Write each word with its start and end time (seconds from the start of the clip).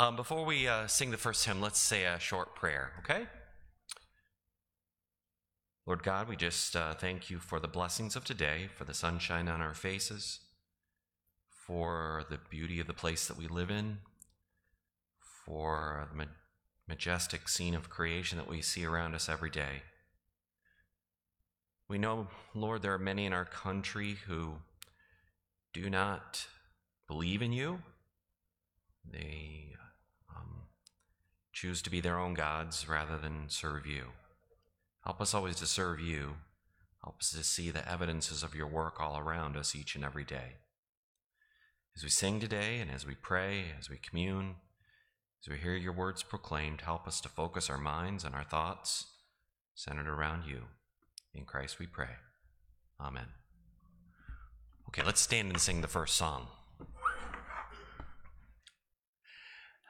Um, 0.00 0.16
before 0.16 0.46
we 0.46 0.66
uh, 0.66 0.86
sing 0.86 1.10
the 1.10 1.18
first 1.18 1.44
hymn, 1.44 1.60
let's 1.60 1.78
say 1.78 2.06
a 2.06 2.18
short 2.18 2.54
prayer, 2.54 2.92
okay? 3.00 3.26
Lord 5.84 6.02
God, 6.02 6.26
we 6.26 6.36
just 6.36 6.74
uh, 6.74 6.94
thank 6.94 7.28
you 7.28 7.38
for 7.38 7.60
the 7.60 7.68
blessings 7.68 8.16
of 8.16 8.24
today, 8.24 8.70
for 8.74 8.84
the 8.84 8.94
sunshine 8.94 9.46
on 9.46 9.60
our 9.60 9.74
faces, 9.74 10.40
for 11.50 12.24
the 12.30 12.38
beauty 12.48 12.80
of 12.80 12.86
the 12.86 12.94
place 12.94 13.28
that 13.28 13.36
we 13.36 13.46
live 13.46 13.70
in, 13.70 13.98
for 15.44 16.08
the 16.10 16.16
ma- 16.16 16.24
majestic 16.88 17.46
scene 17.46 17.74
of 17.74 17.90
creation 17.90 18.38
that 18.38 18.48
we 18.48 18.62
see 18.62 18.86
around 18.86 19.14
us 19.14 19.28
every 19.28 19.50
day. 19.50 19.82
We 21.90 21.98
know, 21.98 22.28
Lord, 22.54 22.80
there 22.80 22.94
are 22.94 22.98
many 22.98 23.26
in 23.26 23.34
our 23.34 23.44
country 23.44 24.16
who 24.26 24.54
do 25.74 25.90
not 25.90 26.46
believe 27.06 27.42
in 27.42 27.52
you. 27.52 27.82
They 29.04 29.70
um, 30.36 30.62
choose 31.52 31.82
to 31.82 31.90
be 31.90 32.00
their 32.00 32.18
own 32.18 32.34
gods 32.34 32.88
rather 32.88 33.16
than 33.16 33.48
serve 33.48 33.86
you. 33.86 34.06
Help 35.04 35.20
us 35.20 35.34
always 35.34 35.56
to 35.56 35.66
serve 35.66 36.00
you. 36.00 36.34
Help 37.02 37.20
us 37.20 37.30
to 37.30 37.42
see 37.42 37.70
the 37.70 37.90
evidences 37.90 38.42
of 38.42 38.54
your 38.54 38.66
work 38.66 39.00
all 39.00 39.18
around 39.18 39.56
us 39.56 39.74
each 39.74 39.94
and 39.94 40.04
every 40.04 40.24
day. 40.24 40.58
As 41.96 42.02
we 42.02 42.10
sing 42.10 42.40
today 42.40 42.78
and 42.78 42.90
as 42.90 43.06
we 43.06 43.14
pray, 43.14 43.64
as 43.78 43.88
we 43.88 43.96
commune, 43.96 44.56
as 45.42 45.50
we 45.50 45.58
hear 45.58 45.74
your 45.74 45.94
words 45.94 46.22
proclaimed, 46.22 46.82
help 46.82 47.06
us 47.06 47.20
to 47.22 47.28
focus 47.28 47.70
our 47.70 47.78
minds 47.78 48.24
and 48.24 48.34
our 48.34 48.44
thoughts 48.44 49.06
centered 49.74 50.08
around 50.08 50.44
you. 50.46 50.64
In 51.34 51.44
Christ 51.44 51.78
we 51.78 51.86
pray. 51.86 52.16
Amen. 53.00 53.26
Okay, 54.88 55.02
let's 55.02 55.20
stand 55.20 55.48
and 55.48 55.60
sing 55.60 55.80
the 55.80 55.88
first 55.88 56.16
song. 56.16 56.48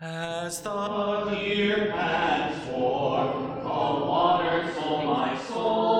As 0.02 0.62
the 0.62 1.28
deer 1.30 1.92
pants 1.92 2.64
for 2.64 3.34
the 3.62 3.68
water, 3.68 4.72
so 4.72 5.02
my 5.02 5.38
soul 5.46 5.99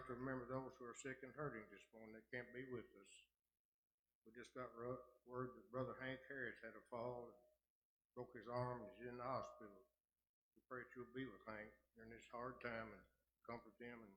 like 0.00 0.08
to 0.08 0.16
remember 0.16 0.48
those 0.48 0.72
who 0.80 0.88
are 0.88 0.96
sick 0.96 1.20
and 1.20 1.28
hurting 1.36 1.60
this 1.68 1.84
morning 1.92 2.16
that 2.16 2.24
can't 2.32 2.48
be 2.56 2.64
with 2.72 2.88
us. 3.04 3.12
We 4.24 4.32
just 4.32 4.56
got 4.56 4.72
word 5.28 5.52
that 5.52 5.68
Brother 5.68 5.92
Hank 6.00 6.24
Harris 6.24 6.56
had 6.64 6.72
a 6.72 6.80
fall 6.88 7.28
and 7.28 7.36
broke 8.16 8.32
his 8.32 8.48
arm. 8.48 8.80
and 8.80 8.88
He's 8.96 9.12
in 9.12 9.20
the 9.20 9.28
hospital. 9.28 9.76
We 10.56 10.64
pray 10.72 10.88
that 10.88 10.92
you'll 10.96 11.12
be 11.12 11.28
with 11.28 11.44
Hank 11.44 11.68
during 11.92 12.08
this 12.08 12.24
hard 12.32 12.56
time 12.64 12.88
and 12.88 13.04
comfort 13.44 13.76
him 13.76 14.00
and 14.00 14.16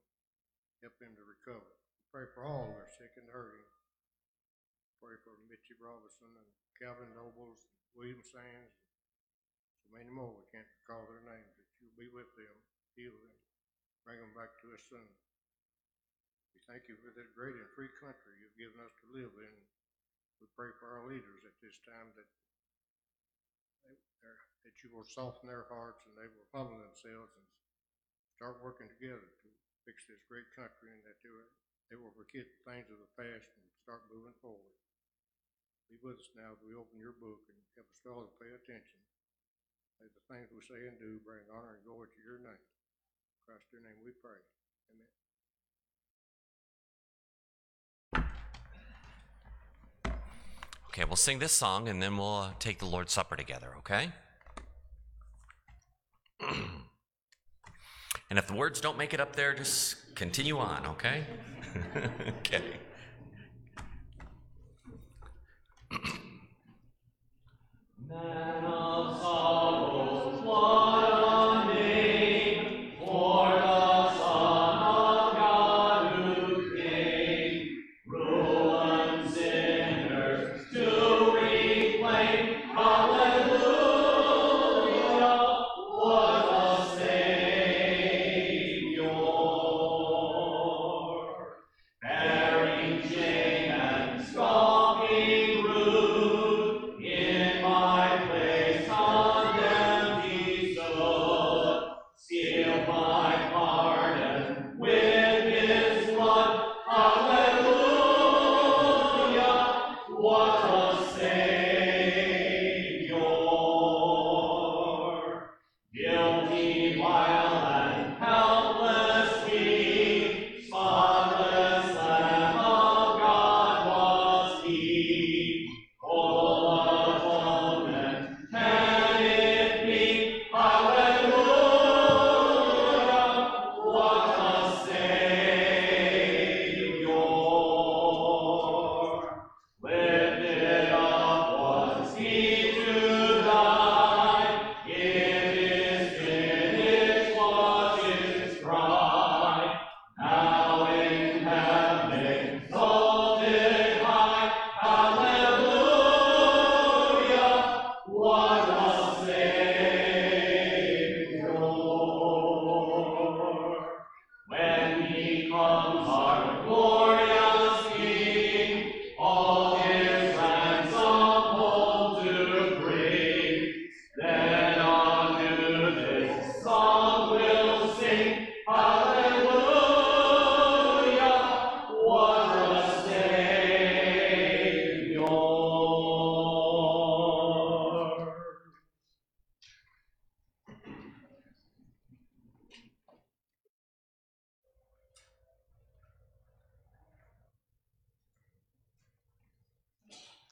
help 0.79 0.95
him 1.03 1.19
to 1.19 1.27
recover. 1.27 1.67
We 1.67 2.03
pray 2.15 2.31
for 2.31 2.47
all 2.47 2.71
who 2.71 2.79
are 2.79 2.87
sick 2.87 3.19
and 3.19 3.27
hurting. 3.27 3.67
Pray 5.03 5.19
for 5.19 5.35
Mitchie 5.51 5.75
Robinson 5.83 6.31
and 6.31 6.51
Calvin 6.79 7.11
Nobles, 7.11 7.59
and 7.67 7.75
William 7.91 8.23
Sands, 8.23 8.87
so 9.83 9.91
many 9.91 10.07
more. 10.07 10.31
We 10.31 10.47
can't 10.47 10.71
call 10.87 11.03
their 11.11 11.27
names. 11.27 11.51
That 11.59 11.67
you'll 11.83 11.99
be 11.99 12.07
with 12.07 12.31
them, 12.39 12.55
heal 12.95 13.11
them, 13.11 13.35
bring 14.07 14.23
them 14.23 14.31
back 14.31 14.55
to 14.63 14.71
us 14.71 14.87
soon. 14.87 15.11
We 16.53 16.61
thank 16.69 16.85
you 16.85 16.95
for 17.01 17.09
this 17.13 17.29
great 17.33 17.57
and 17.57 17.69
free 17.73 17.89
country 17.97 18.37
you've 18.37 18.57
given 18.61 18.77
us 18.85 18.93
to 19.01 19.05
live 19.13 19.33
in. 19.33 19.55
We 20.37 20.47
pray 20.53 20.69
for 20.77 20.93
our 20.93 21.09
leaders 21.09 21.41
at 21.45 21.57
this 21.59 21.77
time 21.81 22.13
that 22.13 22.29
they, 23.83 23.95
that 24.63 24.75
you 24.85 24.93
will 24.93 25.07
soften 25.07 25.49
their 25.49 25.65
hearts 25.67 26.05
and 26.05 26.13
they 26.15 26.29
will 26.29 26.47
humble 26.53 26.77
themselves 26.77 27.33
and 27.35 27.47
start 28.37 28.61
working 28.61 28.87
together 28.87 29.23
to 29.23 29.49
fix 29.83 30.05
this 30.07 30.23
great 30.29 30.47
country 30.53 30.93
and 30.93 31.03
that 31.03 31.19
they 31.25 31.31
will, 31.31 31.49
they 31.91 31.97
will 31.99 32.13
forget 32.15 32.47
things 32.63 32.87
of 32.93 32.99
the 33.01 33.11
past 33.17 33.49
and 33.55 33.65
start 33.83 34.05
moving 34.13 34.35
forward. 34.39 34.77
Be 35.91 35.99
with 35.99 36.21
us 36.21 36.31
now 36.33 36.55
as 36.55 36.61
we 36.63 36.73
open 36.73 36.97
your 36.97 37.15
book 37.17 37.43
and 37.49 37.57
help 37.75 37.89
us 37.91 38.03
all 38.07 38.23
to 38.23 38.33
pay 38.39 38.49
attention. 38.49 39.01
May 40.01 40.09
the 40.09 40.25
things 40.27 40.49
we 40.51 40.63
say 40.65 40.89
and 40.89 40.97
do 40.99 41.21
bring 41.23 41.43
honor 41.53 41.77
and 41.77 41.85
glory 41.85 42.09
to 42.11 42.21
your 42.25 42.39
name. 42.41 42.65
In 43.31 43.39
Christ 43.45 43.69
your 43.71 43.83
name 43.83 43.99
we 44.01 44.11
pray. 44.19 44.41
Amen. 44.91 45.22
Okay, 50.93 51.05
we'll 51.05 51.15
sing 51.15 51.39
this 51.39 51.51
song 51.51 51.89
and 51.89 51.99
then 51.99 52.17
we'll 52.17 52.51
take 52.59 52.77
the 52.77 52.85
Lord's 52.85 53.11
Supper 53.11 53.35
together, 53.35 53.73
okay? 53.79 54.11
and 58.29 58.37
if 58.37 58.45
the 58.45 58.53
words 58.53 58.79
don't 58.79 58.95
make 58.95 59.11
it 59.11 59.19
up 59.19 59.35
there, 59.35 59.55
just 59.55 60.13
continue 60.13 60.59
on, 60.59 60.85
okay? 60.85 61.25
okay. 62.39 62.77
Man 68.07 68.72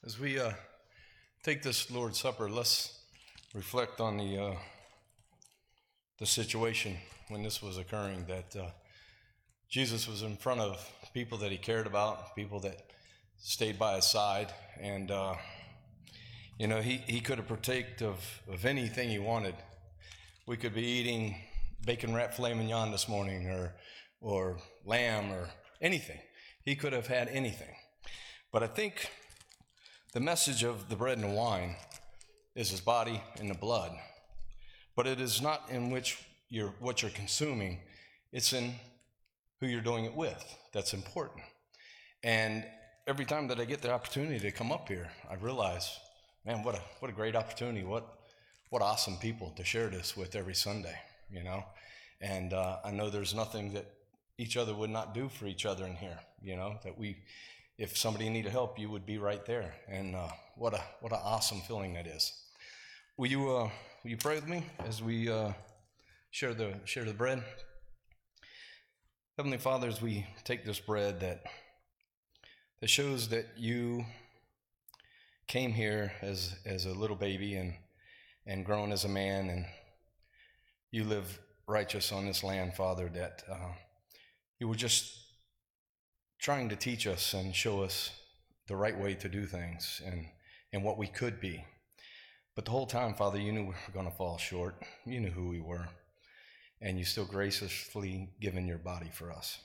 As 0.03 0.19
we 0.19 0.39
uh, 0.39 0.53
take 1.43 1.61
this 1.61 1.91
Lord's 1.91 2.19
Supper, 2.19 2.49
let's 2.49 2.97
reflect 3.53 4.01
on 4.01 4.17
the 4.17 4.35
uh, 4.35 4.55
the 6.17 6.25
situation 6.25 6.97
when 7.29 7.43
this 7.43 7.61
was 7.61 7.77
occurring. 7.77 8.25
That 8.27 8.55
uh, 8.59 8.71
Jesus 9.69 10.07
was 10.07 10.23
in 10.23 10.37
front 10.37 10.59
of 10.59 10.83
people 11.13 11.37
that 11.37 11.51
he 11.51 11.57
cared 11.59 11.85
about, 11.85 12.35
people 12.35 12.59
that 12.61 12.81
stayed 13.37 13.77
by 13.77 13.97
his 13.97 14.05
side, 14.05 14.51
and 14.79 15.11
uh, 15.11 15.35
you 16.57 16.65
know 16.65 16.81
he, 16.81 16.97
he 17.05 17.19
could 17.19 17.37
have 17.37 17.47
partaked 17.47 18.01
of 18.01 18.17
of 18.51 18.65
anything 18.65 19.07
he 19.07 19.19
wanted. 19.19 19.53
We 20.47 20.57
could 20.57 20.73
be 20.73 20.81
eating 20.81 21.35
bacon 21.85 22.15
wrapped 22.15 22.37
filet 22.37 22.55
mignon 22.55 22.89
this 22.89 23.07
morning, 23.07 23.49
or 23.49 23.75
or 24.19 24.57
lamb, 24.83 25.31
or 25.31 25.47
anything. 25.79 26.17
He 26.65 26.75
could 26.75 26.91
have 26.91 27.05
had 27.05 27.27
anything, 27.27 27.75
but 28.51 28.63
I 28.63 28.67
think 28.67 29.07
the 30.13 30.19
message 30.19 30.63
of 30.63 30.89
the 30.89 30.95
bread 30.95 31.17
and 31.17 31.35
wine 31.35 31.75
is 32.55 32.69
his 32.69 32.81
body 32.81 33.21
and 33.39 33.49
the 33.49 33.55
blood, 33.55 33.91
but 34.95 35.07
it 35.07 35.21
is 35.21 35.41
not 35.41 35.69
in 35.69 35.89
which 35.89 36.17
you're 36.49 36.73
what 36.79 37.01
you're 37.01 37.11
consuming; 37.11 37.79
it's 38.31 38.53
in 38.53 38.73
who 39.59 39.67
you're 39.67 39.81
doing 39.81 40.05
it 40.05 40.13
with. 40.13 40.43
That's 40.73 40.93
important. 40.93 41.43
And 42.23 42.65
every 43.07 43.25
time 43.25 43.47
that 43.47 43.59
I 43.59 43.65
get 43.65 43.81
the 43.81 43.91
opportunity 43.91 44.39
to 44.39 44.51
come 44.51 44.71
up 44.71 44.87
here, 44.87 45.09
I 45.29 45.35
realize, 45.35 45.97
man, 46.45 46.63
what 46.63 46.75
a 46.75 46.81
what 46.99 47.09
a 47.09 47.13
great 47.13 47.35
opportunity! 47.35 47.83
What 47.83 48.05
what 48.69 48.81
awesome 48.81 49.17
people 49.17 49.51
to 49.57 49.63
share 49.63 49.89
this 49.89 50.17
with 50.17 50.35
every 50.35 50.55
Sunday, 50.55 50.97
you 51.29 51.43
know. 51.43 51.63
And 52.21 52.53
uh, 52.53 52.77
I 52.83 52.91
know 52.91 53.09
there's 53.09 53.33
nothing 53.33 53.73
that 53.73 53.85
each 54.37 54.57
other 54.57 54.73
would 54.73 54.89
not 54.89 55.13
do 55.13 55.29
for 55.29 55.45
each 55.45 55.65
other 55.65 55.85
in 55.85 55.95
here, 55.95 56.19
you 56.41 56.55
know. 56.55 56.77
That 56.83 56.97
we, 56.97 57.17
if 57.81 57.97
somebody 57.97 58.29
needed 58.29 58.51
help, 58.51 58.77
you 58.77 58.91
would 58.91 59.07
be 59.07 59.17
right 59.17 59.43
there. 59.43 59.73
And 59.87 60.15
uh, 60.15 60.27
what 60.55 60.75
a 60.75 60.81
what 60.99 61.11
an 61.11 61.19
awesome 61.23 61.61
feeling 61.61 61.95
that 61.95 62.05
is. 62.05 62.31
Will 63.17 63.27
you 63.27 63.49
uh, 63.49 63.69
will 64.03 64.11
you 64.11 64.17
pray 64.17 64.35
with 64.35 64.47
me 64.47 64.63
as 64.85 65.01
we 65.01 65.27
uh, 65.27 65.51
share 66.29 66.53
the 66.53 66.75
share 66.85 67.05
the 67.05 67.13
bread? 67.13 67.43
Heavenly 69.35 69.57
Father, 69.57 69.87
as 69.87 69.99
we 69.99 70.27
take 70.43 70.63
this 70.63 70.79
bread 70.79 71.21
that 71.21 71.41
that 72.81 72.89
shows 72.89 73.29
that 73.29 73.47
you 73.57 74.05
came 75.47 75.73
here 75.73 76.13
as 76.21 76.55
as 76.63 76.85
a 76.85 76.93
little 76.93 77.15
baby 77.15 77.55
and 77.55 77.73
and 78.45 78.63
grown 78.63 78.91
as 78.91 79.05
a 79.05 79.09
man, 79.09 79.49
and 79.49 79.65
you 80.91 81.03
live 81.03 81.39
righteous 81.65 82.11
on 82.11 82.27
this 82.27 82.43
land, 82.43 82.75
Father. 82.75 83.09
That 83.11 83.41
uh, 83.51 83.73
you 84.59 84.67
were 84.67 84.75
just 84.75 85.30
trying 86.41 86.69
to 86.69 86.75
teach 86.75 87.07
us 87.07 87.33
and 87.33 87.55
show 87.55 87.83
us 87.83 88.11
the 88.67 88.75
right 88.75 88.97
way 88.99 89.13
to 89.13 89.29
do 89.29 89.45
things 89.45 90.01
and 90.05 90.25
and 90.73 90.83
what 90.83 90.97
we 90.97 91.07
could 91.07 91.39
be. 91.39 91.63
But 92.55 92.65
the 92.65 92.71
whole 92.71 92.85
time, 92.85 93.13
Father, 93.13 93.39
you 93.39 93.51
knew 93.51 93.61
we 93.61 93.67
were 93.69 93.93
going 93.93 94.09
to 94.09 94.17
fall 94.17 94.37
short. 94.37 94.75
You 95.05 95.19
knew 95.19 95.29
who 95.29 95.49
we 95.49 95.59
were 95.59 95.87
and 96.81 96.97
you 96.97 97.05
still 97.05 97.25
graciously 97.25 98.29
given 98.39 98.67
your 98.67 98.77
body 98.77 99.09
for 99.13 99.31
us. 99.31 99.59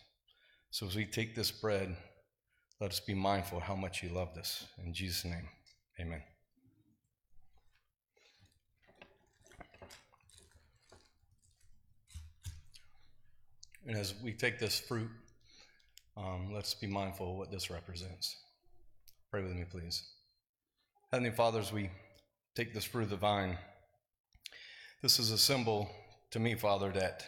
So 0.70 0.86
as 0.86 0.94
we 0.94 1.06
take 1.06 1.34
this 1.34 1.50
bread, 1.50 1.96
let 2.80 2.90
us 2.90 3.00
be 3.00 3.14
mindful 3.14 3.60
how 3.60 3.74
much 3.74 4.02
you 4.02 4.10
loved 4.10 4.36
us. 4.36 4.66
In 4.84 4.92
Jesus' 4.92 5.24
name, 5.24 5.48
amen. 5.98 6.22
And 13.86 13.96
as 13.96 14.14
we 14.22 14.32
take 14.32 14.58
this 14.58 14.78
fruit, 14.78 15.08
um, 16.16 16.52
let's 16.52 16.74
be 16.74 16.86
mindful 16.86 17.32
of 17.32 17.36
what 17.36 17.50
this 17.50 17.70
represents. 17.70 18.36
Pray 19.30 19.42
with 19.42 19.54
me, 19.54 19.64
please. 19.70 20.02
Heavenly 21.12 21.30
Father, 21.30 21.60
as 21.60 21.72
we 21.72 21.90
take 22.54 22.72
this 22.72 22.84
fruit 22.84 23.04
of 23.04 23.10
the 23.10 23.16
vine, 23.16 23.58
this 25.02 25.18
is 25.18 25.30
a 25.30 25.38
symbol 25.38 25.90
to 26.30 26.38
me, 26.38 26.54
Father, 26.54 26.90
that 26.92 27.24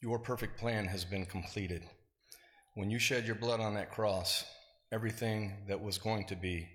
your 0.00 0.18
perfect 0.18 0.58
plan 0.58 0.84
has 0.86 1.04
been 1.04 1.24
completed. 1.24 1.82
When 2.74 2.90
you 2.90 2.98
shed 2.98 3.24
your 3.24 3.36
blood 3.36 3.60
on 3.60 3.74
that 3.74 3.90
cross, 3.90 4.44
everything 4.92 5.52
that 5.66 5.82
was 5.82 5.96
going 5.96 6.26
to 6.26 6.36
be 6.36 6.68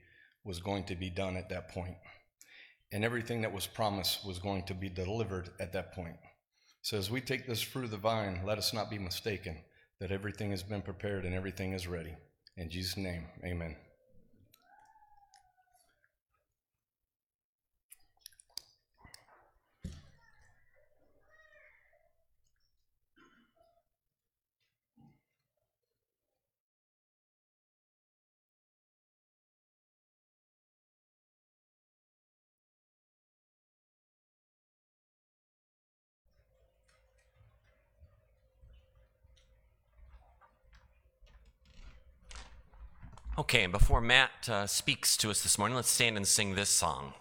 was 0.43 0.59
going 0.59 0.85
to 0.85 0.95
be 0.95 1.09
done 1.09 1.37
at 1.37 1.49
that 1.49 1.69
point. 1.69 1.95
And 2.91 3.05
everything 3.05 3.41
that 3.41 3.53
was 3.53 3.67
promised 3.67 4.25
was 4.25 4.39
going 4.39 4.63
to 4.63 4.73
be 4.73 4.89
delivered 4.89 5.51
at 5.59 5.73
that 5.73 5.93
point. 5.93 6.15
So 6.81 6.97
as 6.97 7.11
we 7.11 7.21
take 7.21 7.45
this 7.45 7.61
fruit 7.61 7.85
of 7.85 7.91
the 7.91 7.97
vine, 7.97 8.41
let 8.45 8.57
us 8.57 8.73
not 8.73 8.89
be 8.89 8.97
mistaken 8.97 9.57
that 9.99 10.11
everything 10.11 10.51
has 10.51 10.63
been 10.63 10.81
prepared 10.81 11.25
and 11.25 11.35
everything 11.35 11.73
is 11.73 11.87
ready. 11.87 12.15
In 12.57 12.69
Jesus' 12.69 12.97
name, 12.97 13.25
amen. 13.43 13.75
Okay, 43.49 43.63
and 43.63 43.71
before 43.71 43.99
Matt 43.99 44.47
uh, 44.47 44.67
speaks 44.67 45.17
to 45.17 45.31
us 45.31 45.41
this 45.41 45.57
morning, 45.57 45.75
let's 45.75 45.89
stand 45.89 46.17
and 46.17 46.27
sing 46.27 46.53
this 46.53 46.69
song. 46.69 47.13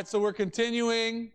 Right, 0.00 0.08
so 0.08 0.18
we're 0.18 0.32
continuing 0.32 1.30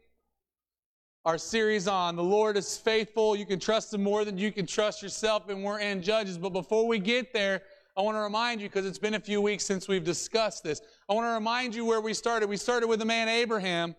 our 1.23 1.37
series 1.37 1.87
on 1.87 2.15
the 2.15 2.23
Lord 2.23 2.57
is 2.57 2.75
faithful. 2.75 3.35
You 3.35 3.45
can 3.45 3.59
trust 3.59 3.93
Him 3.93 4.01
more 4.01 4.25
than 4.25 4.39
you 4.39 4.51
can 4.51 4.65
trust 4.65 5.03
yourself, 5.03 5.49
and 5.49 5.63
we're 5.63 5.81
in 5.81 6.01
Judges. 6.01 6.39
But 6.39 6.49
before 6.49 6.87
we 6.87 6.97
get 6.97 7.31
there, 7.31 7.61
I 7.95 8.01
want 8.01 8.17
to 8.17 8.21
remind 8.21 8.61
you, 8.61 8.67
because 8.67 8.87
it's 8.87 8.97
been 8.97 9.13
a 9.13 9.19
few 9.19 9.39
weeks 9.39 9.63
since 9.63 9.87
we've 9.87 10.03
discussed 10.03 10.63
this, 10.63 10.81
I 11.07 11.13
want 11.13 11.25
to 11.25 11.33
remind 11.33 11.75
you 11.75 11.85
where 11.85 12.01
we 12.01 12.15
started. 12.15 12.49
We 12.49 12.57
started 12.57 12.87
with 12.87 12.97
the 12.97 13.05
man 13.05 13.27
Abraham, 13.27 13.95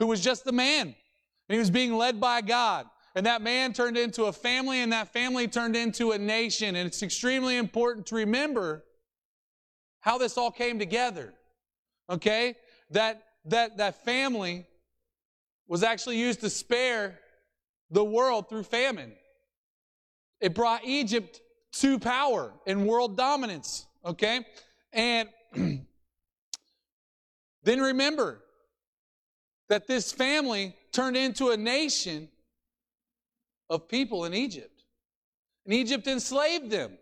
who 0.00 0.08
was 0.08 0.20
just 0.20 0.44
a 0.48 0.52
man, 0.52 0.86
and 0.88 0.94
he 1.48 1.58
was 1.58 1.70
being 1.70 1.96
led 1.96 2.20
by 2.20 2.40
God. 2.40 2.86
And 3.14 3.24
that 3.24 3.40
man 3.40 3.72
turned 3.72 3.96
into 3.96 4.24
a 4.24 4.32
family, 4.32 4.80
and 4.80 4.92
that 4.92 5.12
family 5.12 5.46
turned 5.46 5.76
into 5.76 6.10
a 6.10 6.18
nation. 6.18 6.74
And 6.74 6.88
it's 6.88 7.04
extremely 7.04 7.56
important 7.56 8.04
to 8.06 8.16
remember 8.16 8.82
how 10.00 10.18
this 10.18 10.36
all 10.36 10.50
came 10.50 10.80
together. 10.80 11.34
Okay? 12.10 12.56
That 12.90 13.22
that 13.46 13.78
that 13.78 14.04
family 14.04 14.66
was 15.66 15.82
actually 15.82 16.18
used 16.18 16.40
to 16.40 16.50
spare 16.50 17.18
the 17.90 18.04
world 18.04 18.48
through 18.48 18.64
famine. 18.64 19.12
It 20.40 20.54
brought 20.54 20.84
Egypt 20.84 21.40
to 21.72 21.98
power 21.98 22.52
and 22.66 22.86
world 22.86 23.16
dominance, 23.16 23.86
okay? 24.04 24.44
And 24.92 25.28
then 25.54 25.86
remember 27.80 28.40
that 29.68 29.86
this 29.86 30.12
family 30.12 30.74
turned 30.92 31.16
into 31.16 31.50
a 31.50 31.56
nation 31.56 32.28
of 33.68 33.88
people 33.88 34.24
in 34.24 34.34
Egypt. 34.34 34.84
And 35.64 35.74
Egypt 35.74 36.06
enslaved 36.06 36.70
them. 36.70 36.96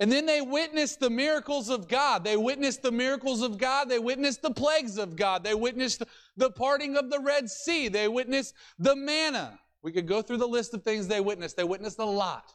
And 0.00 0.10
then 0.10 0.24
they 0.24 0.40
witnessed 0.40 0.98
the 0.98 1.10
miracles 1.10 1.68
of 1.68 1.86
God. 1.86 2.24
They 2.24 2.38
witnessed 2.38 2.82
the 2.82 2.90
miracles 2.90 3.42
of 3.42 3.58
God. 3.58 3.90
They 3.90 3.98
witnessed 3.98 4.40
the 4.40 4.50
plagues 4.50 4.96
of 4.96 5.14
God. 5.14 5.44
They 5.44 5.54
witnessed 5.54 6.02
the 6.38 6.50
parting 6.50 6.96
of 6.96 7.10
the 7.10 7.20
Red 7.20 7.50
Sea. 7.50 7.88
They 7.88 8.08
witnessed 8.08 8.54
the 8.78 8.96
manna. 8.96 9.60
We 9.82 9.92
could 9.92 10.08
go 10.08 10.22
through 10.22 10.38
the 10.38 10.48
list 10.48 10.72
of 10.72 10.82
things 10.82 11.06
they 11.06 11.20
witnessed. 11.20 11.58
They 11.58 11.64
witnessed 11.64 11.98
a 11.98 12.04
lot. 12.04 12.54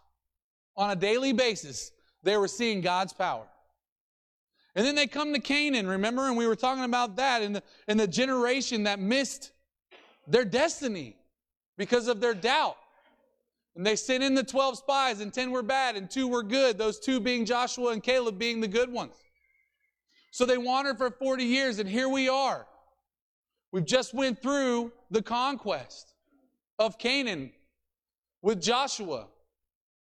On 0.76 0.90
a 0.90 0.96
daily 0.96 1.34
basis, 1.34 1.92
they 2.24 2.36
were 2.36 2.48
seeing 2.48 2.82
God's 2.82 3.14
power. 3.14 3.46
And 4.74 4.86
then 4.86 4.96
they 4.96 5.08
come 5.08 5.32
to 5.34 5.40
Canaan, 5.40 5.88
remember? 5.88 6.28
And 6.28 6.36
we 6.36 6.48
were 6.48 6.56
talking 6.56 6.84
about 6.84 7.16
that 7.18 7.44
in 7.44 7.54
the, 7.54 7.64
in 7.88 7.98
the 7.98 8.08
generation 8.08 8.84
that 8.84 9.00
missed 9.00 9.52
their 10.28 10.46
destiny 10.46 11.16
because 11.78 12.08
of 12.08 12.20
their 12.20 12.34
doubt. 12.34 12.76
And 13.76 13.86
they 13.86 13.96
sent 13.96 14.24
in 14.24 14.36
the 14.36 14.44
12 14.44 14.78
spies, 14.78 15.20
and 15.20 15.34
10 15.34 15.52
were 15.52 15.64
bad, 15.64 15.96
and 15.98 16.10
two 16.10 16.28
were 16.28 16.44
good, 16.44 16.78
those 16.78 17.00
two 17.00 17.20
being 17.20 17.46
Joshua 17.46 17.92
and 17.92 18.02
Caleb 18.02 18.40
being 18.40 18.62
the 18.62 18.68
good 18.68 18.92
ones. 18.92 19.16
So 20.32 20.46
they 20.46 20.58
wandered 20.58 20.98
for 20.98 21.12
40 21.12 21.44
years, 21.44 21.80
and 21.80 21.90
here 21.90 22.08
we 22.08 22.30
are. 22.30 22.68
We've 23.72 23.86
just 23.86 24.14
went 24.14 24.42
through 24.42 24.94
the 25.12 25.22
conquest 25.22 26.14
of 26.80 26.98
Canaan 26.98 27.52
with 28.42 28.62
Joshua. 28.62 29.28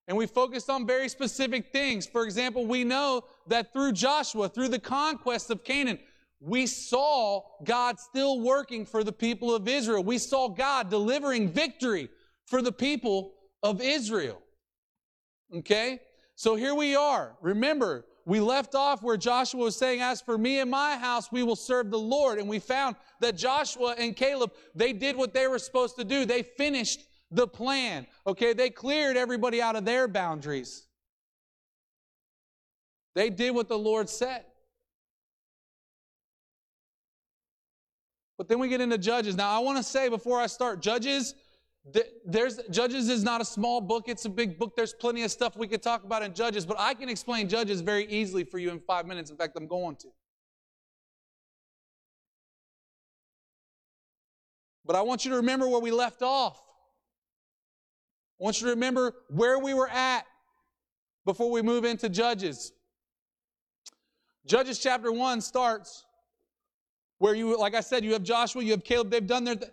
And 0.07 0.17
we 0.17 0.25
focused 0.25 0.69
on 0.69 0.87
very 0.87 1.09
specific 1.09 1.71
things. 1.71 2.07
For 2.07 2.23
example, 2.23 2.65
we 2.65 2.83
know 2.83 3.25
that 3.47 3.73
through 3.73 3.91
Joshua, 3.91 4.49
through 4.49 4.69
the 4.69 4.79
conquest 4.79 5.51
of 5.51 5.63
Canaan, 5.63 5.99
we 6.39 6.65
saw 6.65 7.41
God 7.63 7.99
still 7.99 8.39
working 8.39 8.85
for 8.85 9.03
the 9.03 9.11
people 9.11 9.53
of 9.53 9.67
Israel. 9.67 10.03
We 10.03 10.17
saw 10.17 10.47
God 10.47 10.89
delivering 10.89 11.49
victory 11.49 12.09
for 12.45 12.61
the 12.61 12.71
people 12.71 13.33
of 13.63 13.81
Israel. 13.81 14.41
Okay? 15.53 15.99
So 16.35 16.55
here 16.55 16.75
we 16.75 16.95
are. 16.95 17.35
Remember, 17.41 18.05
we 18.25 18.39
left 18.39 18.75
off 18.75 19.01
where 19.01 19.17
Joshua 19.17 19.63
was 19.63 19.75
saying, 19.75 20.01
As 20.01 20.21
for 20.21 20.37
me 20.37 20.59
and 20.59 20.69
my 20.69 20.97
house, 20.97 21.31
we 21.31 21.43
will 21.43 21.55
serve 21.55 21.89
the 21.89 21.99
Lord. 21.99 22.39
And 22.39 22.47
we 22.47 22.59
found 22.59 22.95
that 23.21 23.35
Joshua 23.35 23.95
and 23.97 24.15
Caleb, 24.15 24.51
they 24.75 24.93
did 24.93 25.15
what 25.15 25.33
they 25.33 25.47
were 25.47 25.59
supposed 25.59 25.95
to 25.97 26.03
do. 26.03 26.25
They 26.25 26.43
finished 26.43 27.01
the 27.31 27.47
plan. 27.47 28.05
Okay? 28.27 28.53
They 28.53 28.69
cleared 28.69 29.17
everybody 29.17 29.61
out 29.61 29.75
of 29.75 29.83
their 29.83 30.07
boundaries. 30.07 30.85
They 33.15 33.29
did 33.29 33.51
what 33.51 33.67
the 33.67 33.77
Lord 33.77 34.09
said. 34.09 34.45
But 38.37 38.47
then 38.47 38.59
we 38.59 38.69
get 38.69 38.79
into 38.79 38.97
Judges. 38.97 39.35
Now, 39.35 39.49
I 39.49 39.59
want 39.59 39.77
to 39.77 39.83
say 39.83 40.07
before 40.07 40.39
I 40.39 40.47
start, 40.47 40.81
Judges 40.81 41.33
there's 42.25 42.59
Judges 42.69 43.09
is 43.09 43.23
not 43.23 43.41
a 43.41 43.45
small 43.45 43.81
book, 43.81 44.05
it's 44.07 44.25
a 44.25 44.29
big 44.29 44.59
book. 44.59 44.75
There's 44.75 44.93
plenty 44.93 45.23
of 45.23 45.31
stuff 45.31 45.55
we 45.55 45.67
could 45.67 45.81
talk 45.81 46.03
about 46.03 46.23
in 46.23 46.33
Judges, 46.33 46.65
but 46.65 46.77
I 46.79 46.93
can 46.93 47.09
explain 47.09 47.47
Judges 47.47 47.81
very 47.81 48.05
easily 48.05 48.43
for 48.43 48.59
you 48.59 48.69
in 48.71 48.79
five 48.79 49.05
minutes. 49.05 49.31
In 49.31 49.37
fact, 49.37 49.53
I'm 49.55 49.67
going 49.67 49.95
to. 49.97 50.07
But 54.85 54.95
I 54.95 55.01
want 55.01 55.23
you 55.23 55.31
to 55.31 55.37
remember 55.37 55.67
where 55.67 55.79
we 55.79 55.91
left 55.91 56.21
off. 56.21 56.59
I 58.39 58.43
want 58.43 58.59
you 58.59 58.67
to 58.67 58.73
remember 58.73 59.13
where 59.29 59.59
we 59.59 59.73
were 59.73 59.89
at 59.89 60.25
before 61.25 61.51
we 61.51 61.61
move 61.61 61.85
into 61.85 62.09
Judges. 62.09 62.71
Judges 64.45 64.79
chapter 64.79 65.11
1 65.11 65.41
starts 65.41 66.05
where 67.19 67.35
you, 67.35 67.57
like 67.57 67.75
I 67.75 67.81
said, 67.81 68.03
you 68.03 68.13
have 68.13 68.23
Joshua, 68.23 68.63
you 68.63 68.71
have 68.71 68.83
Caleb, 68.83 69.11
they've 69.11 69.25
done 69.25 69.43
their. 69.43 69.55
Th- 69.55 69.71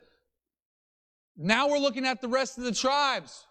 now 1.37 1.69
we're 1.69 1.78
looking 1.78 2.07
at 2.07 2.21
the 2.21 2.28
rest 2.28 2.59
of 2.59 2.64
the 2.64 2.73
tribes. 2.73 3.47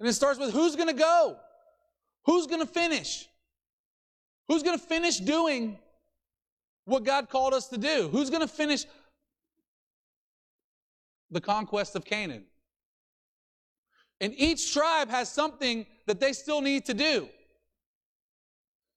And 0.00 0.08
it 0.08 0.14
starts 0.14 0.38
with 0.38 0.52
who's 0.52 0.76
going 0.76 0.88
to 0.88 0.94
go? 0.94 1.36
Who's 2.26 2.46
going 2.46 2.60
to 2.60 2.66
finish? 2.66 3.26
Who's 4.48 4.62
going 4.62 4.78
to 4.78 4.84
finish 4.84 5.18
doing 5.18 5.78
what 6.84 7.04
God 7.04 7.28
called 7.28 7.54
us 7.54 7.68
to 7.68 7.78
do? 7.78 8.08
Who's 8.10 8.30
going 8.30 8.42
to 8.42 8.48
finish 8.48 8.84
the 11.30 11.40
conquest 11.40 11.96
of 11.96 12.04
Canaan? 12.04 12.44
And 14.20 14.34
each 14.36 14.72
tribe 14.72 15.10
has 15.10 15.30
something 15.30 15.86
that 16.06 16.20
they 16.20 16.32
still 16.32 16.60
need 16.60 16.86
to 16.86 16.94
do. 16.94 17.28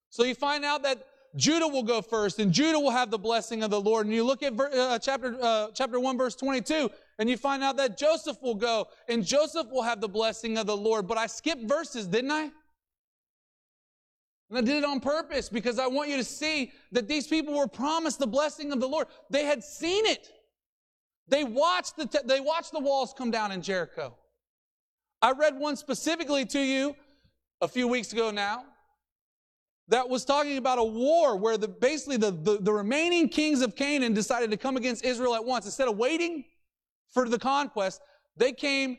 So 0.09 0.23
you 0.23 0.35
find 0.35 0.63
out 0.65 0.83
that 0.83 1.05
Judah 1.35 1.67
will 1.67 1.83
go 1.83 2.01
first, 2.01 2.39
and 2.39 2.51
Judah 2.51 2.79
will 2.79 2.91
have 2.91 3.11
the 3.11 3.17
blessing 3.17 3.61
of 3.61 3.69
the 3.69 3.79
Lord. 3.79 4.05
And 4.05 4.15
you 4.15 4.23
look 4.23 4.41
at 4.41 4.59
uh, 4.59 4.97
chapter 4.99 5.37
uh, 5.41 5.67
chapter 5.73 5.99
one, 5.99 6.17
verse 6.17 6.35
twenty-two, 6.35 6.89
and 7.19 7.29
you 7.29 7.37
find 7.37 7.63
out 7.63 7.77
that 7.77 7.97
Joseph 7.97 8.41
will 8.41 8.55
go, 8.55 8.87
and 9.07 9.25
Joseph 9.25 9.67
will 9.71 9.81
have 9.81 10.01
the 10.01 10.07
blessing 10.07 10.57
of 10.57 10.67
the 10.67 10.77
Lord. 10.77 11.07
But 11.07 11.17
I 11.17 11.27
skipped 11.27 11.63
verses, 11.63 12.07
didn't 12.07 12.31
I? 12.31 12.51
And 14.49 14.57
I 14.57 14.61
did 14.61 14.77
it 14.77 14.85
on 14.85 14.99
purpose 14.99 15.49
because 15.49 15.79
I 15.79 15.87
want 15.87 16.09
you 16.09 16.17
to 16.17 16.23
see 16.23 16.71
that 16.91 17.07
these 17.07 17.27
people 17.27 17.53
were 17.53 17.67
promised 17.67 18.19
the 18.19 18.27
blessing 18.27 18.71
of 18.71 18.79
the 18.79 18.87
Lord. 18.87 19.07
They 19.29 19.43
had 19.43 19.63
seen 19.63 20.05
it. 20.05 20.29
They 21.27 21.43
watched 21.43 21.97
the 21.97 22.05
te- 22.05 22.25
they 22.25 22.39
watched 22.39 22.71
the 22.71 22.79
walls 22.79 23.13
come 23.17 23.31
down 23.31 23.51
in 23.51 23.61
Jericho. 23.61 24.15
I 25.21 25.31
read 25.31 25.57
one 25.57 25.75
specifically 25.75 26.45
to 26.45 26.59
you 26.59 26.95
a 27.59 27.67
few 27.67 27.87
weeks 27.87 28.13
ago 28.13 28.31
now 28.31 28.63
that 29.89 30.07
was 30.07 30.23
talking 30.23 30.57
about 30.57 30.79
a 30.79 30.83
war 30.83 31.35
where 31.35 31.57
the, 31.57 31.67
basically 31.67 32.17
the, 32.17 32.31
the, 32.31 32.57
the, 32.59 32.71
remaining 32.71 33.29
kings 33.29 33.61
of 33.61 33.75
Canaan 33.75 34.13
decided 34.13 34.51
to 34.51 34.57
come 34.57 34.77
against 34.77 35.03
Israel 35.03 35.33
at 35.33 35.43
once. 35.43 35.65
Instead 35.65 35.87
of 35.87 35.97
waiting 35.97 36.43
for 37.13 37.27
the 37.27 37.39
conquest, 37.39 38.01
they 38.35 38.51
came 38.51 38.97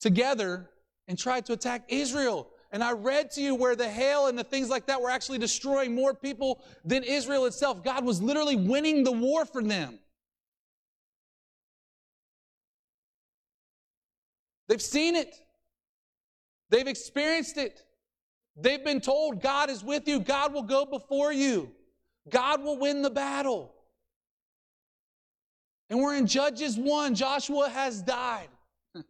together 0.00 0.70
and 1.08 1.18
tried 1.18 1.46
to 1.46 1.52
attack 1.52 1.84
Israel. 1.88 2.48
And 2.72 2.82
I 2.82 2.92
read 2.92 3.30
to 3.32 3.42
you 3.42 3.54
where 3.54 3.76
the 3.76 3.88
hail 3.88 4.26
and 4.26 4.38
the 4.38 4.44
things 4.44 4.70
like 4.70 4.86
that 4.86 5.00
were 5.00 5.10
actually 5.10 5.38
destroying 5.38 5.94
more 5.94 6.14
people 6.14 6.62
than 6.84 7.04
Israel 7.04 7.44
itself. 7.46 7.84
God 7.84 8.04
was 8.04 8.22
literally 8.22 8.56
winning 8.56 9.04
the 9.04 9.12
war 9.12 9.44
for 9.44 9.62
them. 9.62 9.98
They've 14.68 14.80
seen 14.80 15.16
it. 15.16 15.36
They've 16.70 16.86
experienced 16.86 17.58
it. 17.58 17.80
They've 18.56 18.82
been 18.82 19.00
told 19.00 19.42
God 19.42 19.68
is 19.70 19.84
with 19.84 20.08
you, 20.08 20.20
God 20.20 20.52
will 20.52 20.62
go 20.62 20.84
before 20.84 21.32
you, 21.32 21.70
God 22.28 22.62
will 22.62 22.78
win 22.78 23.02
the 23.02 23.10
battle. 23.10 23.74
And 25.92 26.00
we're 26.00 26.16
in 26.16 26.26
Judges 26.26 26.78
1. 26.78 27.14
Joshua 27.14 27.68
has 27.68 28.00
died. 28.00 28.48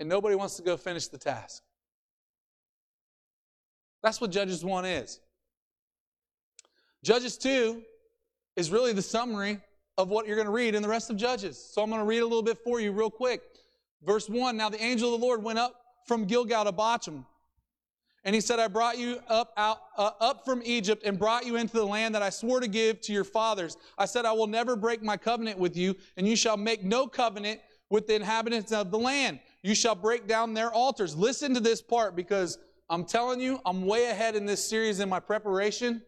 and 0.00 0.08
nobody 0.08 0.34
wants 0.34 0.56
to 0.56 0.62
go 0.62 0.78
finish 0.78 1.08
the 1.08 1.18
task. 1.18 1.62
That's 4.02 4.18
what 4.18 4.30
Judges 4.30 4.64
1 4.64 4.86
is. 4.86 5.20
Judges 7.02 7.36
2 7.36 7.82
is 8.56 8.70
really 8.70 8.94
the 8.94 9.02
summary 9.02 9.60
of 9.98 10.08
what 10.08 10.26
you're 10.26 10.36
going 10.36 10.46
to 10.46 10.52
read 10.52 10.74
in 10.74 10.82
the 10.82 10.88
rest 10.88 11.10
of 11.10 11.18
Judges. 11.18 11.62
So 11.62 11.82
I'm 11.82 11.90
going 11.90 12.00
to 12.00 12.06
read 12.06 12.20
a 12.20 12.26
little 12.26 12.42
bit 12.42 12.56
for 12.64 12.80
you 12.80 12.90
real 12.90 13.10
quick. 13.10 13.42
Verse 14.02 14.30
1 14.30 14.56
Now 14.56 14.70
the 14.70 14.82
angel 14.82 15.14
of 15.14 15.20
the 15.20 15.26
Lord 15.26 15.42
went 15.42 15.58
up 15.58 15.82
from 16.06 16.24
Gilgal 16.24 16.64
to 16.64 16.72
Bochim 16.72 17.26
and 18.24 18.34
he 18.34 18.40
said, 18.40 18.58
I 18.58 18.68
brought 18.68 18.98
you 18.98 19.20
up, 19.28 19.52
out, 19.56 19.80
uh, 19.98 20.12
up 20.18 20.44
from 20.44 20.62
Egypt 20.64 21.02
and 21.04 21.18
brought 21.18 21.44
you 21.44 21.56
into 21.56 21.74
the 21.74 21.86
land 21.86 22.14
that 22.14 22.22
I 22.22 22.30
swore 22.30 22.60
to 22.60 22.68
give 22.68 23.00
to 23.02 23.12
your 23.12 23.24
fathers. 23.24 23.76
I 23.98 24.06
said, 24.06 24.24
I 24.24 24.32
will 24.32 24.46
never 24.46 24.76
break 24.76 25.02
my 25.02 25.16
covenant 25.18 25.58
with 25.58 25.76
you, 25.76 25.94
and 26.16 26.26
you 26.26 26.34
shall 26.34 26.56
make 26.56 26.82
no 26.82 27.06
covenant 27.06 27.60
with 27.90 28.06
the 28.06 28.14
inhabitants 28.14 28.72
of 28.72 28.90
the 28.90 28.98
land. 28.98 29.40
you 29.62 29.74
shall 29.74 29.94
break 29.94 30.26
down 30.26 30.52
their 30.52 30.72
altars. 30.72 31.16
Listen 31.16 31.54
to 31.54 31.60
this 31.60 31.80
part 31.80 32.16
because 32.16 32.58
I'm 32.90 33.04
telling 33.04 33.40
you, 33.40 33.60
I'm 33.64 33.86
way 33.86 34.06
ahead 34.06 34.36
in 34.36 34.46
this 34.46 34.64
series 34.64 35.00
in 35.00 35.08
my 35.08 35.20
preparation. 35.20 36.02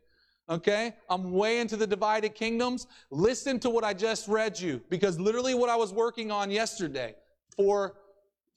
Okay? 0.48 0.94
I'm 1.10 1.32
way 1.32 1.60
into 1.60 1.76
the 1.76 1.86
divided 1.86 2.34
kingdoms. 2.34 2.86
Listen 3.10 3.58
to 3.60 3.70
what 3.70 3.84
I 3.84 3.92
just 3.94 4.28
read 4.28 4.58
you 4.58 4.80
because 4.88 5.18
literally 5.18 5.54
what 5.54 5.68
I 5.68 5.76
was 5.76 5.92
working 5.92 6.30
on 6.30 6.50
yesterday 6.50 7.14
for 7.56 7.94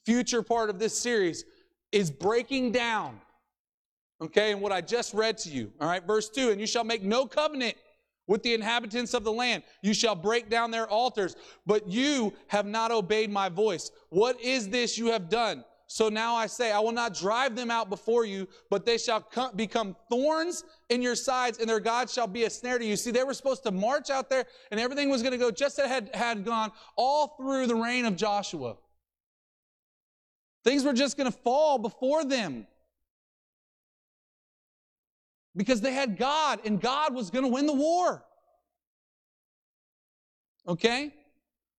future 0.06 0.44
part 0.44 0.70
of 0.70 0.80
this 0.80 0.98
series 0.98 1.46
is 1.92 2.12
breaking 2.12 2.72
down. 2.72 3.20
Okay? 4.22 4.52
And 4.52 4.62
what 4.62 4.72
I 4.72 4.82
just 4.82 5.14
read 5.14 5.38
to 5.40 5.50
you. 5.50 5.72
All 5.80 5.88
right? 5.88 6.06
Verse 6.06 6.30
2 6.30 6.52
And 6.52 6.60
you 6.60 6.68
shall 6.68 6.84
make 6.84 7.04
no 7.04 7.26
covenant 7.26 7.76
with 8.28 8.44
the 8.44 8.54
inhabitants 8.54 9.14
of 9.14 9.24
the 9.24 9.32
land. 9.32 9.64
You 9.82 9.94
shall 9.94 10.16
break 10.16 10.50
down 10.50 10.72
their 10.72 10.88
altars, 10.88 11.36
but 11.66 11.88
you 11.90 12.34
have 12.48 12.66
not 12.66 12.92
obeyed 12.92 13.32
my 13.32 13.50
voice. 13.50 13.92
What 14.10 14.40
is 14.40 14.70
this 14.70 14.98
you 14.98 15.08
have 15.08 15.30
done? 15.30 15.66
So 15.92 16.08
now 16.08 16.36
I 16.36 16.46
say, 16.46 16.72
I 16.72 16.80
will 16.80 16.92
not 16.92 17.16
drive 17.16 17.56
them 17.56 17.72
out 17.72 17.90
before 17.90 18.24
you, 18.24 18.48
but 18.70 18.86
they 18.86 19.00
shall 19.00 19.22
come, 19.22 19.56
become 19.56 19.96
thorns 20.08 20.64
in 20.90 21.02
your 21.02 21.16
sides, 21.16 21.58
and 21.58 21.68
their 21.68 21.80
God 21.80 22.08
shall 22.12 22.28
be 22.28 22.44
a 22.44 22.50
snare 22.52 22.78
to 22.78 22.86
you. 22.86 22.96
See, 22.96 23.10
they 23.10 23.24
were 23.24 23.34
supposed 23.34 23.64
to 23.64 23.72
march 23.72 24.12
out 24.12 24.30
there, 24.30 24.46
and 24.70 24.80
everything 24.80 25.10
was 25.10 25.24
going 25.24 25.32
to 25.32 25.40
go 25.40 25.50
just 25.50 25.80
as 25.80 25.86
it 25.86 25.90
had, 25.90 26.16
had 26.16 26.46
gone 26.46 26.72
all 26.96 27.36
through 27.40 27.66
the 27.66 27.74
reign 27.74 28.06
of 28.06 28.16
Joshua. 28.16 28.78
Things 30.64 30.84
were 30.84 30.94
just 30.94 31.18
going 31.18 31.32
to 31.32 31.36
fall 31.40 31.80
before 31.80 32.24
them 32.24 32.68
because 35.60 35.82
they 35.82 35.92
had 35.92 36.18
God, 36.18 36.62
and 36.64 36.80
God 36.80 37.14
was 37.14 37.30
going 37.30 37.44
to 37.44 37.52
win 37.52 37.66
the 37.66 37.74
war. 37.74 38.24
Okay? 40.66 41.14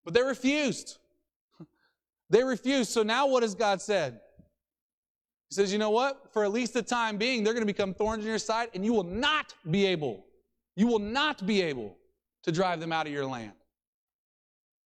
But 0.05 0.12
they 0.12 0.23
refused. 0.23 0.99
They 2.29 2.45
refused. 2.45 2.90
So 2.90 3.03
now 3.03 3.27
what 3.27 3.43
has 3.43 3.57
God 3.57 3.81
said? 3.83 4.21
He 5.49 5.55
says, 5.55 5.73
you 5.73 5.79
know 5.79 5.90
what? 5.90 6.33
For 6.33 6.45
at 6.45 6.53
least 6.53 6.75
the 6.75 6.83
time 6.83 7.16
being, 7.16 7.43
they're 7.43 7.55
going 7.55 7.66
to 7.66 7.73
become 7.75 7.93
thorns 7.93 8.23
in 8.23 8.29
your 8.29 8.38
side, 8.38 8.69
and 8.75 8.85
you 8.85 8.93
will 8.93 9.03
not 9.03 9.55
be 9.69 9.87
able, 9.87 10.27
you 10.77 10.87
will 10.87 11.01
not 11.01 11.45
be 11.45 11.62
able 11.62 11.97
to 12.45 12.53
drive 12.53 12.81
them 12.81 12.93
out 12.93 13.07
of 13.07 13.12
your 13.12 13.27
land. 13.27 13.53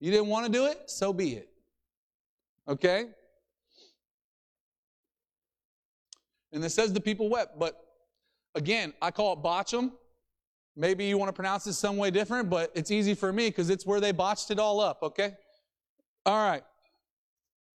You 0.01 0.11
didn't 0.11 0.27
want 0.27 0.45
to 0.45 0.51
do 0.51 0.65
it? 0.65 0.91
So 0.91 1.13
be 1.13 1.35
it. 1.35 1.49
Okay? 2.67 3.05
And 6.51 6.63
it 6.63 6.69
says 6.69 6.91
the 6.91 7.01
people 7.01 7.29
wept, 7.29 7.57
but 7.57 7.82
again, 8.55 8.93
I 9.01 9.11
call 9.11 9.33
it 9.33 9.39
botchem. 9.39 9.91
Maybe 10.75 11.05
you 11.05 11.17
want 11.17 11.29
to 11.29 11.33
pronounce 11.33 11.67
it 11.67 11.73
some 11.73 11.97
way 11.97 12.09
different, 12.09 12.49
but 12.49 12.71
it's 12.73 12.89
easy 12.89 13.13
for 13.13 13.31
me 13.31 13.49
because 13.49 13.69
it's 13.69 13.85
where 13.85 13.99
they 13.99 14.11
botched 14.11 14.49
it 14.49 14.59
all 14.59 14.79
up, 14.79 14.99
okay? 15.03 15.33
All 16.25 16.43
right. 16.43 16.63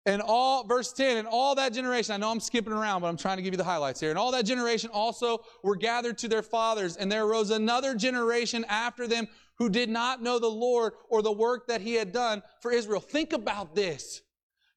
And 0.07 0.21
all, 0.21 0.63
verse 0.63 0.93
10, 0.93 1.17
and 1.17 1.27
all 1.27 1.53
that 1.55 1.73
generation, 1.73 2.13
I 2.13 2.17
know 2.17 2.31
I'm 2.31 2.39
skipping 2.39 2.71
around, 2.71 3.01
but 3.01 3.07
I'm 3.07 3.17
trying 3.17 3.37
to 3.37 3.43
give 3.43 3.53
you 3.53 3.57
the 3.57 3.63
highlights 3.63 3.99
here. 3.99 4.09
And 4.09 4.17
all 4.17 4.31
that 4.31 4.45
generation 4.45 4.89
also 4.93 5.43
were 5.63 5.75
gathered 5.75 6.17
to 6.19 6.29
their 6.29 6.41
fathers, 6.41 6.95
and 6.95 7.11
there 7.11 7.25
arose 7.25 7.51
another 7.51 7.93
generation 7.93 8.65
after 8.69 9.05
them 9.05 9.27
who 9.57 9.69
did 9.69 9.89
not 9.89 10.23
know 10.23 10.39
the 10.39 10.47
Lord 10.47 10.93
or 11.09 11.21
the 11.21 11.31
work 11.31 11.67
that 11.67 11.81
he 11.81 11.93
had 11.93 12.13
done 12.13 12.41
for 12.61 12.71
Israel. 12.71 13.01
Think 13.01 13.33
about 13.33 13.75
this. 13.75 14.21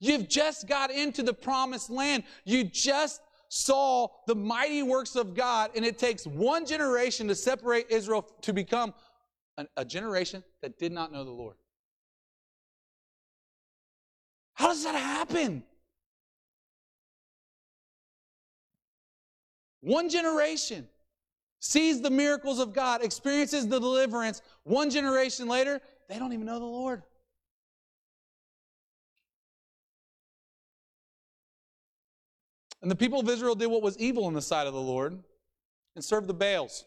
You've 0.00 0.28
just 0.28 0.66
got 0.66 0.90
into 0.90 1.22
the 1.22 1.34
promised 1.34 1.90
land. 1.90 2.24
You 2.44 2.64
just 2.64 3.20
saw 3.50 4.06
the 4.28 4.34
mighty 4.34 4.82
works 4.82 5.16
of 5.16 5.34
God, 5.34 5.72
and 5.74 5.84
it 5.84 5.98
takes 5.98 6.24
one 6.24 6.64
generation 6.64 7.26
to 7.28 7.34
separate 7.34 7.86
Israel 7.90 8.26
to 8.42 8.52
become 8.52 8.94
a, 9.58 9.66
a 9.76 9.84
generation 9.84 10.44
that 10.62 10.78
did 10.78 10.92
not 10.92 11.12
know 11.12 11.24
the 11.24 11.32
Lord. 11.32 11.56
How 14.54 14.68
does 14.68 14.84
that 14.84 14.94
happen? 14.94 15.64
One 19.80 20.08
generation 20.08 20.86
sees 21.58 22.00
the 22.00 22.10
miracles 22.10 22.60
of 22.60 22.72
God, 22.72 23.02
experiences 23.02 23.66
the 23.66 23.80
deliverance. 23.80 24.42
One 24.62 24.90
generation 24.90 25.48
later, 25.48 25.80
they 26.08 26.20
don't 26.20 26.32
even 26.32 26.46
know 26.46 26.60
the 26.60 26.64
Lord. 26.64 27.02
And 32.82 32.90
the 32.90 32.96
people 32.96 33.20
of 33.20 33.28
Israel 33.28 33.54
did 33.54 33.66
what 33.66 33.82
was 33.82 33.98
evil 33.98 34.28
in 34.28 34.34
the 34.34 34.42
sight 34.42 34.66
of 34.66 34.74
the 34.74 34.80
Lord 34.80 35.18
and 35.94 36.04
served 36.04 36.26
the 36.26 36.34
Baals. 36.34 36.84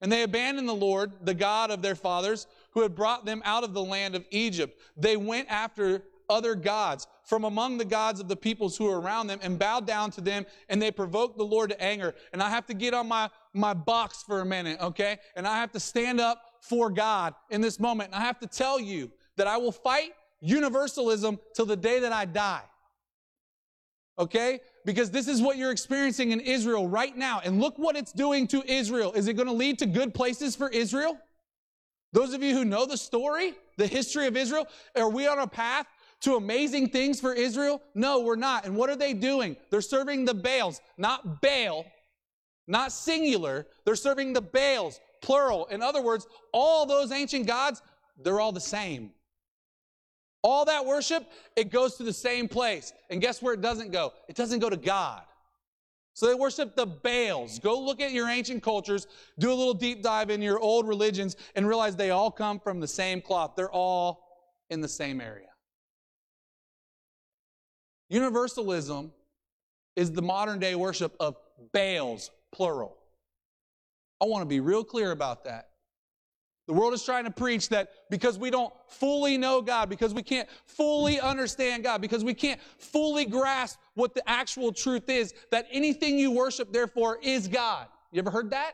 And 0.00 0.10
they 0.10 0.22
abandoned 0.22 0.68
the 0.68 0.74
Lord, 0.74 1.12
the 1.22 1.34
God 1.34 1.70
of 1.70 1.80
their 1.80 1.94
fathers, 1.94 2.46
who 2.72 2.82
had 2.82 2.94
brought 2.94 3.24
them 3.24 3.40
out 3.44 3.62
of 3.62 3.72
the 3.72 3.82
land 3.82 4.16
of 4.16 4.24
Egypt. 4.30 4.80
They 4.96 5.16
went 5.16 5.48
after 5.48 6.02
other 6.28 6.54
gods 6.54 7.06
from 7.24 7.44
among 7.44 7.78
the 7.78 7.84
gods 7.84 8.18
of 8.18 8.26
the 8.26 8.36
peoples 8.36 8.76
who 8.76 8.84
were 8.86 9.00
around 9.00 9.26
them 9.26 9.38
and 9.42 9.58
bowed 9.58 9.86
down 9.86 10.10
to 10.10 10.20
them 10.20 10.46
and 10.68 10.80
they 10.80 10.90
provoked 10.90 11.36
the 11.36 11.44
Lord 11.44 11.70
to 11.70 11.80
anger. 11.80 12.14
And 12.32 12.42
I 12.42 12.48
have 12.50 12.66
to 12.66 12.74
get 12.74 12.94
on 12.94 13.06
my, 13.06 13.30
my 13.52 13.74
box 13.74 14.22
for 14.22 14.40
a 14.40 14.44
minute, 14.44 14.80
okay? 14.80 15.18
And 15.36 15.46
I 15.46 15.58
have 15.58 15.72
to 15.72 15.80
stand 15.80 16.20
up 16.20 16.42
for 16.60 16.90
God 16.90 17.34
in 17.50 17.60
this 17.60 17.78
moment. 17.78 18.12
And 18.12 18.22
I 18.22 18.24
have 18.24 18.40
to 18.40 18.46
tell 18.46 18.80
you 18.80 19.10
that 19.36 19.46
I 19.46 19.56
will 19.58 19.72
fight 19.72 20.12
universalism 20.40 21.38
till 21.54 21.66
the 21.66 21.76
day 21.76 22.00
that 22.00 22.12
I 22.12 22.24
die. 22.24 22.62
Okay? 24.18 24.60
Because 24.84 25.10
this 25.10 25.28
is 25.28 25.40
what 25.40 25.56
you're 25.56 25.70
experiencing 25.70 26.32
in 26.32 26.40
Israel 26.40 26.88
right 26.88 27.16
now. 27.16 27.40
And 27.44 27.60
look 27.60 27.78
what 27.78 27.96
it's 27.96 28.12
doing 28.12 28.46
to 28.48 28.62
Israel. 28.70 29.12
Is 29.12 29.28
it 29.28 29.34
going 29.34 29.48
to 29.48 29.54
lead 29.54 29.78
to 29.80 29.86
good 29.86 30.14
places 30.14 30.54
for 30.54 30.68
Israel? 30.68 31.18
Those 32.12 32.34
of 32.34 32.42
you 32.42 32.54
who 32.54 32.64
know 32.64 32.84
the 32.84 32.96
story, 32.96 33.54
the 33.78 33.86
history 33.86 34.26
of 34.26 34.36
Israel, 34.36 34.66
are 34.96 35.08
we 35.08 35.26
on 35.26 35.38
a 35.38 35.46
path 35.46 35.86
to 36.20 36.36
amazing 36.36 36.90
things 36.90 37.20
for 37.20 37.32
Israel? 37.32 37.80
No, 37.94 38.20
we're 38.20 38.36
not. 38.36 38.66
And 38.66 38.76
what 38.76 38.90
are 38.90 38.96
they 38.96 39.14
doing? 39.14 39.56
They're 39.70 39.80
serving 39.80 40.26
the 40.26 40.34
Baals, 40.34 40.80
not 40.98 41.40
Baal, 41.40 41.86
not 42.66 42.92
singular. 42.92 43.66
They're 43.84 43.96
serving 43.96 44.34
the 44.34 44.42
Baals, 44.42 45.00
plural. 45.22 45.66
In 45.66 45.82
other 45.82 46.02
words, 46.02 46.26
all 46.52 46.84
those 46.84 47.12
ancient 47.12 47.46
gods, 47.46 47.80
they're 48.22 48.40
all 48.40 48.52
the 48.52 48.60
same. 48.60 49.12
All 50.42 50.64
that 50.64 50.84
worship, 50.84 51.24
it 51.56 51.70
goes 51.70 51.96
to 51.96 52.02
the 52.02 52.12
same 52.12 52.48
place. 52.48 52.92
And 53.10 53.20
guess 53.20 53.40
where 53.40 53.54
it 53.54 53.60
doesn't 53.60 53.92
go? 53.92 54.12
It 54.28 54.36
doesn't 54.36 54.58
go 54.58 54.68
to 54.68 54.76
God. 54.76 55.22
So 56.14 56.26
they 56.26 56.34
worship 56.34 56.76
the 56.76 56.86
Baals. 56.86 57.58
Go 57.58 57.80
look 57.80 58.00
at 58.00 58.12
your 58.12 58.28
ancient 58.28 58.62
cultures, 58.62 59.06
do 59.38 59.50
a 59.50 59.54
little 59.54 59.72
deep 59.72 60.02
dive 60.02 60.28
in 60.30 60.42
your 60.42 60.58
old 60.58 60.86
religions, 60.86 61.36
and 61.54 61.66
realize 61.66 61.96
they 61.96 62.10
all 62.10 62.30
come 62.30 62.60
from 62.60 62.80
the 62.80 62.88
same 62.88 63.20
cloth. 63.20 63.52
They're 63.56 63.70
all 63.70 64.26
in 64.68 64.80
the 64.80 64.88
same 64.88 65.20
area. 65.20 65.48
Universalism 68.10 69.12
is 69.96 70.12
the 70.12 70.20
modern 70.20 70.58
day 70.58 70.74
worship 70.74 71.14
of 71.18 71.36
Baals, 71.72 72.30
plural. 72.50 72.98
I 74.20 74.26
want 74.26 74.42
to 74.42 74.46
be 74.46 74.60
real 74.60 74.84
clear 74.84 75.12
about 75.12 75.44
that. 75.44 75.68
The 76.72 76.78
world 76.78 76.94
is 76.94 77.04
trying 77.04 77.24
to 77.24 77.30
preach 77.30 77.68
that 77.68 77.90
because 78.08 78.38
we 78.38 78.48
don't 78.48 78.72
fully 78.88 79.36
know 79.36 79.60
God, 79.60 79.90
because 79.90 80.14
we 80.14 80.22
can't 80.22 80.48
fully 80.64 81.20
understand 81.20 81.84
God, 81.84 82.00
because 82.00 82.24
we 82.24 82.32
can't 82.32 82.58
fully 82.78 83.26
grasp 83.26 83.78
what 83.92 84.14
the 84.14 84.26
actual 84.26 84.72
truth 84.72 85.10
is, 85.10 85.34
that 85.50 85.66
anything 85.70 86.18
you 86.18 86.30
worship, 86.30 86.72
therefore, 86.72 87.18
is 87.20 87.46
God. 87.46 87.88
You 88.10 88.20
ever 88.20 88.30
heard 88.30 88.48
that? 88.52 88.72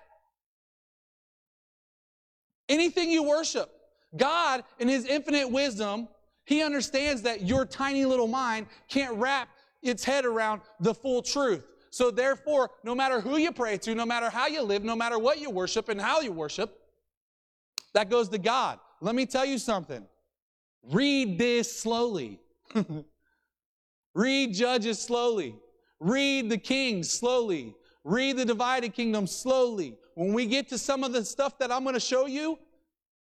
Anything 2.69 3.11
you 3.11 3.25
worship. 3.25 3.69
God, 4.17 4.63
in 4.79 4.87
His 4.87 5.05
infinite 5.05 5.51
wisdom, 5.51 6.07
He 6.45 6.63
understands 6.63 7.23
that 7.23 7.43
your 7.43 7.67
tiny 7.67 8.05
little 8.05 8.29
mind 8.29 8.69
can't 8.89 9.17
wrap 9.17 9.49
its 9.83 10.05
head 10.05 10.25
around 10.25 10.61
the 10.79 10.95
full 10.95 11.21
truth. 11.21 11.67
So, 11.91 12.13
therefore, 12.13 12.71
no 12.85 12.95
matter 12.95 13.21
who 13.21 13.39
you 13.39 13.51
pray 13.51 13.77
to, 13.79 13.97
no 13.97 14.07
matter 14.07 14.31
how 14.31 14.47
you 14.47 14.63
live, 14.63 14.85
no 14.85 14.95
matter 14.95 15.19
what 15.19 15.41
you 15.41 15.51
worship 15.51 15.89
and 15.89 16.01
how 16.01 16.21
you 16.21 16.31
worship, 16.31 16.79
that 17.95 18.11
goes 18.11 18.29
to 18.31 18.39
God. 18.39 18.79
Let 19.01 19.15
me 19.15 19.27
tell 19.27 19.45
you 19.45 19.59
something. 19.59 20.05
Read 20.83 21.39
this 21.39 21.81
slowly. 21.81 22.41
Read 24.15 24.55
Judges 24.55 24.99
slowly. 24.99 25.57
Read 26.01 26.51
the 26.51 26.59
Kings 26.59 27.11
slowly. 27.11 27.75
Read 28.05 28.37
the 28.37 28.45
divided 28.45 28.95
kingdom 28.95 29.27
slowly. 29.27 29.97
When 30.15 30.33
we 30.33 30.47
get 30.47 30.69
to 30.71 30.79
some 30.79 31.05
of 31.05 31.13
the 31.13 31.25
stuff 31.25 31.59
that 31.59 31.71
I'm 31.71 31.83
going 31.83 31.95
to 31.95 32.01
show 32.01 32.27
you 32.27 32.59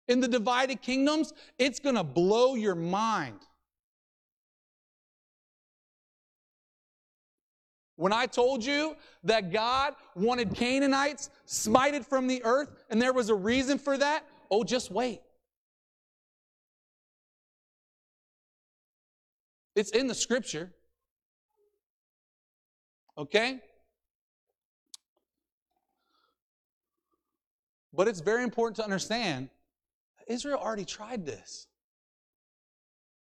in 0.09 0.21
the 0.21 0.29
divided 0.29 0.81
kingdoms, 0.83 1.33
it's 1.59 1.79
going 1.79 1.97
to 1.97 2.05
blow 2.05 2.55
your 2.55 2.75
mind. 2.75 3.41
When 7.97 8.15
I 8.15 8.25
told 8.25 8.65
you 8.65 8.97
that 9.25 9.53
God 9.53 9.95
wanted 10.15 10.55
Canaanites 10.55 11.29
smited 11.47 12.07
from 12.07 12.27
the 12.27 12.43
earth, 12.45 12.71
and 12.89 13.01
there 13.01 13.13
was 13.13 13.29
a 13.29 13.35
reason 13.35 13.79
for 13.79 13.99
that, 13.99 14.25
Oh, 14.51 14.65
just 14.65 14.91
wait. 14.91 15.21
It's 19.77 19.91
in 19.91 20.09
the 20.09 20.15
scripture. 20.15 20.73
Okay? 23.17 23.61
But 27.93 28.09
it's 28.09 28.21
very 28.21 28.43
important 28.43 28.77
to 28.77 28.85
understand 28.85 29.51
Israel 30.27 30.59
already 30.59 30.85
tried 30.85 31.27
this. 31.27 31.67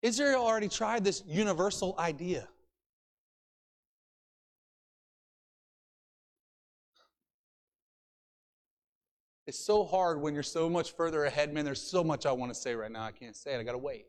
Israel 0.03 0.43
already 0.43 0.69
tried 0.69 1.05
this 1.05 1.23
universal 1.27 1.95
idea. 1.99 2.49
It's 9.49 9.59
so 9.59 9.83
hard 9.83 10.21
when 10.21 10.35
you're 10.35 10.43
so 10.43 10.69
much 10.69 10.93
further 10.93 11.25
ahead, 11.25 11.55
man. 11.55 11.65
There's 11.65 11.81
so 11.81 12.05
much 12.05 12.27
I 12.27 12.33
want 12.33 12.53
to 12.53 12.55
say 12.55 12.75
right 12.75 12.93
now. 12.93 13.03
I 13.03 13.13
can't 13.13 13.35
say 13.35 13.55
it. 13.55 13.59
I 13.59 13.63
got 13.63 13.73
to 13.73 13.79
wait. 13.79 14.05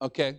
Okay. 0.00 0.38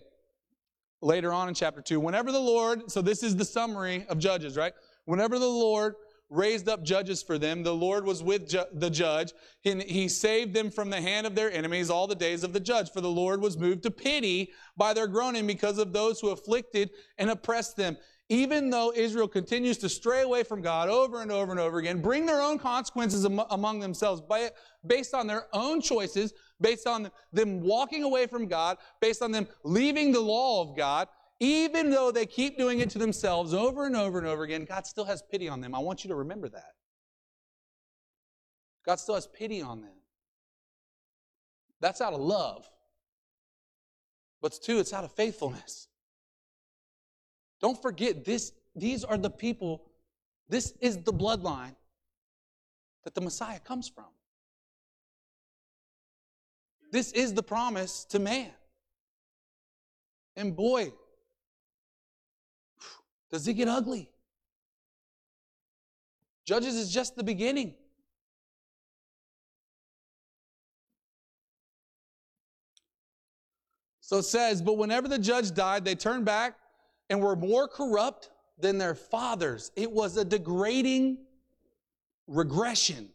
Later 1.01 1.33
on 1.33 1.49
in 1.49 1.53
chapter 1.53 1.81
2, 1.81 1.99
whenever 1.99 2.31
the 2.31 2.39
Lord, 2.39 2.89
so 2.89 3.01
this 3.01 3.23
is 3.23 3.35
the 3.35 3.43
summary 3.43 4.05
of 4.07 4.19
Judges, 4.19 4.55
right? 4.55 4.71
Whenever 5.03 5.37
the 5.37 5.45
Lord 5.45 5.95
raised 6.35 6.67
up 6.67 6.83
judges 6.83 7.23
for 7.23 7.37
them. 7.37 7.63
The 7.63 7.73
Lord 7.73 8.05
was 8.05 8.21
with 8.21 8.49
ju- 8.49 8.65
the 8.73 8.89
judge. 8.89 9.33
and 9.63 9.81
he 9.81 10.07
saved 10.07 10.53
them 10.53 10.69
from 10.69 10.89
the 10.91 11.01
hand 11.01 11.25
of 11.25 11.33
their 11.33 11.51
enemies 11.51 11.89
all 11.89 12.05
the 12.07 12.15
days 12.15 12.43
of 12.43 12.53
the 12.53 12.59
judge. 12.59 12.91
For 12.91 13.01
the 13.01 13.09
Lord 13.09 13.41
was 13.41 13.57
moved 13.57 13.83
to 13.83 13.91
pity 13.91 14.51
by 14.77 14.93
their 14.93 15.07
groaning 15.07 15.47
because 15.47 15.79
of 15.79 15.91
those 15.91 16.19
who 16.19 16.29
afflicted 16.29 16.91
and 17.17 17.29
oppressed 17.31 17.75
them. 17.77 17.97
Even 18.29 18.71
though 18.71 18.91
Israel 18.95 19.27
continues 19.27 19.77
to 19.79 19.89
stray 19.89 20.23
away 20.23 20.43
from 20.43 20.61
God 20.61 20.89
over 20.89 21.21
and 21.21 21.31
over 21.31 21.51
and 21.51 21.59
over 21.59 21.77
again, 21.77 22.01
bring 22.01 22.25
their 22.25 22.41
own 22.41 22.57
consequences 22.57 23.23
am- 23.23 23.41
among 23.51 23.79
themselves 23.79 24.19
by, 24.21 24.49
based 24.85 25.13
on 25.13 25.27
their 25.27 25.45
own 25.53 25.79
choices, 25.79 26.33
based 26.59 26.87
on 26.87 27.11
them 27.33 27.61
walking 27.61 28.03
away 28.03 28.25
from 28.25 28.47
God, 28.47 28.77
based 28.99 29.21
on 29.21 29.31
them 29.31 29.47
leaving 29.63 30.11
the 30.11 30.19
law 30.19 30.61
of 30.61 30.75
God, 30.75 31.07
even 31.39 31.89
though 31.89 32.11
they 32.11 32.25
keep 32.25 32.57
doing 32.57 32.79
it 32.79 32.89
to 32.91 32.97
themselves 32.97 33.53
over 33.53 33.85
and 33.85 33.95
over 33.95 34.17
and 34.17 34.27
over 34.27 34.43
again, 34.43 34.65
God 34.65 34.87
still 34.87 35.05
has 35.05 35.21
pity 35.21 35.49
on 35.49 35.61
them. 35.61 35.75
I 35.75 35.79
want 35.79 36.03
you 36.03 36.09
to 36.09 36.15
remember 36.15 36.49
that. 36.49 36.73
God 38.85 38.99
still 38.99 39.15
has 39.15 39.27
pity 39.27 39.61
on 39.61 39.81
them. 39.81 39.95
That's 41.81 42.01
out 42.01 42.13
of 42.13 42.21
love. 42.21 42.69
But 44.41 44.57
two, 44.61 44.79
it's 44.79 44.93
out 44.93 45.03
of 45.03 45.11
faithfulness. 45.11 45.87
Don't 47.61 47.81
forget 47.81 48.23
this, 48.23 48.53
these 48.75 49.03
are 49.03 49.17
the 49.17 49.29
people, 49.29 49.83
this 50.49 50.73
is 50.79 50.97
the 50.97 51.13
bloodline 51.13 51.75
that 53.03 53.15
the 53.15 53.21
Messiah 53.21 53.59
comes 53.59 53.89
from. 53.89 54.05
This 56.91 57.11
is 57.11 57.33
the 57.33 57.43
promise 57.43 58.05
to 58.05 58.19
man. 58.19 58.51
And 60.35 60.55
boy, 60.55 60.91
does 63.31 63.47
it 63.47 63.53
get 63.53 63.67
ugly? 63.67 64.09
Judges 66.45 66.75
is 66.75 66.93
just 66.93 67.15
the 67.15 67.23
beginning. 67.23 67.73
So 74.01 74.17
it 74.17 74.23
says, 74.23 74.61
but 74.61 74.77
whenever 74.77 75.07
the 75.07 75.17
judge 75.17 75.51
died, 75.55 75.83
they 75.83 75.95
turned 75.95 76.25
back 76.25 76.57
and 77.09 77.19
were 77.19 77.35
more 77.35 77.67
corrupt 77.67 78.29
than 78.59 78.77
their 78.77 78.93
fathers. 78.93 79.71
It 79.75 79.91
was 79.91 80.15
a 80.17 80.23
degrading 80.23 81.17
regression. 82.27 83.09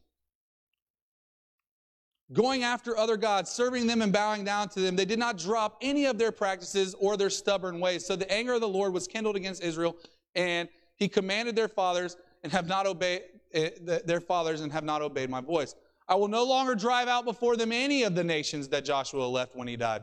Going 2.33 2.63
after 2.63 2.97
other 2.97 3.17
gods, 3.17 3.51
serving 3.51 3.89
them 3.89 4.03
and 4.03 4.13
bowing 4.13 4.45
down 4.45 4.69
to 4.71 4.81
them, 4.81 4.95
they 4.95 5.05
did 5.05 5.19
not 5.19 5.37
drop 5.37 5.79
any 5.81 6.05
of 6.07 6.17
their 6.17 6.31
practices 6.31 6.95
or 7.01 7.17
their 7.17 7.31
stubborn 7.31 7.81
ways. 7.81 8.07
So 8.07 8.15
the 8.15 8.31
anger 8.31 8.55
of 8.55 8.61
the 8.61 8.69
Lord 8.69 8.93
was 8.93 9.09
kindled 9.09 9.35
against 9.35 9.65
Israel, 9.65 9.97
and 10.37 10.69
he 10.95 11.09
commanded 11.09 11.57
their 11.57 11.67
fathers 11.67 12.17
and 12.45 12.53
have 12.53 12.69
not 12.69 12.87
obeyed 12.87 13.23
eh, 13.53 13.71
their 14.05 14.21
fathers 14.21 14.61
and 14.61 14.71
have 14.73 14.85
not 14.85 15.03
obeyed 15.03 15.29
my 15.29 15.41
voice. 15.41 15.75
I 16.09 16.15
will 16.15 16.29
no 16.29 16.45
longer 16.45 16.77
drive 16.77 17.09
out 17.09 17.25
before 17.25 17.57
them 17.57 17.73
any 17.73 18.05
of 18.05 18.15
the 18.15 18.25
nations 18.25 18.69
that 18.69 18.85
Joshua 18.85 19.25
left 19.25 19.57
when 19.57 19.67
he 19.67 19.77
died, 19.77 20.03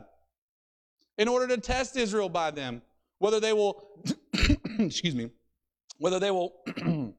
in 1.16 1.28
order 1.28 1.46
to 1.48 1.58
test 1.58 1.96
Israel 1.96 2.28
by 2.28 2.50
them, 2.50 2.82
whether 3.20 3.40
they 3.40 3.54
will, 3.54 4.04
excuse 4.78 5.14
me, 5.14 5.30
whether 5.96 6.18
they 6.18 6.30
will 6.30 6.52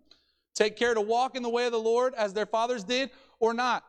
take 0.54 0.76
care 0.78 0.94
to 0.94 1.02
walk 1.02 1.36
in 1.36 1.42
the 1.42 1.50
way 1.50 1.66
of 1.66 1.72
the 1.72 1.80
Lord 1.80 2.14
as 2.14 2.32
their 2.32 2.46
fathers 2.46 2.84
did 2.84 3.10
or 3.40 3.56
not 3.56 3.84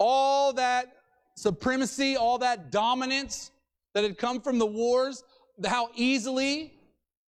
all 0.00 0.54
that 0.54 0.96
supremacy, 1.36 2.16
all 2.16 2.38
that 2.38 2.72
dominance 2.72 3.52
that 3.94 4.02
had 4.02 4.18
come 4.18 4.40
from 4.40 4.58
the 4.58 4.66
wars, 4.66 5.22
how 5.64 5.90
easily, 5.94 6.72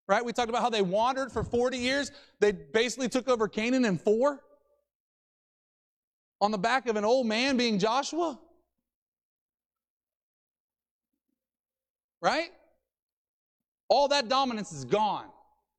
right? 0.08 0.24
We 0.24 0.32
talked 0.32 0.50
about 0.50 0.62
how 0.62 0.70
they 0.70 0.84
wandered 0.84 1.32
for 1.32 1.44
40 1.44 1.78
years. 1.78 2.12
They 2.40 2.52
basically 2.52 3.10
took 3.10 3.28
over 3.28 3.48
Canaan 3.48 3.86
in 3.86 3.98
four 3.98 4.40
on 6.40 6.52
the 6.52 6.58
back 6.58 6.88
of 6.88 6.96
an 6.96 7.04
old 7.04 7.28
man 7.28 7.58
being 7.58 7.80
Joshua. 7.80 8.40
Right? 12.22 12.50
All 13.88 14.10
that 14.10 14.30
dominance 14.30 14.72
is 14.72 14.86
gone. 14.86 15.26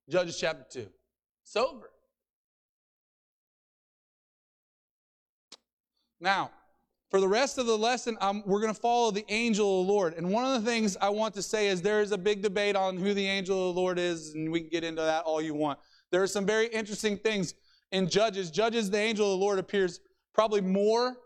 Judges 0.09 0.39
chapter 0.39 0.65
2. 0.81 0.89
It's 1.45 1.57
over. 1.57 1.91
Now, 6.21 6.51
for 7.11 7.21
the 7.21 7.29
rest 7.29 7.59
of 7.59 7.67
the 7.67 7.77
lesson, 7.77 8.17
we're 8.47 8.61
going 8.61 8.73
to 8.73 8.81
follow 8.81 9.11
the 9.11 9.25
angel 9.29 9.81
of 9.81 9.87
the 9.87 9.93
Lord. 9.93 10.15
And 10.15 10.31
one 10.31 10.45
of 10.45 10.63
the 10.63 10.71
things 10.71 10.97
I 11.01 11.09
want 11.09 11.35
to 11.35 11.43
say 11.43 11.67
is 11.67 11.83
there 11.83 12.03
is 12.03 12.13
a 12.13 12.19
big 12.19 12.41
debate 12.41 12.77
on 12.77 12.97
who 12.97 13.15
the 13.15 13.27
angel 13.27 13.69
of 13.69 13.75
the 13.75 13.81
Lord 13.81 13.99
is, 13.99 14.35
and 14.35 14.51
we 14.51 14.61
can 14.61 14.71
get 14.71 14.85
into 14.85 15.03
that 15.03 15.25
all 15.25 15.43
you 15.43 15.55
want. 15.55 15.81
There 16.13 16.23
are 16.23 16.29
some 16.29 16.47
very 16.47 16.69
interesting 16.69 17.17
things 17.17 17.55
in 17.91 18.09
Judges. 18.09 18.51
Judges, 18.51 18.91
the 18.91 18.99
angel 18.99 19.33
of 19.33 19.39
the 19.39 19.45
Lord 19.45 19.59
appears 19.59 20.01
probably 20.33 20.61
more, 20.61 21.17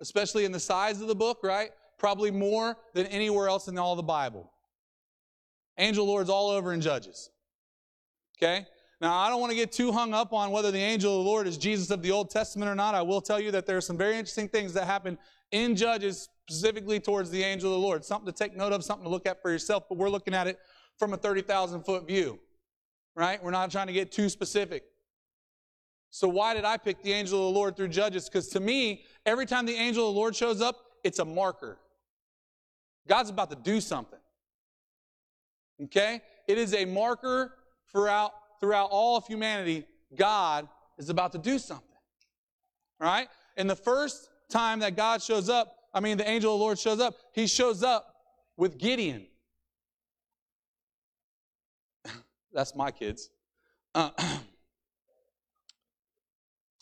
especially 0.00 0.44
in 0.44 0.52
the 0.52 0.60
size 0.60 1.00
of 1.00 1.08
the 1.08 1.14
book, 1.14 1.38
right? 1.42 1.70
Probably 1.98 2.30
more 2.30 2.76
than 2.92 3.06
anywhere 3.06 3.48
else 3.48 3.68
in 3.68 3.78
all 3.78 3.96
the 3.96 4.02
Bible. 4.02 4.52
Angel 5.78 6.04
of 6.04 6.06
the 6.06 6.12
Lord's 6.12 6.30
all 6.30 6.50
over 6.50 6.74
in 6.74 6.82
Judges. 6.82 7.30
Okay? 8.36 8.66
Now, 9.00 9.16
I 9.16 9.30
don't 9.30 9.40
want 9.40 9.50
to 9.50 9.56
get 9.56 9.72
too 9.72 9.92
hung 9.92 10.12
up 10.12 10.32
on 10.34 10.50
whether 10.50 10.70
the 10.70 10.78
angel 10.78 11.18
of 11.18 11.24
the 11.24 11.30
Lord 11.30 11.46
is 11.46 11.56
Jesus 11.56 11.90
of 11.90 12.02
the 12.02 12.10
Old 12.10 12.28
Testament 12.28 12.70
or 12.70 12.74
not. 12.74 12.94
I 12.94 13.00
will 13.00 13.22
tell 13.22 13.40
you 13.40 13.50
that 13.52 13.64
there 13.64 13.78
are 13.78 13.82
some 13.82 13.96
very 13.96 14.16
interesting 14.16 14.46
things 14.46 14.74
that 14.74 14.84
happen 14.84 15.16
in 15.52 15.74
Judges 15.74 16.28
specifically 16.46 17.00
towards 17.00 17.30
the 17.30 17.42
angel 17.42 17.74
of 17.74 17.80
the 17.80 17.86
Lord. 17.86 18.04
Something 18.04 18.30
to 18.30 18.38
take 18.38 18.54
note 18.54 18.72
of, 18.72 18.84
something 18.84 19.04
to 19.04 19.10
look 19.10 19.26
at 19.26 19.40
for 19.40 19.50
yourself, 19.50 19.84
but 19.88 19.96
we're 19.96 20.10
looking 20.10 20.34
at 20.34 20.46
it 20.46 20.58
from 20.98 21.14
a 21.14 21.16
30,000 21.16 21.82
foot 21.82 22.06
view, 22.06 22.38
right? 23.14 23.42
We're 23.42 23.52
not 23.52 23.70
trying 23.70 23.86
to 23.86 23.92
get 23.94 24.12
too 24.12 24.28
specific. 24.28 24.84
So, 26.10 26.28
why 26.28 26.54
did 26.54 26.64
I 26.64 26.76
pick 26.76 27.02
the 27.02 27.12
angel 27.12 27.48
of 27.48 27.54
the 27.54 27.58
Lord 27.58 27.76
through 27.76 27.88
Judges? 27.88 28.28
Because 28.28 28.48
to 28.48 28.60
me, 28.60 29.04
every 29.24 29.46
time 29.46 29.64
the 29.64 29.76
angel 29.76 30.08
of 30.08 30.14
the 30.14 30.18
Lord 30.18 30.36
shows 30.36 30.60
up, 30.60 30.76
it's 31.04 31.20
a 31.20 31.24
marker. 31.24 31.78
God's 33.08 33.30
about 33.30 33.48
to 33.50 33.56
do 33.56 33.80
something. 33.80 34.18
Okay? 35.84 36.20
It 36.46 36.58
is 36.58 36.74
a 36.74 36.84
marker 36.84 37.54
throughout 37.90 38.32
throughout 38.60 38.90
all 38.90 39.16
of 39.16 39.26
humanity, 39.26 39.84
God 40.16 40.68
is 40.98 41.08
about 41.08 41.32
to 41.32 41.38
do 41.38 41.58
something. 41.58 41.86
Right? 42.98 43.28
And 43.56 43.68
the 43.68 43.76
first 43.76 44.28
time 44.50 44.80
that 44.80 44.96
God 44.96 45.22
shows 45.22 45.48
up, 45.48 45.74
I 45.94 46.00
mean, 46.00 46.18
the 46.18 46.28
angel 46.28 46.52
of 46.54 46.58
the 46.58 46.64
Lord 46.64 46.78
shows 46.78 47.00
up, 47.00 47.14
he 47.32 47.46
shows 47.46 47.82
up 47.82 48.14
with 48.56 48.78
Gideon. 48.78 49.26
That's 52.52 52.74
my 52.76 52.90
kids. 52.90 53.30
Uh, 53.94 54.10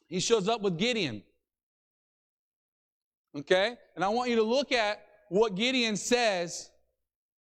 he 0.08 0.20
shows 0.20 0.48
up 0.48 0.60
with 0.60 0.76
Gideon. 0.76 1.22
Okay? 3.36 3.76
And 3.94 4.04
I 4.04 4.08
want 4.08 4.30
you 4.30 4.36
to 4.36 4.42
look 4.42 4.72
at 4.72 5.04
what 5.28 5.54
Gideon 5.54 5.96
says 5.96 6.70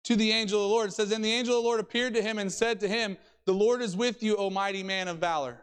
to 0.04 0.16
the 0.16 0.32
angel 0.32 0.60
of 0.60 0.70
the 0.70 0.74
Lord. 0.74 0.90
It 0.90 0.94
says, 0.94 1.12
And 1.12 1.24
the 1.24 1.32
angel 1.32 1.58
of 1.58 1.64
the 1.64 1.68
Lord 1.68 1.80
appeared 1.80 2.14
to 2.14 2.22
him 2.22 2.40
and 2.40 2.52
said 2.52 2.80
to 2.80 2.88
him, 2.88 3.18
the 3.46 3.54
Lord 3.54 3.82
is 3.82 3.96
with 3.96 4.22
you, 4.22 4.36
O 4.38 4.50
mighty 4.50 4.84
man 4.84 5.08
of 5.08 5.18
valor. 5.18 5.58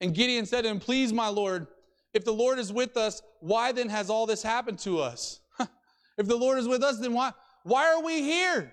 And 0.00 0.14
Gideon 0.14 0.46
said 0.46 0.62
to 0.62 0.68
him, 0.68 0.80
Please, 0.80 1.12
my 1.12 1.28
Lord, 1.28 1.66
if 2.14 2.24
the 2.24 2.32
Lord 2.32 2.58
is 2.58 2.72
with 2.72 2.96
us, 2.96 3.22
why 3.40 3.72
then 3.72 3.88
has 3.88 4.10
all 4.10 4.26
this 4.26 4.42
happened 4.42 4.78
to 4.80 5.00
us? 5.00 5.40
if 6.18 6.26
the 6.26 6.36
Lord 6.36 6.58
is 6.58 6.66
with 6.66 6.82
us, 6.82 6.98
then 6.98 7.12
why, 7.12 7.32
why 7.62 7.92
are 7.92 8.02
we 8.02 8.22
here? 8.22 8.72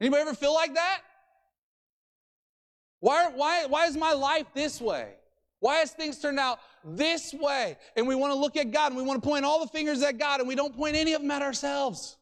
Anybody 0.00 0.22
ever 0.22 0.34
feel 0.34 0.52
like 0.52 0.74
that? 0.74 1.00
Why, 3.00 3.30
why, 3.34 3.66
why 3.66 3.86
is 3.86 3.96
my 3.96 4.12
life 4.12 4.46
this 4.54 4.80
way? 4.80 5.14
Why 5.60 5.76
has 5.76 5.92
things 5.92 6.18
turned 6.18 6.38
out 6.38 6.58
this 6.84 7.32
way? 7.32 7.78
And 7.96 8.06
we 8.06 8.14
want 8.14 8.32
to 8.32 8.38
look 8.38 8.56
at 8.56 8.70
God 8.70 8.88
and 8.92 8.96
we 8.96 9.02
want 9.02 9.22
to 9.22 9.26
point 9.26 9.44
all 9.44 9.60
the 9.60 9.68
fingers 9.68 10.02
at 10.02 10.18
God 10.18 10.40
and 10.40 10.48
we 10.48 10.54
don't 10.54 10.76
point 10.76 10.96
any 10.96 11.14
of 11.14 11.22
them 11.22 11.30
at 11.30 11.42
ourselves. 11.42 12.16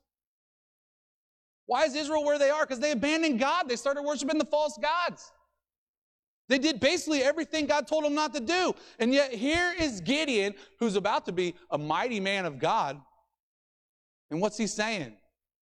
Why 1.66 1.84
is 1.84 1.94
Israel 1.94 2.24
where 2.24 2.38
they 2.38 2.50
are? 2.50 2.64
Because 2.64 2.80
they 2.80 2.90
abandoned 2.90 3.38
God. 3.38 3.68
They 3.68 3.76
started 3.76 4.02
worshiping 4.02 4.38
the 4.38 4.44
false 4.44 4.78
gods. 4.80 5.32
They 6.48 6.58
did 6.58 6.78
basically 6.78 7.22
everything 7.22 7.66
God 7.66 7.86
told 7.86 8.04
them 8.04 8.14
not 8.14 8.34
to 8.34 8.40
do. 8.40 8.74
And 8.98 9.14
yet 9.14 9.32
here 9.32 9.72
is 9.78 10.00
Gideon, 10.02 10.54
who's 10.78 10.96
about 10.96 11.24
to 11.26 11.32
be 11.32 11.54
a 11.70 11.78
mighty 11.78 12.20
man 12.20 12.44
of 12.44 12.58
God. 12.58 13.00
And 14.30 14.40
what's 14.40 14.58
he 14.58 14.66
saying? 14.66 15.16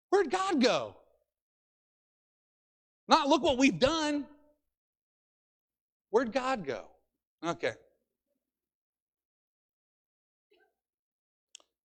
Where'd 0.08 0.30
God 0.30 0.62
go? 0.62 0.96
Not 3.06 3.28
look 3.28 3.42
what 3.42 3.58
we've 3.58 3.78
done. 3.78 4.26
Where'd 6.10 6.32
God 6.32 6.64
go? 6.66 6.84
Okay. 7.44 7.72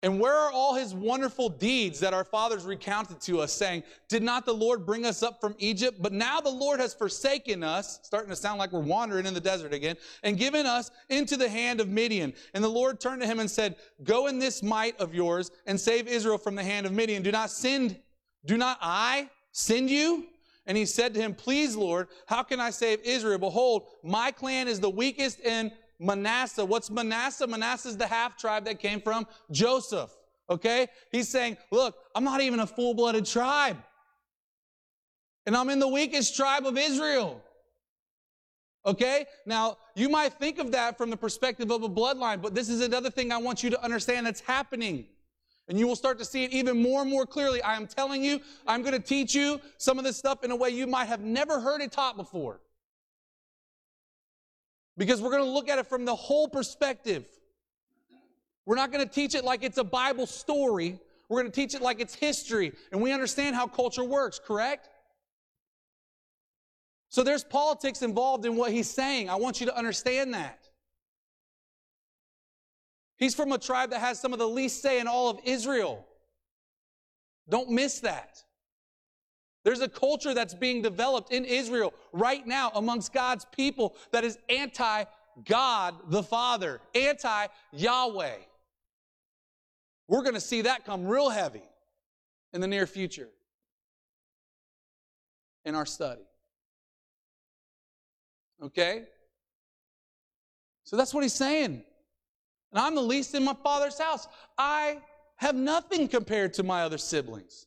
And 0.06 0.20
where 0.20 0.36
are 0.36 0.52
all 0.52 0.76
his 0.76 0.94
wonderful 0.94 1.48
deeds 1.48 1.98
that 1.98 2.14
our 2.14 2.22
fathers 2.22 2.64
recounted 2.64 3.20
to 3.22 3.40
us, 3.40 3.52
saying, 3.52 3.82
Did 4.08 4.22
not 4.22 4.46
the 4.46 4.54
Lord 4.54 4.86
bring 4.86 5.04
us 5.04 5.20
up 5.20 5.40
from 5.40 5.56
Egypt? 5.58 6.00
But 6.00 6.12
now 6.12 6.40
the 6.40 6.48
Lord 6.48 6.78
has 6.78 6.94
forsaken 6.94 7.64
us, 7.64 7.98
starting 8.04 8.30
to 8.30 8.36
sound 8.36 8.60
like 8.60 8.70
we're 8.70 8.78
wandering 8.78 9.26
in 9.26 9.34
the 9.34 9.40
desert 9.40 9.74
again, 9.74 9.96
and 10.22 10.38
given 10.38 10.64
us 10.64 10.92
into 11.08 11.36
the 11.36 11.48
hand 11.48 11.80
of 11.80 11.88
Midian. 11.88 12.34
And 12.54 12.62
the 12.62 12.68
Lord 12.68 13.00
turned 13.00 13.20
to 13.22 13.26
him 13.26 13.40
and 13.40 13.50
said, 13.50 13.74
Go 14.04 14.28
in 14.28 14.38
this 14.38 14.62
might 14.62 14.96
of 15.00 15.12
yours 15.12 15.50
and 15.66 15.80
save 15.80 16.06
Israel 16.06 16.38
from 16.38 16.54
the 16.54 16.62
hand 16.62 16.86
of 16.86 16.92
Midian. 16.92 17.24
Do 17.24 17.32
not 17.32 17.50
send, 17.50 17.98
do 18.44 18.56
not 18.56 18.78
I 18.80 19.28
send 19.50 19.90
you? 19.90 20.26
And 20.66 20.78
he 20.78 20.86
said 20.86 21.14
to 21.14 21.20
him, 21.20 21.34
Please, 21.34 21.74
Lord, 21.74 22.06
how 22.26 22.44
can 22.44 22.60
I 22.60 22.70
save 22.70 23.00
Israel? 23.00 23.38
Behold, 23.38 23.88
my 24.04 24.30
clan 24.30 24.68
is 24.68 24.78
the 24.78 24.88
weakest 24.88 25.40
in 25.40 25.72
Manasseh. 25.98 26.64
What's 26.64 26.90
Manasseh? 26.90 27.46
Manasseh 27.46 27.88
is 27.88 27.96
the 27.96 28.06
half 28.06 28.37
tribe 28.37 28.64
that 28.66 28.78
came 28.78 29.00
from 29.00 29.26
Joseph. 29.50 30.11
Okay? 30.48 30.88
He's 31.11 31.28
saying, 31.28 31.56
Look, 31.70 31.96
I'm 32.14 32.24
not 32.24 32.40
even 32.40 32.61
a 32.61 32.66
full 32.66 32.94
blooded 32.94 33.26
tribe. 33.26 33.78
And 35.46 35.56
I'm 35.56 35.70
in 35.70 35.78
the 35.78 35.88
weakest 35.88 36.37
tribe 36.37 36.66
of 36.66 36.76
Israel. 36.76 37.40
Okay? 38.85 39.26
Now, 39.46 39.78
you 39.94 40.09
might 40.09 40.32
think 40.35 40.59
of 40.59 40.72
that 40.72 40.96
from 40.96 41.11
the 41.11 41.16
perspective 41.16 41.70
of 41.70 41.82
a 41.82 41.88
bloodline, 41.88 42.40
but 42.40 42.54
this 42.54 42.68
is 42.68 42.80
another 42.80 43.11
thing 43.11 43.32
I 43.32 43.38
want 43.38 43.62
you 43.62 43.70
to 43.70 43.82
understand 43.82 44.26
that's 44.26 44.40
happening. 44.40 45.06
And 45.68 45.78
you 45.78 45.88
will 45.88 45.96
start 45.96 46.18
to 46.20 46.24
see 46.24 46.44
it 46.44 46.52
even 46.52 46.80
more 46.80 47.02
and 47.02 47.11
more 47.11 47.26
clearly. 47.26 47.61
I 47.62 47.74
am 47.74 47.88
telling 47.88 48.22
you, 48.22 48.40
I'm 48.66 48.82
going 48.82 48.94
to 48.94 49.00
teach 49.00 49.35
you 49.35 49.61
some 49.78 49.98
of 49.98 50.04
this 50.04 50.16
stuff 50.16 50.44
in 50.44 50.52
a 50.52 50.56
way 50.56 50.70
you 50.70 50.87
might 50.87 51.06
have 51.06 51.20
never 51.20 51.61
heard 51.61 51.80
it 51.80 51.90
taught 51.90 52.16
before. 52.16 52.61
Because 54.96 55.20
we're 55.20 55.30
going 55.30 55.44
to 55.44 55.50
look 55.50 55.68
at 55.68 55.78
it 55.78 55.87
from 55.87 56.04
the 56.04 56.14
whole 56.14 56.48
perspective. 56.48 57.26
We're 58.64 58.76
not 58.76 58.90
going 58.92 59.06
to 59.06 59.12
teach 59.12 59.35
it 59.35 59.44
like 59.44 59.62
it's 59.62 59.78
a 59.78 59.85
Bible 59.85 60.26
story. 60.26 60.98
We're 61.28 61.40
going 61.40 61.52
to 61.52 61.54
teach 61.54 61.74
it 61.74 61.82
like 61.82 62.00
it's 62.00 62.14
history. 62.14 62.72
And 62.92 63.00
we 63.00 63.12
understand 63.12 63.54
how 63.54 63.66
culture 63.66 64.04
works, 64.04 64.40
correct? 64.44 64.88
So 67.09 67.22
there's 67.22 67.44
politics 67.44 68.02
involved 68.02 68.44
in 68.44 68.56
what 68.56 68.72
he's 68.72 68.90
saying. 68.90 69.30
I 69.30 69.37
want 69.37 69.61
you 69.61 69.66
to 69.66 69.76
understand 69.76 70.35
that. 70.35 70.68
He's 73.16 73.35
from 73.35 73.52
a 73.52 73.59
tribe 73.59 73.90
that 73.90 74.00
has 74.00 74.20
some 74.20 74.32
of 74.32 74.38
the 74.38 74.48
least 74.48 74.82
say 74.82 75.00
in 75.00 75.06
all 75.06 75.30
of 75.30 75.38
Israel. 75.44 76.06
Don't 77.48 77.70
miss 77.70 78.00
that. 78.00 78.42
There's 79.66 79.81
a 79.81 79.88
culture 79.88 80.33
that's 80.33 80.55
being 80.55 80.81
developed 80.81 81.33
in 81.33 81.44
Israel 81.44 81.92
right 82.12 82.46
now 82.46 82.70
amongst 82.76 83.12
God's 83.12 83.44
people 83.46 83.96
that 84.12 84.22
is 84.22 84.38
anti 84.48 85.02
God 85.44 85.96
the 86.07 86.22
Father, 86.22 86.81
anti 86.94 87.48
Yahweh. 87.72 88.37
We're 90.07 90.22
going 90.22 90.35
to 90.35 90.40
see 90.40 90.62
that 90.62 90.85
come 90.85 91.05
real 91.05 91.31
heavy 91.31 91.64
in 92.52 92.61
the 92.61 92.68
near 92.68 92.87
future 92.87 93.29
in 95.64 95.74
our 95.74 95.85
study. 95.85 96.22
Okay? 98.62 99.02
So 100.85 100.96
that's 100.96 101.12
what 101.12 101.24
he's 101.24 101.33
saying. 101.33 101.83
And 102.70 102.79
I'm 102.79 102.94
the 102.94 103.02
least 103.02 103.35
in 103.35 103.44
my 103.44 103.57
father's 103.64 103.98
house. 103.98 104.29
I 104.57 104.98
have 105.35 105.57
nothing 105.57 106.07
compared 106.07 106.55
to 106.55 106.62
my 106.62 106.83
other 106.83 106.98
siblings. 106.98 107.66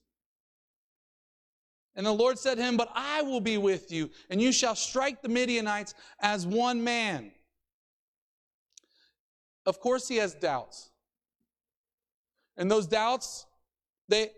And 1.99 2.05
the 2.05 2.13
Lord 2.13 2.39
said 2.39 2.55
to 2.55 2.63
him, 2.63 2.77
But 2.77 2.89
I 2.95 3.23
will 3.23 3.41
be 3.41 3.57
with 3.57 3.91
you, 3.91 4.09
and 4.29 4.41
you 4.41 4.53
shall 4.53 4.73
strike 4.73 5.21
the 5.21 5.27
Midianites 5.27 5.93
as 6.21 6.47
one 6.47 6.81
man. 6.81 7.29
Of 9.65 9.81
course, 9.81 10.07
he 10.07 10.15
has 10.15 10.33
doubts. 10.33 10.91
And 12.55 12.71
those 12.71 12.87
doubts, 12.87 13.47
they 14.07 14.29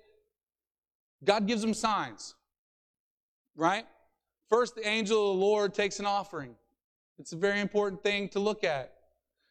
God 1.23 1.45
gives 1.45 1.63
him 1.63 1.75
signs. 1.75 2.33
Right? 3.55 3.85
First, 4.49 4.73
the 4.73 4.87
angel 4.87 5.29
of 5.29 5.37
the 5.37 5.45
Lord 5.45 5.75
takes 5.75 5.99
an 5.99 6.07
offering. 6.07 6.55
It's 7.19 7.33
a 7.33 7.37
very 7.37 7.59
important 7.59 8.01
thing 8.01 8.27
to 8.29 8.39
look 8.39 8.63
at. 8.63 8.91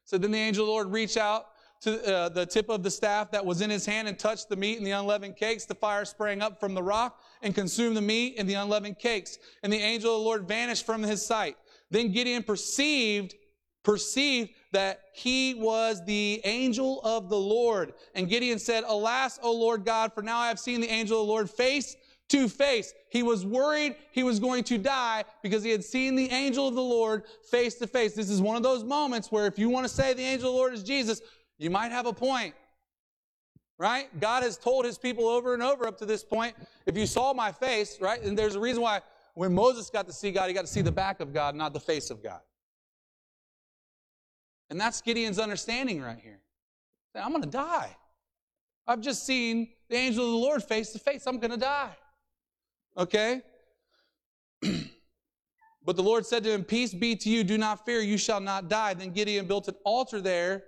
So 0.05 0.19
then 0.19 0.33
the 0.33 0.39
angel 0.39 0.65
of 0.65 0.67
the 0.67 0.73
Lord 0.73 0.91
reached 0.91 1.17
out 1.17 1.47
to 1.81 2.15
uh, 2.15 2.29
the 2.29 2.45
tip 2.45 2.69
of 2.69 2.83
the 2.83 2.91
staff 2.91 3.31
that 3.31 3.45
was 3.45 3.61
in 3.61 3.71
his 3.71 3.87
hand 3.87 4.07
and 4.07 4.19
touched 4.19 4.49
the 4.49 4.57
meat 4.57 4.79
and 4.79 4.87
the 4.87 4.91
unleavened 4.91 5.37
cakes. 5.37 5.65
The 5.65 5.75
fire 5.75 6.05
sprang 6.05 6.43
up 6.43 6.61
from 6.61 6.75
the 6.75 6.83
rock 6.83 7.21
and 7.43 7.55
consumed 7.55 7.97
the 7.97 8.03
meat 8.03 8.35
and 8.39 8.49
the 8.49 8.55
unleavened 8.55 8.99
cakes. 8.99 9.39
And 9.63 9.73
the 9.73 9.79
angel 9.79 10.15
of 10.15 10.21
the 10.21 10.25
Lord 10.25 10.47
vanished 10.47 10.85
from 10.85 11.03
his 11.03 11.25
sight. 11.25 11.57
Then 11.91 12.13
Gideon 12.13 12.43
perceived, 12.43 13.35
perceived 13.83 14.51
that 14.73 15.01
he 15.15 15.55
was 15.55 16.05
the 16.05 16.41
angel 16.45 17.01
of 17.03 17.29
the 17.29 17.39
Lord. 17.39 17.95
And 18.15 18.29
Gideon 18.29 18.59
said, 18.59 18.85
Alas, 18.87 19.39
O 19.43 19.53
Lord 19.53 19.85
God, 19.85 20.13
for 20.13 20.23
now 20.23 20.39
I 20.39 20.49
have 20.49 20.61
seen 20.61 20.81
the 20.81 20.91
angel 20.91 21.21
of 21.21 21.27
the 21.27 21.33
Lord 21.33 21.51
face 21.51 21.97
to 22.31 22.49
face. 22.49 22.95
He 23.11 23.25
was 23.25 23.45
worried 23.45 23.97
he 24.13 24.23
was 24.23 24.39
going 24.39 24.63
to 24.65 24.79
die 24.79 25.25
because 25.43 25.65
he 25.65 25.71
had 25.71 25.85
seen 25.85 26.15
the 26.15 26.31
angel 26.31 26.69
of 26.69 26.75
the 26.75 26.83
Lord 26.83 27.25
face 27.51 27.75
to 27.77 27.89
face. 27.89 28.15
This 28.15 28.31
is 28.31 28.41
one 28.41 28.57
of 28.57 28.63
those 28.63 28.85
moments 28.85 29.33
where 29.33 29.47
if 29.47 29.59
you 29.59 29.69
want 29.69 29.85
to 29.85 29.93
say 29.93 30.15
the 30.15 30.23
angel 30.23 30.51
of 30.51 30.55
the 30.55 30.59
Lord 30.59 30.73
is 30.73 30.85
Jesus, 30.85 31.21
you 31.61 31.69
might 31.71 31.93
have 31.93 32.07
a 32.07 32.13
point. 32.13 32.55
Right? 33.79 34.09
God 34.19 34.43
has 34.43 34.59
told 34.59 34.85
his 34.85 34.99
people 34.99 35.27
over 35.29 35.55
and 35.55 35.63
over 35.63 35.87
up 35.87 35.97
to 35.99 36.07
this 36.07 36.25
point, 36.25 36.55
if 36.87 36.97
you 36.97 37.07
saw 37.07 37.33
my 37.33 37.53
face, 37.53 37.99
right? 38.01 38.21
And 38.23 38.37
there's 38.37 38.55
a 38.55 38.61
reason 38.61 38.83
why 38.83 39.01
when 39.35 39.55
Moses 39.55 39.89
got 39.89 40.07
to 40.07 40.13
see 40.13 40.33
God, 40.33 40.49
he 40.49 40.55
got 40.55 40.63
to 40.63 40.71
see 40.71 40.83
the 40.83 40.93
back 40.93 41.21
of 41.21 41.33
God, 41.33 41.55
not 41.55 41.73
the 41.73 41.81
face 41.81 42.11
of 42.11 42.23
God. 42.23 42.41
And 44.69 44.81
that's 44.81 45.01
Gideon's 45.01 45.39
understanding 45.39 46.03
right 46.03 46.19
here. 46.19 46.41
I'm 47.15 47.31
going 47.31 47.43
to 47.43 47.49
die. 47.49 47.97
I've 48.87 49.01
just 49.01 49.25
seen 49.25 49.69
the 49.89 49.97
angel 49.97 50.25
of 50.25 50.31
the 50.31 50.37
Lord 50.37 50.63
face 50.63 50.93
to 50.93 50.99
face. 50.99 51.27
I'm 51.27 51.39
going 51.39 51.51
to 51.51 51.57
die. 51.57 51.97
Okay? 52.97 53.41
but 54.63 55.97
the 55.97 56.03
Lord 56.03 56.27
said 56.27 56.45
to 56.45 56.53
him, 56.53 56.65
Peace 56.65 56.93
be 56.93 57.17
to 57.17 57.31
you, 57.31 57.45
do 57.45 57.57
not 57.57 57.85
fear, 57.85 58.01
you 58.01 58.19
shall 58.19 58.41
not 58.41 58.69
die. 58.69 58.95
Then 58.95 59.11
Gideon 59.11 59.47
built 59.47 59.69
an 59.69 59.75
altar 59.85 60.21
there 60.21 60.65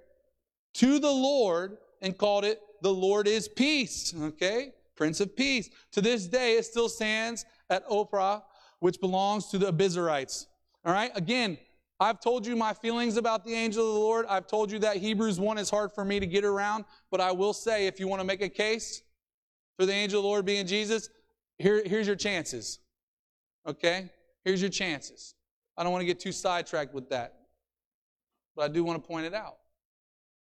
to 0.74 0.98
the 0.98 1.11
Lord 1.11 1.78
and 2.00 2.16
called 2.16 2.44
it 2.44 2.61
The 2.82 2.92
Lord 2.92 3.28
is 3.28 3.48
Peace. 3.48 4.14
Okay? 4.20 4.72
Prince 4.96 5.20
of 5.20 5.37
Peace. 5.37 5.70
To 5.92 6.00
this 6.00 6.26
day, 6.26 6.56
it 6.56 6.64
still 6.64 6.88
stands 6.88 7.44
at 7.70 7.87
Ophrah, 7.88 8.42
which 8.80 9.00
belongs 9.00 9.46
to 9.48 9.58
the 9.58 9.72
Abiezrites. 9.72 10.46
All 10.85 10.92
right? 10.92 11.11
Again, 11.14 11.58
I've 12.00 12.20
told 12.20 12.46
you 12.46 12.56
my 12.56 12.72
feelings 12.72 13.16
about 13.16 13.44
the 13.44 13.54
angel 13.54 13.87
of 13.87 13.94
the 13.94 14.00
Lord. 14.00 14.26
I've 14.28 14.48
told 14.48 14.72
you 14.72 14.80
that 14.80 14.96
Hebrews 14.96 15.38
1 15.38 15.58
is 15.58 15.70
hard 15.70 15.92
for 15.92 16.04
me 16.04 16.18
to 16.18 16.26
get 16.26 16.44
around, 16.44 16.85
but 17.11 17.20
I 17.20 17.30
will 17.30 17.52
say 17.52 17.87
if 17.87 18.00
you 18.00 18.08
want 18.08 18.20
to 18.20 18.26
make 18.26 18.42
a 18.42 18.48
case 18.48 19.02
for 19.78 19.87
the 19.87 19.92
angel 19.92 20.18
of 20.18 20.24
the 20.24 20.28
Lord 20.28 20.44
being 20.44 20.66
Jesus, 20.66 21.08
here, 21.58 21.82
here's 21.87 22.06
your 22.08 22.16
chances. 22.16 22.80
Okay? 23.66 24.11
Here's 24.44 24.61
your 24.61 24.70
chances. 24.70 25.35
I 25.76 25.85
don't 25.85 25.92
want 25.92 26.02
to 26.02 26.06
get 26.06 26.18
too 26.18 26.32
sidetracked 26.32 26.92
with 26.92 27.08
that, 27.11 27.35
but 28.56 28.64
I 28.64 28.68
do 28.68 28.82
want 28.82 29.02
to 29.02 29.06
point 29.06 29.26
it 29.26 29.35
out. 29.35 29.58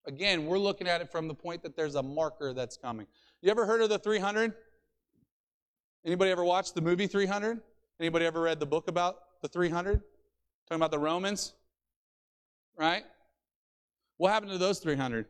Again, 0.06 0.46
we're 0.46 0.58
looking 0.58 0.88
at 0.88 1.00
it 1.00 1.10
from 1.10 1.28
the 1.28 1.34
point 1.34 1.62
that 1.62 1.76
there's 1.76 1.94
a 1.94 2.02
marker 2.02 2.52
that's 2.52 2.76
coming. 2.76 3.06
You 3.40 3.50
ever 3.50 3.66
heard 3.66 3.82
of 3.82 3.88
the 3.88 3.98
300? 3.98 4.52
Anybody 6.04 6.30
ever 6.30 6.44
watched 6.44 6.74
the 6.74 6.80
movie 6.80 7.06
300? 7.06 7.60
Anybody 8.00 8.26
ever 8.26 8.40
read 8.40 8.58
the 8.58 8.66
book 8.66 8.88
about 8.88 9.16
the 9.42 9.48
300? 9.48 10.00
Talking 10.68 10.76
about 10.80 10.90
the 10.90 10.98
Romans? 10.98 11.54
Right? 12.76 13.04
What 14.16 14.32
happened 14.32 14.52
to 14.52 14.58
those 14.58 14.80
300? 14.80 15.26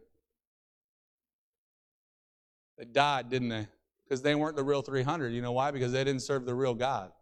They 2.78 2.84
died, 2.86 3.28
didn't 3.28 3.48
they? 3.48 3.66
because 4.12 4.20
they 4.20 4.34
weren't 4.34 4.56
the 4.56 4.62
real 4.62 4.82
300. 4.82 5.32
You 5.32 5.40
know 5.40 5.52
why? 5.52 5.70
Because 5.70 5.90
they 5.90 6.04
didn't 6.04 6.20
serve 6.20 6.44
the 6.44 6.54
real 6.54 6.74
God. 6.74 7.12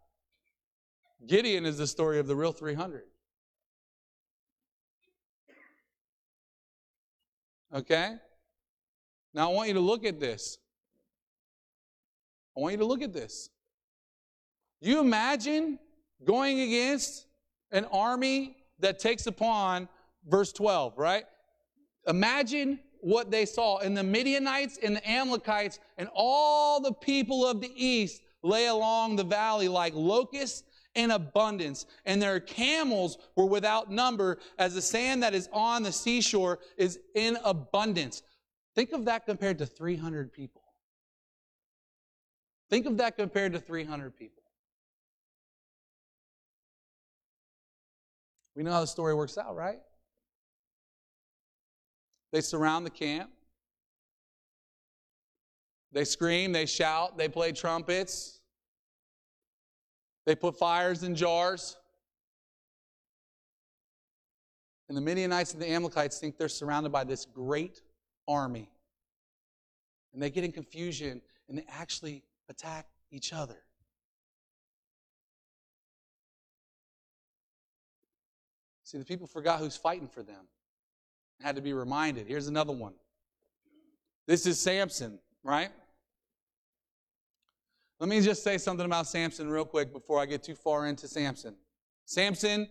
Gideon 1.25 1.65
is 1.65 1.77
the 1.77 1.87
story 1.87 2.19
of 2.19 2.27
the 2.27 2.35
real 2.35 2.51
300. 2.51 3.03
Okay? 7.73 8.15
Now 9.33 9.51
I 9.51 9.53
want 9.53 9.67
you 9.69 9.73
to 9.75 9.79
look 9.79 10.05
at 10.05 10.19
this. 10.19 10.57
I 12.55 12.59
want 12.59 12.73
you 12.73 12.79
to 12.79 12.85
look 12.85 13.01
at 13.01 13.13
this. 13.13 13.49
You 14.81 14.99
imagine 14.99 15.79
going 16.25 16.59
against 16.59 17.25
an 17.71 17.85
army 17.85 18.57
that 18.79 18.99
takes 18.99 19.27
upon 19.27 19.87
verse 20.27 20.51
12, 20.51 20.97
right? 20.97 21.23
Imagine 22.07 22.79
what 22.99 23.31
they 23.31 23.45
saw. 23.45 23.77
And 23.77 23.95
the 23.95 24.03
Midianites 24.03 24.77
and 24.81 24.95
the 24.95 25.09
Amalekites 25.09 25.79
and 25.97 26.09
all 26.13 26.81
the 26.81 26.93
people 26.93 27.45
of 27.45 27.61
the 27.61 27.71
east 27.75 28.21
lay 28.43 28.67
along 28.67 29.15
the 29.15 29.23
valley 29.23 29.67
like 29.67 29.93
locusts 29.95 30.63
in 30.95 31.11
abundance, 31.11 31.85
and 32.05 32.21
their 32.21 32.39
camels 32.39 33.17
were 33.35 33.45
without 33.45 33.89
number, 33.89 34.39
as 34.57 34.73
the 34.73 34.81
sand 34.81 35.23
that 35.23 35.33
is 35.33 35.49
on 35.53 35.83
the 35.83 35.91
seashore 35.91 36.59
is 36.77 36.99
in 37.15 37.37
abundance. 37.43 38.23
Think 38.75 38.91
of 38.91 39.05
that 39.05 39.25
compared 39.25 39.57
to 39.59 39.65
300 39.65 40.31
people. 40.33 40.61
Think 42.69 42.85
of 42.85 42.97
that 42.97 43.17
compared 43.17 43.53
to 43.53 43.59
300 43.59 44.15
people. 44.15 44.43
We 48.55 48.63
know 48.63 48.71
how 48.71 48.81
the 48.81 48.87
story 48.87 49.13
works 49.13 49.37
out, 49.37 49.55
right? 49.55 49.79
They 52.31 52.41
surround 52.41 52.85
the 52.85 52.91
camp. 52.91 53.29
They 55.93 56.05
scream, 56.05 56.51
they 56.51 56.65
shout, 56.65 57.17
they 57.17 57.27
play 57.27 57.51
trumpets, 57.51 58.40
they 60.25 60.35
put 60.35 60.57
fires 60.57 61.03
in 61.03 61.15
jars. 61.15 61.77
And 64.87 64.97
the 64.97 65.01
Midianites 65.01 65.53
and 65.53 65.61
the 65.61 65.71
Amalekites 65.71 66.19
think 66.19 66.37
they're 66.37 66.49
surrounded 66.49 66.91
by 66.91 67.03
this 67.03 67.25
great 67.25 67.81
army. 68.27 68.69
And 70.13 70.21
they 70.21 70.29
get 70.29 70.43
in 70.43 70.51
confusion 70.51 71.21
and 71.47 71.57
they 71.57 71.65
actually 71.69 72.23
attack 72.49 72.87
each 73.11 73.33
other. 73.33 73.57
See, 78.83 78.97
the 78.97 79.05
people 79.05 79.27
forgot 79.27 79.59
who's 79.59 79.77
fighting 79.77 80.09
for 80.09 80.21
them. 80.21 80.47
Had 81.39 81.55
to 81.55 81.61
be 81.61 81.71
reminded. 81.71 82.27
Here's 82.27 82.47
another 82.47 82.73
one. 82.73 82.93
This 84.27 84.45
is 84.45 84.59
Samson, 84.59 85.19
right? 85.43 85.71
Let 88.01 88.09
me 88.09 88.19
just 88.19 88.43
say 88.43 88.57
something 88.57 88.87
about 88.87 89.05
Samson 89.05 89.47
real 89.47 89.63
quick 89.63 89.93
before 89.93 90.19
I 90.19 90.25
get 90.25 90.41
too 90.41 90.55
far 90.55 90.87
into 90.87 91.07
Samson. 91.07 91.55
Samson 92.05 92.67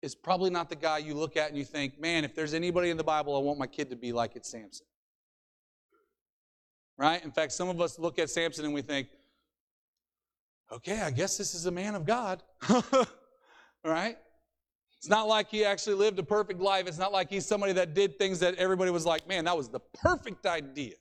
is 0.00 0.14
probably 0.14 0.48
not 0.48 0.70
the 0.70 0.76
guy 0.76 0.96
you 0.96 1.12
look 1.12 1.36
at 1.36 1.50
and 1.50 1.58
you 1.58 1.64
think, 1.66 2.00
man, 2.00 2.24
if 2.24 2.34
there's 2.34 2.54
anybody 2.54 2.88
in 2.88 2.96
the 2.96 3.04
Bible 3.04 3.36
I 3.36 3.40
want 3.40 3.58
my 3.58 3.66
kid 3.66 3.90
to 3.90 3.96
be 3.96 4.12
like, 4.12 4.34
it's 4.34 4.50
Samson. 4.50 4.86
Right? 6.96 7.22
In 7.22 7.30
fact, 7.30 7.52
some 7.52 7.68
of 7.68 7.82
us 7.82 7.98
look 7.98 8.18
at 8.18 8.30
Samson 8.30 8.64
and 8.64 8.72
we 8.72 8.80
think, 8.80 9.08
okay, 10.72 11.02
I 11.02 11.10
guess 11.10 11.36
this 11.36 11.54
is 11.54 11.66
a 11.66 11.70
man 11.70 11.94
of 11.94 12.06
God. 12.06 12.42
right? 13.84 14.16
It's 14.96 15.10
not 15.10 15.28
like 15.28 15.50
he 15.50 15.66
actually 15.66 15.96
lived 15.96 16.18
a 16.18 16.22
perfect 16.22 16.60
life. 16.60 16.86
It's 16.86 16.96
not 16.96 17.12
like 17.12 17.28
he's 17.28 17.44
somebody 17.44 17.74
that 17.74 17.92
did 17.92 18.18
things 18.18 18.40
that 18.40 18.54
everybody 18.54 18.90
was 18.90 19.04
like, 19.04 19.28
man, 19.28 19.44
that 19.44 19.56
was 19.56 19.68
the 19.68 19.80
perfect 20.02 20.46
idea. 20.46 20.94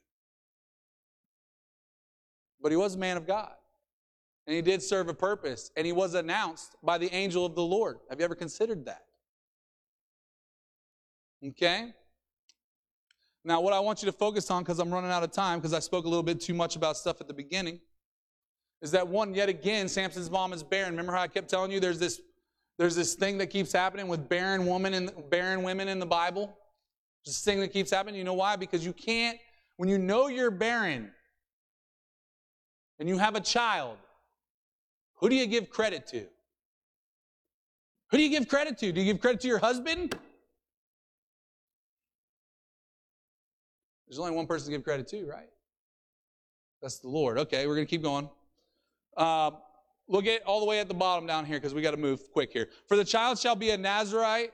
But 2.62 2.72
he 2.72 2.78
was 2.78 2.96
a 2.96 2.98
man 2.98 3.18
of 3.18 3.28
God. 3.28 3.52
And 4.46 4.56
he 4.56 4.62
did 4.62 4.82
serve 4.82 5.10
a 5.10 5.14
purpose. 5.14 5.72
And 5.76 5.86
he 5.86 5.92
was 5.92 6.14
announced 6.14 6.76
by 6.82 6.98
the 6.98 7.14
angel 7.14 7.46
of 7.46 7.56
the 7.56 7.64
Lord. 7.64 7.98
Have 8.10 8.20
you 8.20 8.26
ever 8.26 8.36
considered 8.36 8.86
that? 8.86 9.04
Okay? 11.46 11.94
Now, 13.44 13.62
what 13.62 13.74
I 13.74 13.80
want 13.80 14.02
you 14.02 14.08
to 14.08 14.18
focus 14.18 14.50
on, 14.52 14.64
because 14.64 14.80
I'm 14.80 14.92
running 14.92 15.12
out 15.12 15.24
of 15.24 15.32
time, 15.32 15.60
because 15.60 15.74
I 15.74 15.80
spoke 15.80 16.06
a 16.06 16.10
little 16.10 16.24
bit 16.24 16.42
too 16.42 16.54
much 16.54 16.76
about 16.76 16.98
stuff 16.98 17.22
at 17.22 17.28
the 17.28 17.34
beginning, 17.34 17.80
is 18.82 18.92
that 18.92 19.08
one, 19.08 19.34
yet 19.34 19.50
again, 19.50 19.88
Samson's 19.88 20.30
mom 20.30 20.54
is 20.54 20.64
barren. 20.64 20.92
Remember 20.92 21.12
how 21.12 21.22
I 21.22 21.28
kept 21.28 21.50
telling 21.50 21.72
you 21.72 21.80
there's 21.80 22.00
this, 22.00 22.22
there's 22.78 22.96
this 22.96 23.16
thing 23.16 23.38
that 23.40 23.48
keeps 23.48 23.72
happening 23.72 24.08
with 24.08 24.28
barren 24.28 24.66
women 24.66 24.94
and 24.94 25.12
barren 25.30 25.64
women 25.64 25.88
in 25.88 26.00
the 26.00 26.06
Bible? 26.06 26.58
This 27.26 27.44
thing 27.44 27.60
that 27.60 27.70
keeps 27.70 27.92
happening. 27.92 28.16
You 28.16 28.24
know 28.24 28.34
why? 28.34 28.56
Because 28.56 28.86
you 28.86 28.94
can't, 28.94 29.38
when 29.78 29.90
you 29.90 29.98
know 29.98 30.28
you're 30.28 30.52
barren, 30.52 31.12
and 33.00 33.08
you 33.08 33.18
have 33.18 33.36
a 33.36 33.42
child, 33.42 33.98
who 35.16 35.30
do 35.30 35.36
you 35.36 35.48
give 35.48 35.70
credit 35.70 36.08
to? 36.08 36.26
Who 38.10 38.18
do 38.18 38.24
you 38.24 38.30
give 38.30 38.48
credit 38.48 38.78
to? 38.80 38.92
Do 38.92 39.02
you 39.02 39.14
give 39.14 39.22
credit 39.22 39.42
to 39.42 39.48
your 39.48 39.60
husband? 39.60 40.18
There's 44.08 44.20
only 44.20 44.32
one 44.32 44.48
person 44.48 44.68
to 44.68 44.78
give 44.78 44.84
credit 44.84 45.08
to, 45.10 45.26
right? 45.26 45.50
That's 46.82 47.00
the 47.00 47.10
Lord. 47.10 47.38
Okay, 47.40 47.68
we're 47.68 47.76
going 47.76 47.86
to 47.86 47.90
keep 47.90 48.04
going. 48.04 48.30
Uh, 49.18 49.52
look 50.08 50.26
at 50.26 50.44
all 50.44 50.60
the 50.60 50.66
way 50.66 50.80
at 50.80 50.88
the 50.88 50.94
bottom 50.94 51.28
down 51.28 51.46
here 51.46 51.58
because 51.58 51.74
we 51.74 51.82
got 51.82 51.92
to 51.92 51.98
move 51.98 52.32
quick 52.32 52.54
here. 52.54 52.70
For 52.88 52.96
the 52.96 53.04
child 53.04 53.40
shall 53.40 53.56
be 53.56 53.72
a 53.72 53.78
Nazarite 53.78 54.54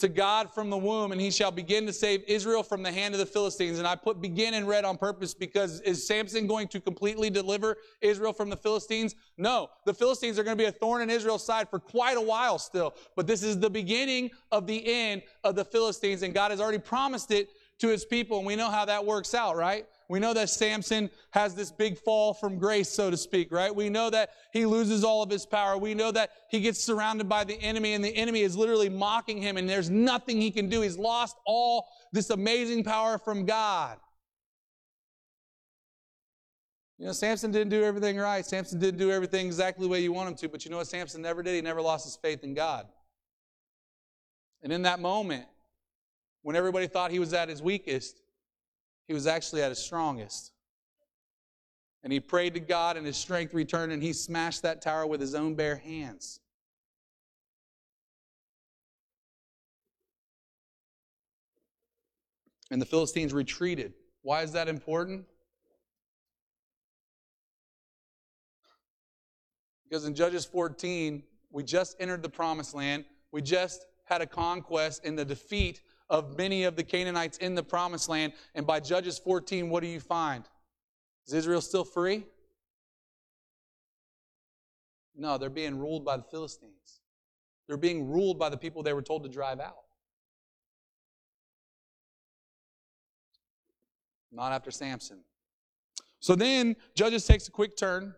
to 0.00 0.08
God 0.08 0.52
from 0.52 0.70
the 0.70 0.76
womb, 0.76 1.12
and 1.12 1.20
he 1.20 1.30
shall 1.30 1.50
begin 1.50 1.86
to 1.86 1.92
save 1.92 2.22
Israel 2.26 2.62
from 2.62 2.82
the 2.82 2.90
hand 2.90 3.14
of 3.14 3.20
the 3.20 3.26
Philistines. 3.26 3.78
And 3.78 3.86
I 3.86 3.96
put 3.96 4.20
begin 4.20 4.54
in 4.54 4.66
red 4.66 4.84
on 4.84 4.98
purpose 4.98 5.34
because 5.34 5.80
is 5.82 6.06
Samson 6.06 6.46
going 6.46 6.68
to 6.68 6.80
completely 6.80 7.30
deliver 7.30 7.76
Israel 8.00 8.32
from 8.32 8.50
the 8.50 8.56
Philistines? 8.56 9.14
No. 9.36 9.68
The 9.86 9.94
Philistines 9.94 10.38
are 10.38 10.44
going 10.44 10.56
to 10.56 10.62
be 10.62 10.68
a 10.68 10.72
thorn 10.72 11.02
in 11.02 11.10
Israel's 11.10 11.44
side 11.44 11.68
for 11.68 11.78
quite 11.78 12.16
a 12.16 12.20
while 12.20 12.58
still. 12.58 12.94
But 13.16 13.26
this 13.26 13.42
is 13.42 13.58
the 13.58 13.70
beginning 13.70 14.30
of 14.50 14.66
the 14.66 14.82
end 14.86 15.22
of 15.44 15.54
the 15.54 15.64
Philistines, 15.64 16.22
and 16.22 16.34
God 16.34 16.50
has 16.50 16.60
already 16.60 16.78
promised 16.78 17.30
it 17.30 17.50
to 17.80 17.88
his 17.88 18.04
people, 18.04 18.38
and 18.38 18.46
we 18.46 18.56
know 18.56 18.70
how 18.70 18.84
that 18.84 19.04
works 19.04 19.34
out, 19.34 19.56
right? 19.56 19.86
We 20.10 20.18
know 20.18 20.34
that 20.34 20.50
Samson 20.50 21.08
has 21.30 21.54
this 21.54 21.70
big 21.70 21.96
fall 21.96 22.34
from 22.34 22.58
grace, 22.58 22.88
so 22.88 23.12
to 23.12 23.16
speak, 23.16 23.52
right? 23.52 23.72
We 23.72 23.88
know 23.88 24.10
that 24.10 24.30
he 24.52 24.66
loses 24.66 25.04
all 25.04 25.22
of 25.22 25.30
his 25.30 25.46
power. 25.46 25.78
We 25.78 25.94
know 25.94 26.10
that 26.10 26.32
he 26.50 26.58
gets 26.58 26.82
surrounded 26.82 27.28
by 27.28 27.44
the 27.44 27.54
enemy 27.62 27.94
and 27.94 28.04
the 28.04 28.16
enemy 28.16 28.40
is 28.40 28.56
literally 28.56 28.88
mocking 28.88 29.40
him 29.40 29.56
and 29.56 29.70
there's 29.70 29.88
nothing 29.88 30.40
he 30.40 30.50
can 30.50 30.68
do. 30.68 30.80
He's 30.80 30.98
lost 30.98 31.36
all 31.46 31.86
this 32.12 32.30
amazing 32.30 32.82
power 32.82 33.18
from 33.18 33.46
God. 33.46 33.98
You 36.98 37.06
know, 37.06 37.12
Samson 37.12 37.52
didn't 37.52 37.70
do 37.70 37.84
everything 37.84 38.18
right. 38.18 38.44
Samson 38.44 38.80
didn't 38.80 38.98
do 38.98 39.12
everything 39.12 39.46
exactly 39.46 39.86
the 39.86 39.88
way 39.92 40.00
you 40.00 40.12
want 40.12 40.28
him 40.28 40.34
to, 40.38 40.48
but 40.48 40.64
you 40.64 40.72
know 40.72 40.78
what 40.78 40.88
Samson 40.88 41.22
never 41.22 41.40
did? 41.44 41.54
He 41.54 41.60
never 41.60 41.80
lost 41.80 42.04
his 42.04 42.16
faith 42.16 42.42
in 42.42 42.54
God. 42.54 42.88
And 44.60 44.72
in 44.72 44.82
that 44.82 44.98
moment, 44.98 45.46
when 46.42 46.56
everybody 46.56 46.88
thought 46.88 47.12
he 47.12 47.20
was 47.20 47.32
at 47.32 47.48
his 47.48 47.62
weakest, 47.62 48.20
he 49.10 49.14
was 49.14 49.26
actually 49.26 49.60
at 49.60 49.70
his 49.70 49.80
strongest. 49.80 50.52
And 52.04 52.12
he 52.12 52.20
prayed 52.20 52.54
to 52.54 52.60
God, 52.60 52.96
and 52.96 53.04
his 53.04 53.16
strength 53.16 53.52
returned, 53.52 53.90
and 53.90 54.00
he 54.00 54.12
smashed 54.12 54.62
that 54.62 54.80
tower 54.80 55.04
with 55.04 55.20
his 55.20 55.34
own 55.34 55.56
bare 55.56 55.74
hands. 55.74 56.38
And 62.70 62.80
the 62.80 62.86
Philistines 62.86 63.32
retreated. 63.32 63.94
Why 64.22 64.42
is 64.42 64.52
that 64.52 64.68
important? 64.68 65.24
Because 69.88 70.04
in 70.04 70.14
Judges 70.14 70.44
14, 70.44 71.24
we 71.50 71.64
just 71.64 71.96
entered 71.98 72.22
the 72.22 72.28
promised 72.28 72.76
land. 72.76 73.04
We 73.32 73.42
just 73.42 73.86
had 74.04 74.22
a 74.22 74.26
conquest 74.26 75.04
and 75.04 75.18
the 75.18 75.24
defeat 75.24 75.80
of 76.10 76.36
many 76.36 76.64
of 76.64 76.76
the 76.76 76.82
Canaanites 76.82 77.38
in 77.38 77.54
the 77.54 77.62
promised 77.62 78.08
land. 78.08 78.34
And 78.54 78.66
by 78.66 78.80
Judges 78.80 79.18
14, 79.18 79.70
what 79.70 79.82
do 79.82 79.88
you 79.88 80.00
find? 80.00 80.44
Is 81.26 81.32
Israel 81.32 81.60
still 81.60 81.84
free? 81.84 82.26
No, 85.16 85.38
they're 85.38 85.48
being 85.48 85.78
ruled 85.78 86.04
by 86.04 86.16
the 86.16 86.24
Philistines. 86.24 87.00
They're 87.68 87.76
being 87.76 88.10
ruled 88.10 88.38
by 88.38 88.48
the 88.48 88.56
people 88.56 88.82
they 88.82 88.92
were 88.92 89.02
told 89.02 89.22
to 89.22 89.28
drive 89.28 89.60
out. 89.60 89.84
Not 94.32 94.52
after 94.52 94.70
Samson. 94.70 95.20
So 96.20 96.34
then, 96.34 96.76
Judges 96.94 97.26
takes 97.26 97.48
a 97.48 97.50
quick 97.50 97.76
turn. 97.76 98.14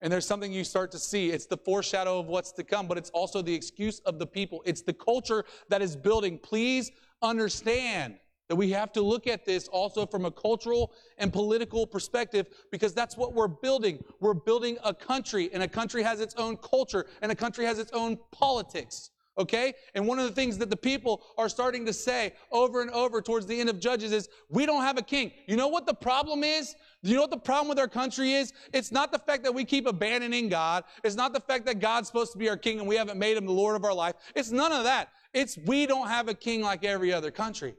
And 0.00 0.12
there's 0.12 0.26
something 0.26 0.52
you 0.52 0.64
start 0.64 0.92
to 0.92 0.98
see. 0.98 1.30
It's 1.30 1.46
the 1.46 1.56
foreshadow 1.56 2.20
of 2.20 2.26
what's 2.26 2.52
to 2.52 2.64
come, 2.64 2.86
but 2.86 2.98
it's 2.98 3.10
also 3.10 3.42
the 3.42 3.54
excuse 3.54 3.98
of 4.00 4.18
the 4.18 4.26
people. 4.26 4.62
It's 4.64 4.82
the 4.82 4.92
culture 4.92 5.44
that 5.68 5.82
is 5.82 5.96
building. 5.96 6.38
Please 6.38 6.92
understand 7.20 8.18
that 8.48 8.56
we 8.56 8.70
have 8.70 8.92
to 8.92 9.02
look 9.02 9.26
at 9.26 9.44
this 9.44 9.68
also 9.68 10.06
from 10.06 10.24
a 10.24 10.30
cultural 10.30 10.92
and 11.18 11.32
political 11.32 11.86
perspective 11.86 12.46
because 12.70 12.94
that's 12.94 13.16
what 13.16 13.34
we're 13.34 13.48
building. 13.48 14.02
We're 14.20 14.34
building 14.34 14.78
a 14.84 14.94
country, 14.94 15.50
and 15.52 15.62
a 15.62 15.68
country 15.68 16.02
has 16.02 16.20
its 16.20 16.34
own 16.36 16.56
culture, 16.56 17.06
and 17.20 17.30
a 17.30 17.34
country 17.34 17.64
has 17.66 17.78
its 17.78 17.92
own 17.92 18.18
politics. 18.32 19.10
Okay? 19.38 19.74
And 19.94 20.06
one 20.06 20.18
of 20.18 20.26
the 20.26 20.34
things 20.34 20.58
that 20.58 20.68
the 20.68 20.76
people 20.76 21.22
are 21.36 21.48
starting 21.48 21.86
to 21.86 21.92
say 21.92 22.34
over 22.50 22.82
and 22.82 22.90
over 22.90 23.22
towards 23.22 23.46
the 23.46 23.58
end 23.58 23.68
of 23.68 23.78
Judges 23.78 24.12
is, 24.12 24.28
we 24.48 24.66
don't 24.66 24.82
have 24.82 24.98
a 24.98 25.02
king. 25.02 25.32
You 25.46 25.56
know 25.56 25.68
what 25.68 25.86
the 25.86 25.94
problem 25.94 26.42
is? 26.42 26.74
You 27.02 27.14
know 27.14 27.22
what 27.22 27.30
the 27.30 27.38
problem 27.38 27.68
with 27.68 27.78
our 27.78 27.88
country 27.88 28.32
is? 28.32 28.52
It's 28.72 28.90
not 28.90 29.12
the 29.12 29.18
fact 29.18 29.44
that 29.44 29.54
we 29.54 29.64
keep 29.64 29.86
abandoning 29.86 30.48
God. 30.48 30.84
It's 31.04 31.14
not 31.14 31.32
the 31.32 31.40
fact 31.40 31.66
that 31.66 31.78
God's 31.78 32.08
supposed 32.08 32.32
to 32.32 32.38
be 32.38 32.48
our 32.48 32.56
king 32.56 32.80
and 32.80 32.88
we 32.88 32.96
haven't 32.96 33.18
made 33.18 33.36
him 33.36 33.46
the 33.46 33.52
Lord 33.52 33.76
of 33.76 33.84
our 33.84 33.94
life. 33.94 34.16
It's 34.34 34.50
none 34.50 34.72
of 34.72 34.84
that. 34.84 35.10
It's 35.32 35.56
we 35.66 35.86
don't 35.86 36.08
have 36.08 36.28
a 36.28 36.34
king 36.34 36.62
like 36.62 36.84
every 36.84 37.12
other 37.12 37.30
country. 37.30 37.74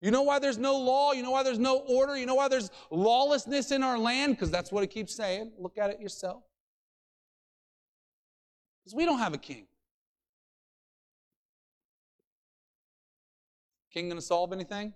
You 0.00 0.10
know 0.10 0.22
why 0.22 0.38
there's 0.38 0.58
no 0.58 0.76
law? 0.76 1.12
You 1.12 1.22
know 1.22 1.30
why 1.30 1.42
there's 1.42 1.58
no 1.58 1.78
order? 1.78 2.16
You 2.16 2.26
know 2.26 2.34
why 2.34 2.48
there's 2.48 2.70
lawlessness 2.90 3.70
in 3.70 3.82
our 3.82 3.98
land? 3.98 4.34
Because 4.34 4.50
that's 4.50 4.70
what 4.70 4.84
it 4.84 4.88
keeps 4.88 5.16
saying. 5.16 5.52
Look 5.58 5.78
at 5.78 5.90
it 5.90 5.98
yourself. 5.98 6.42
Because 8.84 8.94
we 8.94 9.06
don't 9.06 9.18
have 9.18 9.32
a 9.32 9.38
king. 9.38 9.66
King 13.92 14.08
going 14.08 14.20
to 14.20 14.26
solve 14.26 14.52
anything? 14.52 14.92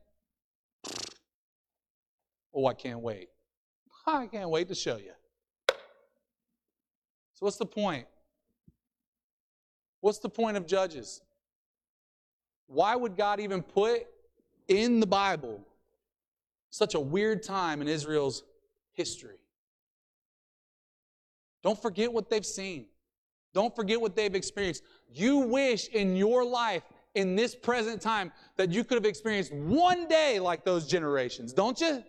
Oh, 2.53 2.67
I 2.67 2.75
can't 2.75 3.01
wait. 3.01 3.29
I 4.07 4.27
can't 4.27 4.51
wait 4.51 4.69
to 4.69 4.75
show 4.75 4.97
you. 4.97 5.13
So, 5.69 7.47
what's 7.47 7.57
the 7.57 7.67
point? 7.67 8.07
What's 10.01 10.19
the 10.19 10.29
point 10.29 10.57
of 10.57 10.67
Judges? 10.67 11.21
Why 12.67 12.97
would 12.97 13.17
God 13.17 13.41
even 13.41 13.63
put 13.63 14.07
in 14.67 15.01
the 15.01 15.07
Bible 15.07 15.65
such 16.71 16.95
a 16.95 17.01
weird 17.01 17.43
time 17.43 17.81
in 17.81 17.89
Israel's 17.89 18.43
history? 18.93 19.39
Don't 21.63 21.81
forget 21.81 22.13
what 22.13 22.29
they've 22.29 22.45
seen. 22.45 22.87
Don't 23.59 23.75
forget 23.75 24.01
what 24.01 24.15
they've 24.15 24.37
experienced. 24.37 24.85
You 25.13 25.39
wish 25.39 25.89
in 25.89 26.15
your 26.15 26.45
life 26.45 26.85
in 27.17 27.35
this 27.35 27.57
present 27.57 28.01
time 28.01 28.31
that 28.57 28.71
you 28.71 28.85
could 28.85 28.95
have 28.95 29.05
experienced 29.05 29.53
one 29.53 30.07
day 30.07 30.39
like 30.39 30.65
those 30.65 30.87
generations, 30.87 31.53
don't 31.53 31.81
you? 31.81 32.05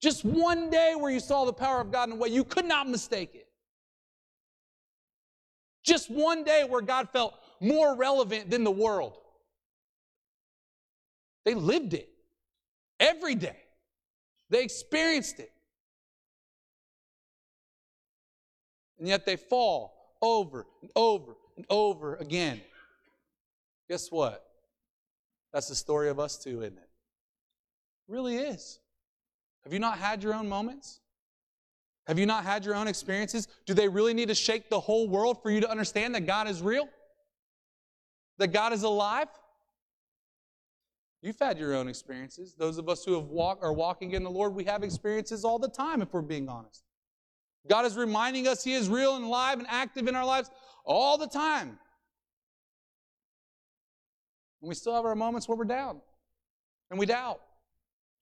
Just 0.00 0.24
one 0.24 0.68
day 0.68 0.94
where 0.98 1.12
you 1.12 1.20
saw 1.20 1.44
the 1.44 1.52
power 1.52 1.80
of 1.80 1.92
God 1.92 2.08
in 2.08 2.16
a 2.16 2.18
way 2.18 2.28
you 2.28 2.42
could 2.42 2.64
not 2.64 2.88
mistake 2.88 3.36
it. 3.36 3.46
Just 5.84 6.10
one 6.10 6.42
day 6.42 6.66
where 6.68 6.82
God 6.82 7.10
felt 7.10 7.34
more 7.60 7.94
relevant 7.94 8.50
than 8.50 8.64
the 8.64 8.70
world. 8.72 9.16
They 11.44 11.54
lived 11.54 11.94
it 11.94 12.08
every 12.98 13.36
day, 13.36 13.60
they 14.50 14.64
experienced 14.64 15.38
it. 15.38 15.51
And 19.02 19.08
yet 19.08 19.26
they 19.26 19.34
fall 19.34 19.94
over 20.22 20.64
and 20.80 20.88
over 20.94 21.32
and 21.56 21.66
over 21.68 22.14
again. 22.14 22.60
Guess 23.90 24.12
what? 24.12 24.46
That's 25.52 25.66
the 25.66 25.74
story 25.74 26.08
of 26.08 26.20
us 26.20 26.38
too, 26.38 26.60
isn't 26.60 26.78
it? 26.78 26.78
it 26.78 28.12
really 28.12 28.36
is. 28.36 28.78
Have 29.64 29.72
you 29.72 29.80
not 29.80 29.98
had 29.98 30.22
your 30.22 30.34
own 30.34 30.48
moments? 30.48 31.00
Have 32.06 32.16
you 32.16 32.26
not 32.26 32.44
had 32.44 32.64
your 32.64 32.76
own 32.76 32.86
experiences? 32.86 33.48
Do 33.66 33.74
they 33.74 33.88
really 33.88 34.14
need 34.14 34.28
to 34.28 34.36
shake 34.36 34.70
the 34.70 34.78
whole 34.78 35.08
world 35.08 35.42
for 35.42 35.50
you 35.50 35.60
to 35.62 35.68
understand 35.68 36.14
that 36.14 36.24
God 36.24 36.48
is 36.48 36.62
real? 36.62 36.88
That 38.38 38.52
God 38.52 38.72
is 38.72 38.84
alive? 38.84 39.26
You've 41.22 41.40
had 41.40 41.58
your 41.58 41.74
own 41.74 41.88
experiences. 41.88 42.54
Those 42.56 42.78
of 42.78 42.88
us 42.88 43.04
who 43.04 43.14
have 43.14 43.24
walk, 43.24 43.58
are 43.62 43.72
walking 43.72 44.12
in 44.12 44.22
the 44.22 44.30
Lord, 44.30 44.54
we 44.54 44.62
have 44.62 44.84
experiences 44.84 45.44
all 45.44 45.58
the 45.58 45.70
time, 45.70 46.02
if 46.02 46.12
we're 46.12 46.22
being 46.22 46.48
honest. 46.48 46.84
God 47.68 47.86
is 47.86 47.96
reminding 47.96 48.48
us 48.48 48.64
He 48.64 48.74
is 48.74 48.88
real 48.88 49.16
and 49.16 49.24
alive 49.24 49.58
and 49.58 49.68
active 49.68 50.08
in 50.08 50.16
our 50.16 50.24
lives 50.24 50.50
all 50.84 51.18
the 51.18 51.28
time. 51.28 51.78
And 54.60 54.68
we 54.68 54.74
still 54.74 54.94
have 54.94 55.04
our 55.04 55.14
moments 55.14 55.48
where 55.48 55.56
we're 55.56 55.64
down, 55.64 56.00
and 56.90 56.98
we 56.98 57.06
doubt, 57.06 57.40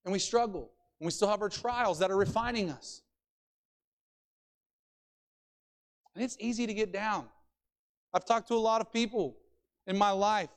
and 0.05 0.13
we 0.13 0.19
struggle, 0.19 0.71
and 0.99 1.07
we 1.07 1.11
still 1.11 1.29
have 1.29 1.43
our 1.43 1.49
trials 1.49 1.99
that 1.99 2.11
are 2.11 2.17
refining 2.17 2.71
us. 2.71 3.03
And 6.15 6.25
it's 6.25 6.37
easy 6.41 6.67
to 6.67 6.75
get 6.75 6.93
down. 6.93 7.27
I've 8.13 8.25
talked 8.25 8.49
to 8.49 8.55
a 8.55 8.57
lot 8.57 8.81
of 8.81 8.93
people 8.93 9.37
in 9.87 9.97
my 9.97 10.11
life 10.11 10.49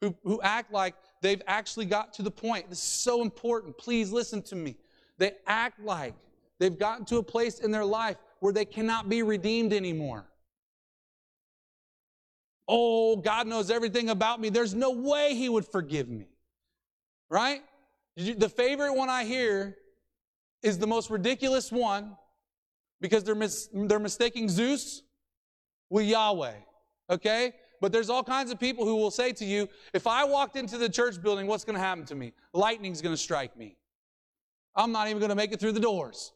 who, 0.00 0.14
who 0.22 0.40
act 0.42 0.72
like 0.72 0.94
they've 1.20 1.42
actually 1.46 1.86
got 1.86 2.12
to 2.14 2.22
the 2.22 2.30
point. 2.30 2.68
This 2.68 2.78
is 2.78 2.84
so 2.84 3.22
important. 3.22 3.76
Please 3.78 4.12
listen 4.12 4.42
to 4.42 4.56
me. 4.56 4.76
They 5.18 5.32
act 5.46 5.80
like 5.80 6.14
they've 6.62 6.78
gotten 6.78 7.04
to 7.06 7.16
a 7.16 7.22
place 7.22 7.58
in 7.58 7.72
their 7.72 7.84
life 7.84 8.16
where 8.38 8.52
they 8.52 8.64
cannot 8.64 9.08
be 9.08 9.22
redeemed 9.22 9.72
anymore. 9.72 10.26
Oh, 12.68 13.16
God 13.16 13.48
knows 13.48 13.70
everything 13.70 14.10
about 14.10 14.40
me. 14.40 14.48
There's 14.48 14.74
no 14.74 14.90
way 14.90 15.34
He 15.34 15.48
would 15.48 15.66
forgive 15.66 16.08
me. 16.08 16.28
Right? 17.28 17.62
The 18.16 18.48
favorite 18.48 18.94
one 18.94 19.08
I 19.08 19.24
hear 19.24 19.76
is 20.62 20.78
the 20.78 20.86
most 20.86 21.10
ridiculous 21.10 21.72
one 21.72 22.16
because 23.00 23.24
they're, 23.24 23.34
mis- 23.34 23.68
they're 23.74 23.98
mistaking 23.98 24.48
Zeus 24.48 25.02
with 25.90 26.06
Yahweh. 26.06 26.54
Okay? 27.10 27.54
But 27.80 27.90
there's 27.90 28.08
all 28.08 28.22
kinds 28.22 28.52
of 28.52 28.60
people 28.60 28.84
who 28.84 28.94
will 28.94 29.10
say 29.10 29.32
to 29.32 29.44
you, 29.44 29.68
if 29.92 30.06
I 30.06 30.24
walked 30.24 30.54
into 30.54 30.78
the 30.78 30.88
church 30.88 31.20
building, 31.20 31.48
what's 31.48 31.64
going 31.64 31.74
to 31.74 31.82
happen 31.82 32.04
to 32.06 32.14
me? 32.14 32.32
Lightning's 32.54 33.02
going 33.02 33.14
to 33.14 33.20
strike 33.20 33.56
me. 33.56 33.76
I'm 34.76 34.92
not 34.92 35.08
even 35.08 35.18
going 35.18 35.30
to 35.30 35.34
make 35.34 35.52
it 35.52 35.58
through 35.58 35.72
the 35.72 35.80
doors. 35.80 36.32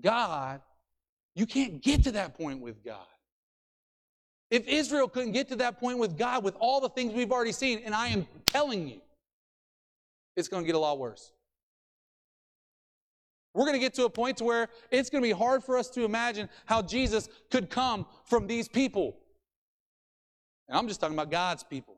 God, 0.00 0.60
you 1.34 1.46
can't 1.46 1.82
get 1.82 2.04
to 2.04 2.12
that 2.12 2.36
point 2.36 2.60
with 2.60 2.84
God. 2.84 3.06
If 4.50 4.66
Israel 4.68 5.08
couldn't 5.08 5.32
get 5.32 5.48
to 5.48 5.56
that 5.56 5.80
point 5.80 5.98
with 5.98 6.16
God 6.16 6.44
with 6.44 6.54
all 6.60 6.80
the 6.80 6.88
things 6.88 7.12
we've 7.12 7.32
already 7.32 7.52
seen, 7.52 7.82
and 7.84 7.94
I 7.94 8.08
am 8.08 8.26
telling 8.46 8.86
you, 8.88 9.00
it's 10.36 10.48
going 10.48 10.62
to 10.62 10.66
get 10.66 10.76
a 10.76 10.78
lot 10.78 10.98
worse. 10.98 11.32
We're 13.54 13.64
going 13.64 13.74
to 13.74 13.80
get 13.80 13.94
to 13.94 14.04
a 14.04 14.10
point 14.10 14.36
to 14.38 14.44
where 14.44 14.68
it's 14.90 15.08
going 15.08 15.22
to 15.22 15.26
be 15.26 15.32
hard 15.32 15.64
for 15.64 15.78
us 15.78 15.88
to 15.90 16.04
imagine 16.04 16.48
how 16.66 16.82
Jesus 16.82 17.28
could 17.50 17.70
come 17.70 18.06
from 18.24 18.46
these 18.46 18.68
people. 18.68 19.16
And 20.68 20.76
I'm 20.76 20.86
just 20.88 21.00
talking 21.00 21.16
about 21.16 21.30
God's 21.30 21.64
people. 21.64 21.95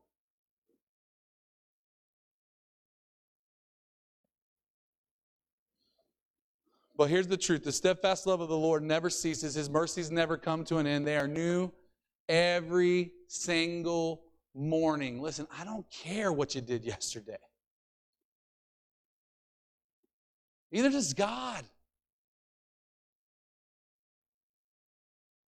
But 6.98 7.10
here's 7.10 7.28
the 7.28 7.36
truth 7.36 7.62
the 7.62 7.72
steadfast 7.72 8.26
love 8.26 8.40
of 8.40 8.48
the 8.48 8.58
Lord 8.58 8.82
never 8.82 9.08
ceases, 9.08 9.54
His 9.54 9.70
mercies 9.70 10.10
never 10.10 10.36
come 10.36 10.64
to 10.64 10.78
an 10.78 10.86
end. 10.86 11.06
They 11.06 11.16
are 11.16 11.28
new 11.28 11.70
every 12.28 13.12
single 13.28 14.24
morning. 14.52 15.22
Listen, 15.22 15.46
I 15.56 15.64
don't 15.64 15.88
care 15.90 16.32
what 16.32 16.56
you 16.56 16.60
did 16.60 16.84
yesterday, 16.84 17.38
neither 20.72 20.90
does 20.90 21.14
God. 21.14 21.64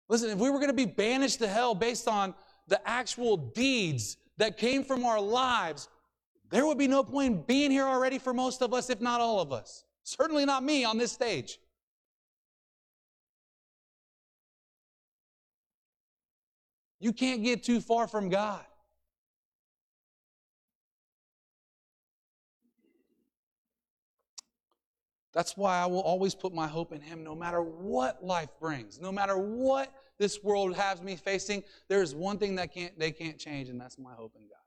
Listen, 0.08 0.30
if 0.30 0.38
we 0.38 0.50
were 0.52 0.58
going 0.58 0.68
to 0.68 0.74
be 0.74 0.86
banished 0.86 1.40
to 1.40 1.48
hell 1.48 1.74
based 1.74 2.08
on 2.08 2.36
the 2.68 2.80
actual 2.88 3.38
deeds 3.38 4.18
that 4.38 4.58
came 4.58 4.84
from 4.84 5.04
our 5.04 5.20
lives, 5.20 5.90
there 6.52 6.66
would 6.66 6.78
be 6.78 6.88
no 6.88 7.04
point 7.04 7.34
in 7.34 7.42
being 7.42 7.72
here 7.72 7.86
already 7.86 8.20
for 8.20 8.32
most 8.32 8.62
of 8.62 8.72
us, 8.72 8.92
if 8.92 9.02
not 9.02 9.20
all 9.20 9.40
of 9.40 9.52
us. 9.52 9.84
Certainly 10.06 10.46
not 10.46 10.64
me 10.64 10.86
on 10.86 11.00
this 11.00 11.12
stage. 11.12 11.60
You 17.00 17.12
can't 17.12 17.44
get 17.44 17.64
too 17.64 17.82
far 17.82 18.08
from 18.08 18.30
God. 18.30 18.64
That's 25.34 25.58
why 25.58 25.80
I 25.80 25.88
will 25.88 26.00
always 26.00 26.34
put 26.34 26.54
my 26.54 26.68
hope 26.68 26.94
in 26.94 27.02
Him 27.02 27.24
no 27.24 27.36
matter 27.36 27.62
what 27.62 28.24
life 28.24 28.50
brings, 28.60 29.02
no 29.02 29.12
matter 29.12 29.38
what 29.38 29.92
this 30.18 30.42
world 30.44 30.76
has 30.76 31.02
me 31.02 31.16
facing. 31.16 31.64
There 31.90 32.02
is 32.02 32.16
one 32.16 32.38
thing 32.38 32.56
that 32.56 32.74
can't, 32.74 32.98
they 32.98 33.12
can't 33.12 33.38
change, 33.38 33.70
and 33.70 33.82
that's 33.82 33.98
my 33.98 34.14
hope 34.14 34.36
in 34.38 34.44
God. 34.44 34.65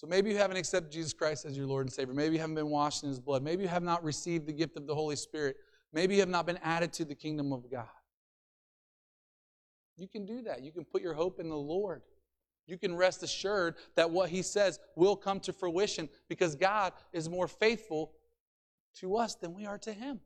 So 0.00 0.06
maybe 0.06 0.30
you 0.30 0.38
haven't 0.38 0.56
accepted 0.56 0.90
Jesus 0.90 1.12
Christ 1.12 1.44
as 1.44 1.58
your 1.58 1.66
Lord 1.66 1.84
and 1.84 1.92
Savior. 1.92 2.14
Maybe 2.14 2.36
you 2.36 2.40
haven't 2.40 2.54
been 2.54 2.70
washed 2.70 3.02
in 3.02 3.10
His 3.10 3.20
blood. 3.20 3.42
Maybe 3.42 3.64
you 3.64 3.68
have 3.68 3.82
not 3.82 4.02
received 4.02 4.46
the 4.46 4.52
gift 4.54 4.78
of 4.78 4.86
the 4.86 4.94
Holy 4.94 5.14
Spirit. 5.14 5.56
Maybe 5.92 6.14
you 6.14 6.20
have 6.20 6.28
not 6.30 6.46
been 6.46 6.58
added 6.62 6.90
to 6.94 7.04
the 7.04 7.14
kingdom 7.14 7.52
of 7.52 7.70
God. 7.70 7.84
You 9.98 10.08
can 10.08 10.24
do 10.24 10.40
that. 10.40 10.62
You 10.62 10.72
can 10.72 10.86
put 10.86 11.02
your 11.02 11.12
hope 11.12 11.38
in 11.38 11.50
the 11.50 11.54
Lord. 11.54 12.00
You 12.66 12.78
can 12.78 12.96
rest 12.96 13.22
assured 13.22 13.74
that 13.94 14.10
what 14.10 14.30
He 14.30 14.40
says 14.40 14.80
will 14.96 15.16
come 15.16 15.38
to 15.40 15.52
fruition 15.52 16.08
because 16.30 16.54
God 16.54 16.94
is 17.12 17.28
more 17.28 17.46
faithful 17.46 18.12
to 19.00 19.18
us 19.18 19.34
than 19.34 19.52
we 19.52 19.66
are 19.66 19.76
to 19.80 19.92
Him 19.92 20.20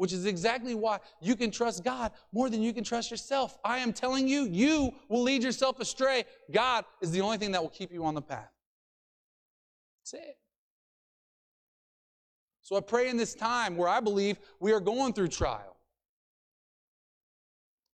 which 0.00 0.14
is 0.14 0.24
exactly 0.24 0.74
why 0.74 0.98
you 1.20 1.36
can 1.36 1.50
trust 1.50 1.84
God 1.84 2.12
more 2.32 2.48
than 2.48 2.62
you 2.62 2.72
can 2.72 2.82
trust 2.82 3.10
yourself. 3.10 3.58
I 3.62 3.80
am 3.80 3.92
telling 3.92 4.26
you, 4.26 4.44
you 4.44 4.94
will 5.10 5.20
lead 5.20 5.42
yourself 5.42 5.78
astray. 5.78 6.24
God 6.50 6.86
is 7.02 7.10
the 7.10 7.20
only 7.20 7.36
thing 7.36 7.52
that 7.52 7.60
will 7.60 7.68
keep 7.68 7.92
you 7.92 8.06
on 8.06 8.14
the 8.14 8.22
path. 8.22 8.48
That's 10.00 10.14
it. 10.14 10.38
So 12.62 12.76
I 12.76 12.80
pray 12.80 13.10
in 13.10 13.18
this 13.18 13.34
time 13.34 13.76
where 13.76 13.90
I 13.90 14.00
believe 14.00 14.38
we 14.58 14.72
are 14.72 14.80
going 14.80 15.12
through 15.12 15.28
trial. 15.28 15.76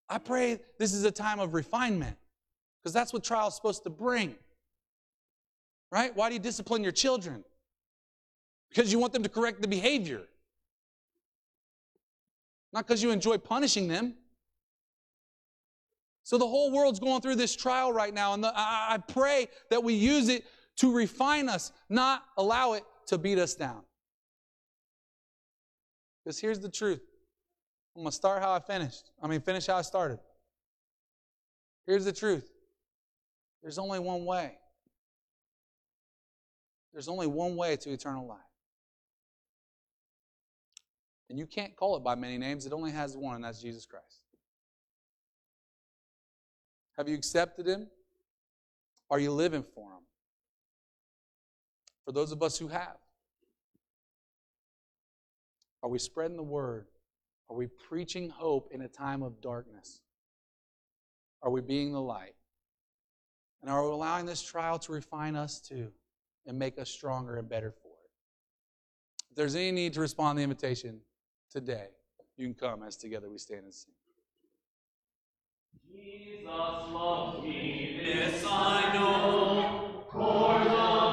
I 0.09 0.19
pray 0.19 0.61
this 0.79 0.95
is 0.95 1.03
a 1.03 1.11
time 1.11 1.41
of 1.41 1.55
refinement 1.55 2.17
because 2.81 2.93
that's 2.93 3.13
what 3.13 3.25
trial 3.25 3.49
is 3.49 3.57
supposed 3.57 3.83
to 3.83 3.91
bring. 3.91 4.37
Right? 5.91 6.15
Why 6.15 6.29
do 6.29 6.35
you 6.35 6.41
discipline 6.41 6.85
your 6.85 6.93
children? 6.93 7.43
Because 8.69 8.93
you 8.93 9.01
want 9.01 9.13
them 9.13 9.25
to 9.25 9.29
correct 9.29 9.61
the 9.61 9.67
behavior 9.67 10.23
not 12.77 12.87
because 12.87 13.03
you 13.03 13.11
enjoy 13.11 13.39
punishing 13.39 13.89
them. 13.89 14.14
So 16.24 16.37
the 16.37 16.47
whole 16.47 16.70
world's 16.70 17.01
going 17.01 17.22
through 17.22 17.37
this 17.37 17.57
trial 17.57 17.91
right 17.91 18.12
now, 18.12 18.35
and 18.35 18.45
the, 18.45 18.53
I, 18.55 18.89
I 18.91 18.99
pray 18.99 19.49
that 19.70 19.83
we 19.83 19.95
use 19.95 20.29
it 20.29 20.45
to 20.77 20.95
refine 20.95 21.49
us, 21.49 21.72
not 21.89 22.22
allow 22.37 22.74
it 22.74 22.85
to 23.07 23.16
beat 23.16 23.39
us 23.39 23.55
down. 23.55 23.81
Because 26.22 26.39
here's 26.39 26.61
the 26.61 26.68
truth. 26.68 27.01
I'm 27.97 28.03
going 28.03 28.11
to 28.11 28.14
start 28.14 28.43
how 28.43 28.53
I 28.53 28.61
finished. 28.61 29.11
I 29.22 29.27
mean, 29.27 29.41
finish 29.41 29.68
how 29.68 29.77
I 29.77 29.83
started. 29.83 30.18
Here's 31.87 32.05
the 32.05 32.12
truth 32.12 32.47
there's 33.62 33.79
only 33.79 34.01
one 34.01 34.27
way. 34.27 34.59
There's 36.93 37.09
only 37.09 37.27
one 37.27 37.57
way 37.57 37.77
to 37.77 37.91
eternal 37.91 38.27
life. 38.27 38.46
And 41.29 41.39
you 41.39 41.47
can't 41.47 41.74
call 41.74 41.97
it 41.97 42.05
by 42.05 42.14
many 42.14 42.39
names, 42.39 42.66
it 42.66 42.72
only 42.72 42.93
has 42.93 43.16
one, 43.16 43.37
and 43.37 43.45
that's 43.45 43.61
Jesus 43.61 43.85
Christ. 43.85 44.20
Have 46.97 47.09
you 47.09 47.14
accepted 47.14 47.66
Him? 47.66 47.89
Are 49.11 49.18
you 49.18 49.33
living 49.33 49.64
for 49.74 49.91
Him? 49.91 50.03
For 52.05 52.12
those 52.12 52.33
of 52.33 52.43
us 52.43 52.57
who 52.57 52.68
have, 52.68 52.97
Are 55.87 55.89
we 55.89 56.01
spreading 56.01 56.37
the 56.37 56.43
word? 56.43 56.87
Are 57.49 57.55
we 57.55 57.68
preaching 57.68 58.29
hope 58.29 58.70
in 58.72 58.81
a 58.81 58.89
time 58.89 59.22
of 59.22 59.41
darkness? 59.41 60.01
Are 61.45 61.51
we 61.51 61.61
being 61.61 61.93
the 61.93 62.01
light? 62.01 62.35
And 63.62 63.70
are 63.70 63.85
we 63.85 63.93
allowing 63.93 64.27
this 64.27 64.43
trial 64.43 64.81
to 64.81 64.91
refine 64.91 65.37
us 65.37 65.61
too 65.61 65.93
and 66.45 66.59
make 66.59 66.77
us 66.81 66.91
stronger 66.91 67.37
and 67.37 67.49
better 67.49 67.70
for 67.70 67.93
it? 68.03 69.31
If 69.31 69.37
there's 69.37 69.55
any 69.55 69.70
need 69.70 69.93
to 69.95 70.01
respond 70.01 70.37
to 70.37 70.41
the 70.41 70.43
invitation 70.43 71.03
today, 71.51 71.89
you 72.37 72.47
can 72.47 72.55
come 72.55 72.83
as 72.83 72.97
together 72.97 73.31
we 73.31 73.39
stand 73.39 73.65
and 73.65 73.75
sing. 73.75 73.95
Jesus 75.91 76.45
me, 77.43 78.01
this 78.05 78.45
I 78.47 78.93
know, 78.95 80.05
for 80.13 80.65
the 80.65 81.06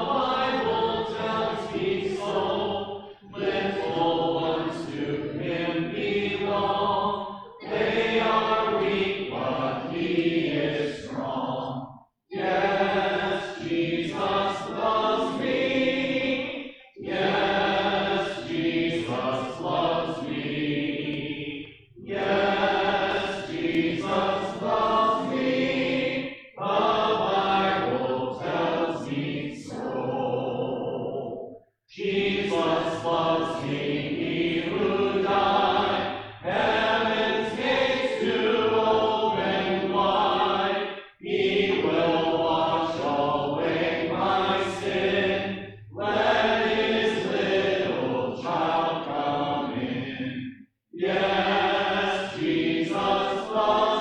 Jesus 52.54 52.94
loves 53.50 53.93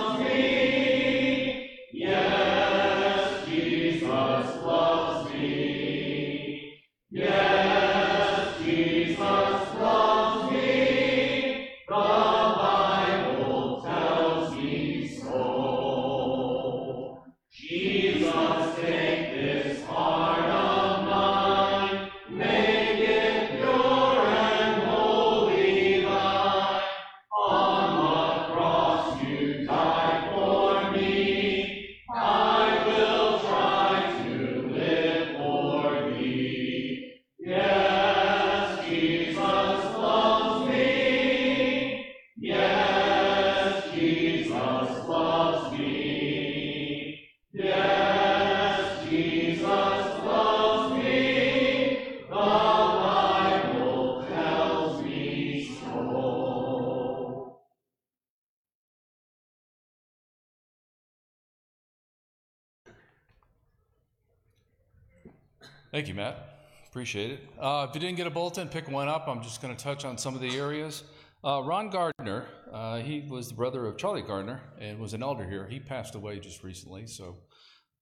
Appreciate 67.04 67.32
it. 67.32 67.50
Uh, 67.60 67.86
if 67.90 67.94
you 67.94 68.00
didn't 68.00 68.16
get 68.16 68.28
a 68.28 68.30
bulletin, 68.30 68.70
pick 68.70 68.90
one 68.90 69.10
up. 69.10 69.28
I'm 69.28 69.44
just 69.44 69.62
going 69.62 69.76
to 69.76 69.84
touch 69.84 70.06
on 70.06 70.18
some 70.18 70.36
of 70.36 70.40
the 70.40 70.58
areas. 70.58 71.04
Uh, 71.44 71.62
Ron 71.62 71.90
Gardner, 71.90 72.46
uh, 72.72 73.00
he 73.00 73.28
was 73.30 73.50
the 73.50 73.56
brother 73.56 73.86
of 73.88 73.98
Charlie 73.98 74.22
Gardner 74.22 74.62
and 74.80 75.00
was 75.00 75.14
an 75.14 75.22
elder 75.22 75.44
here. 75.44 75.68
He 75.68 75.82
passed 75.82 76.16
away 76.16 76.40
just 76.40 76.64
recently, 76.64 77.06
so 77.06 77.36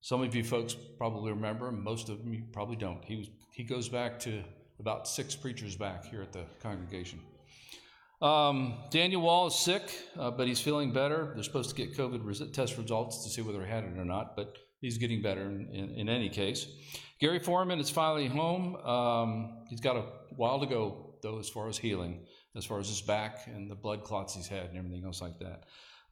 some 0.02 0.22
of 0.22 0.36
you 0.36 0.43
folks 0.43 0.76
probably 0.99 1.32
remember 1.32 1.70
him. 1.70 1.84
Most 1.84 2.10
of 2.10 2.20
you 2.28 2.43
probably 2.54 2.76
don't. 2.76 3.04
He 3.04 3.16
was 3.16 3.32
he 3.52 3.64
goes 3.64 3.89
back 3.89 4.20
to 4.20 4.43
about 4.80 5.08
six 5.08 5.36
preachers 5.36 5.76
back 5.76 6.06
here 6.06 6.22
at 6.22 6.32
the 6.32 6.43
congregation. 6.62 7.22
Um, 8.22 8.84
Daniel 8.91 9.24
Wall 9.24 9.47
is 9.47 9.56
sick, 9.56 9.82
uh, 10.16 10.30
but 10.30 10.47
he's 10.47 10.62
feeling 10.62 10.93
better. 10.93 11.32
They're 11.34 11.43
supposed 11.43 11.72
to 11.72 11.76
get 11.76 11.97
COVID 11.97 12.24
res- 12.24 12.52
test 12.54 12.78
results 12.78 13.24
to 13.24 13.32
see 13.32 13.41
whether 13.41 13.66
he 13.66 13.72
had 13.72 13.84
it 13.84 13.97
or 13.97 14.06
not, 14.06 14.36
but 14.36 14.60
he's 14.82 14.98
getting 14.98 15.22
better 15.22 15.44
in, 15.44 15.70
in, 15.72 15.90
in 15.92 16.10
any 16.10 16.30
case. 16.30 16.68
Gary 17.20 17.40
Foreman 17.40 17.80
is 17.80 17.90
finally 17.90 18.28
home. 18.28 18.76
Um, 18.78 19.64
he's 19.70 19.80
got 19.80 19.96
a 19.96 20.04
while 20.36 20.60
to 20.60 20.66
go, 20.66 21.16
though, 21.22 21.40
as 21.40 21.48
far 21.48 21.70
as 21.70 21.78
healing, 21.78 22.26
as 22.56 22.66
far 22.66 22.80
as 22.80 22.90
his 22.90 23.02
back 23.02 23.48
and 23.48 23.70
the 23.70 23.76
blood 23.76 24.04
clots 24.04 24.36
he's 24.36 24.48
had 24.48 24.70
and 24.70 24.78
everything 24.78 25.06
else 25.06 25.22
like 25.22 25.40
that. 25.40 25.66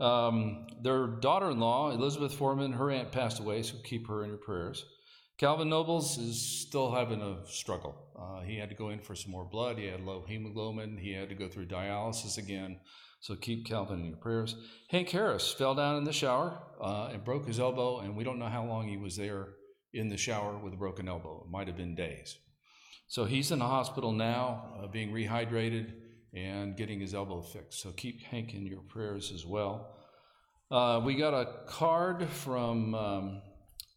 Um, 0.03 0.67
their 0.81 1.07
daughter 1.07 1.49
in 1.49 1.59
law, 1.59 1.91
Elizabeth 1.91 2.33
Foreman, 2.33 2.71
her 2.73 2.89
aunt 2.89 3.11
passed 3.11 3.39
away, 3.39 3.63
so 3.63 3.75
keep 3.83 4.07
her 4.07 4.23
in 4.23 4.29
your 4.29 4.37
prayers. 4.37 4.85
Calvin 5.37 5.69
Nobles 5.69 6.17
is 6.17 6.41
still 6.41 6.91
having 6.91 7.21
a 7.21 7.37
struggle. 7.47 7.95
Uh, 8.17 8.41
he 8.41 8.57
had 8.57 8.69
to 8.69 8.75
go 8.75 8.89
in 8.89 8.99
for 8.99 9.15
some 9.15 9.31
more 9.31 9.45
blood. 9.45 9.77
He 9.77 9.85
had 9.85 10.01
low 10.01 10.25
hemoglobin. 10.27 10.97
He 10.97 11.13
had 11.13 11.29
to 11.29 11.35
go 11.35 11.47
through 11.47 11.67
dialysis 11.67 12.37
again. 12.37 12.79
So 13.19 13.35
keep 13.35 13.65
Calvin 13.65 13.99
in 13.99 14.05
your 14.07 14.17
prayers. 14.17 14.55
Hank 14.89 15.09
Harris 15.09 15.51
fell 15.51 15.75
down 15.75 15.97
in 15.97 16.05
the 16.05 16.13
shower 16.13 16.57
uh, 16.81 17.09
and 17.11 17.23
broke 17.23 17.45
his 17.45 17.59
elbow, 17.59 17.99
and 17.99 18.15
we 18.15 18.23
don't 18.23 18.39
know 18.39 18.47
how 18.47 18.65
long 18.65 18.87
he 18.87 18.97
was 18.97 19.17
there 19.17 19.49
in 19.93 20.07
the 20.07 20.17
shower 20.17 20.57
with 20.57 20.73
a 20.73 20.77
broken 20.77 21.07
elbow. 21.07 21.43
It 21.45 21.51
might 21.51 21.67
have 21.67 21.75
been 21.75 21.95
days. 21.95 22.37
So 23.07 23.25
he's 23.25 23.51
in 23.51 23.59
the 23.59 23.67
hospital 23.67 24.11
now, 24.11 24.79
uh, 24.81 24.87
being 24.87 25.11
rehydrated 25.11 25.93
and 26.33 26.77
getting 26.77 26.99
his 26.99 27.13
elbow 27.13 27.41
fixed. 27.41 27.81
So 27.81 27.91
keep 27.91 28.21
Hank 28.23 28.53
in 28.53 28.65
your 28.65 28.81
prayers 28.81 29.31
as 29.33 29.45
well. 29.45 29.95
Uh, 30.71 31.01
we 31.03 31.15
got 31.15 31.33
a 31.33 31.65
card 31.65 32.27
from 32.29 32.93
um, 32.93 33.41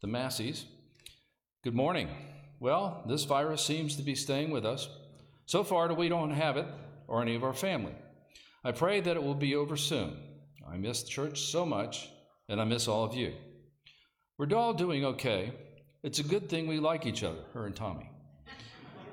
the 0.00 0.08
Masseys. 0.08 0.64
Good 1.62 1.74
morning. 1.74 2.08
Well, 2.58 3.04
this 3.06 3.24
virus 3.24 3.62
seems 3.62 3.96
to 3.96 4.02
be 4.02 4.14
staying 4.14 4.50
with 4.50 4.64
us. 4.64 4.88
So 5.46 5.62
far, 5.62 5.92
we 5.92 6.08
don't 6.08 6.30
have 6.30 6.56
it 6.56 6.66
or 7.06 7.20
any 7.20 7.34
of 7.34 7.44
our 7.44 7.52
family. 7.52 7.94
I 8.64 8.70
pray 8.70 9.00
that 9.00 9.16
it 9.16 9.22
will 9.22 9.34
be 9.34 9.56
over 9.56 9.76
soon. 9.76 10.16
I 10.68 10.76
miss 10.76 11.02
church 11.02 11.40
so 11.50 11.66
much, 11.66 12.08
and 12.48 12.60
I 12.60 12.64
miss 12.64 12.86
all 12.86 13.02
of 13.02 13.14
you. 13.14 13.34
We're 14.38 14.54
all 14.54 14.72
doing 14.72 15.04
okay. 15.04 15.52
It's 16.04 16.20
a 16.20 16.22
good 16.22 16.48
thing 16.48 16.68
we 16.68 16.78
like 16.78 17.04
each 17.04 17.24
other, 17.24 17.40
her 17.54 17.66
and 17.66 17.74
Tommy. 17.74 18.08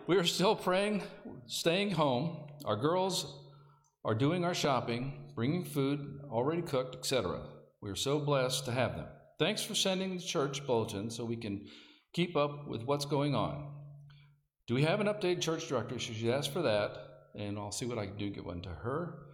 We 0.06 0.18
are 0.18 0.24
still 0.24 0.56
praying, 0.56 1.02
staying 1.48 1.92
home. 1.92 2.38
Our 2.64 2.76
girls 2.76 3.40
are 4.06 4.14
doing 4.14 4.46
our 4.46 4.54
shopping, 4.54 5.32
bringing 5.36 5.66
food 5.66 6.22
already 6.30 6.62
cooked, 6.62 6.96
etc. 6.96 7.42
We 7.82 7.90
are 7.90 7.96
so 7.96 8.20
blessed 8.20 8.66
to 8.66 8.72
have 8.72 8.96
them. 8.96 9.06
Thanks 9.40 9.64
for 9.64 9.74
sending 9.74 10.16
the 10.16 10.22
church 10.22 10.66
bulletin 10.68 11.10
so 11.10 11.26
we 11.26 11.38
can 11.38 11.66
keep 12.14 12.36
up 12.36 12.68
with 12.68 12.84
what's 12.84 13.06
going 13.06 13.34
on. 13.34 13.72
Do 14.68 14.76
we 14.76 14.84
have 14.84 15.00
an 15.00 15.08
updated 15.08 15.42
church 15.42 15.68
directory? 15.68 15.98
She 15.98 16.14
should 16.14 16.30
ask 16.30 16.52
for 16.52 16.62
that, 16.62 16.98
and 17.36 17.58
I'll 17.58 17.72
see 17.72 17.86
what 17.86 17.98
I 17.98 18.06
can 18.06 18.18
do 18.18 18.30
get 18.30 18.46
one 18.46 18.62
to 18.62 18.70
her. 18.70 19.29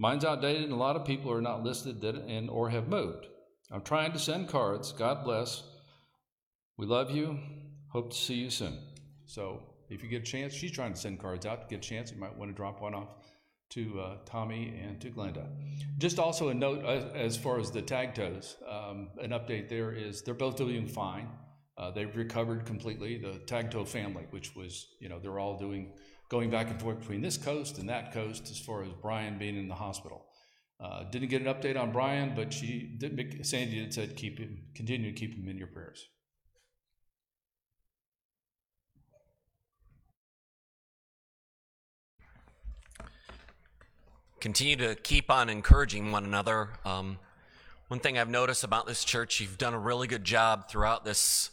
Mine's 0.00 0.24
outdated, 0.24 0.62
and 0.62 0.72
a 0.72 0.76
lot 0.76 0.96
of 0.96 1.04
people 1.04 1.30
are 1.30 1.42
not 1.42 1.62
listed 1.62 2.02
and 2.02 2.48
or 2.48 2.70
have 2.70 2.88
moved. 2.88 3.26
I'm 3.70 3.82
trying 3.82 4.12
to 4.12 4.18
send 4.18 4.48
cards. 4.48 4.92
God 4.92 5.24
bless. 5.24 5.62
We 6.78 6.86
love 6.86 7.10
you. 7.10 7.38
Hope 7.88 8.10
to 8.10 8.16
see 8.16 8.36
you 8.36 8.48
soon. 8.48 8.78
So 9.26 9.62
if 9.90 10.02
you 10.02 10.08
get 10.08 10.22
a 10.22 10.24
chance, 10.24 10.54
she's 10.54 10.72
trying 10.72 10.94
to 10.94 10.98
send 10.98 11.20
cards 11.20 11.44
out. 11.44 11.68
Get 11.68 11.80
a 11.80 11.82
chance, 11.82 12.10
you 12.10 12.18
might 12.18 12.34
want 12.34 12.50
to 12.50 12.56
drop 12.56 12.80
one 12.80 12.94
off 12.94 13.08
to 13.72 14.00
uh, 14.00 14.16
Tommy 14.24 14.74
and 14.82 14.98
to 15.02 15.10
Glenda. 15.10 15.46
Just 15.98 16.18
also 16.18 16.48
a 16.48 16.54
note 16.54 16.82
as, 16.86 17.04
as 17.14 17.36
far 17.36 17.60
as 17.60 17.70
the 17.70 17.82
tag 17.82 18.14
toes, 18.14 18.56
um, 18.66 19.10
an 19.20 19.30
update 19.30 19.68
there 19.68 19.92
is 19.92 20.22
they're 20.22 20.32
both 20.32 20.56
doing 20.56 20.88
fine. 20.88 21.28
Uh, 21.76 21.90
they've 21.90 22.16
recovered 22.16 22.64
completely. 22.64 23.18
The 23.18 23.38
tag 23.40 23.70
toe 23.70 23.84
family, 23.84 24.24
which 24.30 24.56
was, 24.56 24.86
you 24.98 25.10
know, 25.10 25.18
they're 25.18 25.38
all 25.38 25.58
doing, 25.58 25.92
going 26.30 26.48
back 26.48 26.70
and 26.70 26.80
forth 26.80 27.00
between 27.00 27.20
this 27.20 27.36
coast 27.36 27.78
and 27.78 27.88
that 27.88 28.12
coast 28.12 28.50
as 28.50 28.58
far 28.58 28.82
as 28.82 28.88
Brian 29.02 29.38
being 29.38 29.58
in 29.58 29.68
the 29.68 29.74
hospital. 29.74 30.26
Uh, 30.80 31.04
didn't 31.10 31.28
get 31.28 31.42
an 31.42 31.48
update 31.52 31.78
on 31.78 31.92
Brian, 31.92 32.32
but 32.34 32.52
she 32.52 32.96
did. 32.96 33.44
Sandy 33.44 33.80
had 33.80 33.92
said 33.92 34.16
keep 34.16 34.38
him, 34.38 34.62
continue 34.74 35.12
to 35.12 35.18
keep 35.18 35.34
him 35.34 35.46
in 35.48 35.58
your 35.58 35.66
prayers. 35.66 36.08
continue 44.40 44.76
to 44.76 44.94
keep 44.94 45.30
on 45.30 45.50
encouraging 45.50 46.10
one 46.10 46.24
another. 46.24 46.70
Um, 46.84 47.18
one 47.88 48.00
thing 48.00 48.18
I've 48.18 48.30
noticed 48.30 48.64
about 48.64 48.86
this 48.86 49.04
church, 49.04 49.40
you've 49.40 49.58
done 49.58 49.74
a 49.74 49.78
really 49.78 50.06
good 50.08 50.24
job 50.24 50.68
throughout 50.68 51.04
this 51.04 51.50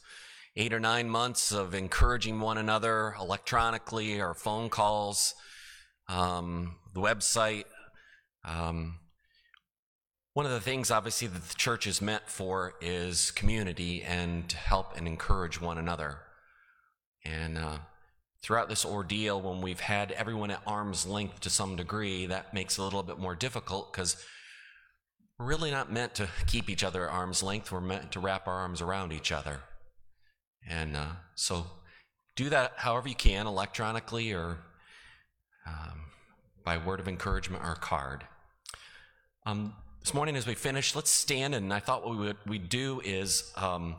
eight 0.58 0.74
or 0.74 0.80
nine 0.80 1.08
months 1.08 1.52
of 1.52 1.76
encouraging 1.76 2.40
one 2.40 2.58
another 2.58 3.16
electronically 3.20 4.20
or 4.20 4.34
phone 4.34 4.70
calls, 4.70 5.36
um, 6.10 6.76
the 6.96 7.00
website. 7.00 7.66
Um, 8.44 9.00
one 10.34 10.48
of 10.48 10.52
the 10.52 10.60
things, 10.60 10.90
obviously, 10.90 11.28
that 11.28 11.44
the 11.44 11.56
church 11.56 11.86
is 11.86 12.02
meant 12.02 12.24
for 12.28 12.74
is 12.82 13.30
community 13.32 14.02
and 14.02 14.50
to 14.50 14.58
help 14.58 14.98
and 14.98 15.08
encourage 15.08 15.62
one 15.62 15.78
another. 15.78 16.18
And 17.24 17.58
uh, 17.58 17.78
throughout 18.42 18.68
this 18.68 18.84
ordeal, 18.84 19.40
when 19.40 19.62
we've 19.62 19.80
had 19.80 20.12
everyone 20.12 20.50
at 20.50 20.62
arm's 20.66 21.06
length 21.06 21.42
to 21.42 21.52
some 21.52 21.76
degree, 21.76 22.26
that 22.26 22.54
makes 22.54 22.78
it 22.78 22.82
a 22.82 22.84
little 22.84 23.04
bit 23.04 23.20
more 23.20 23.36
difficult 23.36 23.94
because 23.94 24.24
we're 25.38 25.46
really 25.46 25.70
not 25.70 25.92
meant 25.92 26.16
to 26.16 26.30
keep 26.48 26.68
each 26.68 26.84
other 26.84 27.08
at 27.08 27.14
arm's 27.14 27.44
length. 27.44 27.72
We're 27.72 27.80
meant 27.80 28.12
to 28.14 28.20
wrap 28.20 28.48
our 28.48 28.56
arms 28.56 28.82
around 28.82 29.14
each 29.14 29.32
other. 29.32 29.60
And 30.70 30.96
uh, 30.96 31.12
so 31.36 31.66
do 32.36 32.50
that 32.50 32.74
however 32.78 33.10
you 33.10 33.16
can, 33.16 33.48
electronically 33.48 34.34
or 34.34 34.58
um, 35.66 36.02
by 36.64 36.78
word 36.78 37.00
of 37.00 37.08
encouragement 37.08 37.64
or 37.64 37.76
card. 37.76 38.26
Um, 39.46 39.74
this 40.02 40.14
morning, 40.14 40.36
as 40.36 40.48
we 40.48 40.56
finish, 40.56 40.96
let's 40.96 41.12
stand, 41.12 41.56
and 41.56 41.74
I 41.74 41.80
thought 41.80 42.06
what 42.06 42.12
we 42.18 42.26
would 42.28 42.38
we 42.46 42.60
do 42.60 43.02
is 43.04 43.52
um, 43.58 43.98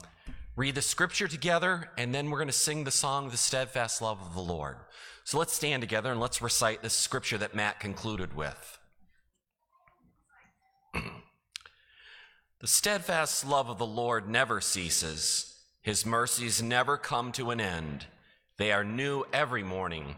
read 0.57 0.75
the 0.75 0.83
scripture 0.83 1.29
together, 1.29 1.91
and 1.99 2.15
then 2.15 2.31
we're 2.31 2.39
going 2.39 2.49
to 2.49 2.53
sing 2.53 2.85
the 2.85 2.91
song, 2.91 3.29
"The 3.29 3.37
Steadfast 3.37 4.01
Love 4.01 4.21
of 4.21 4.35
the 4.35 4.41
Lord." 4.41 4.77
So 5.25 5.39
let's 5.39 5.53
stand 5.53 5.83
together 5.83 6.11
and 6.11 6.21
let's 6.21 6.41
recite 6.41 6.83
this 6.83 6.95
scripture 6.95 7.37
that 7.37 7.55
Matt 7.55 7.81
concluded 7.81 8.35
with. 8.35 8.79
the 12.61 12.67
steadfast 12.67 13.47
love 13.47 13.69
of 13.69 13.77
the 13.77 13.85
Lord 13.85 14.27
never 14.27 14.63
ceases; 14.63 15.58
His 15.83 16.05
mercies 16.05 16.63
never 16.63 16.97
come 16.97 17.33
to 17.33 17.51
an 17.51 17.61
end. 17.61 18.07
They 18.57 18.73
are 18.73 18.85
new 18.85 19.25
every 19.33 19.63
morning. 19.63 20.17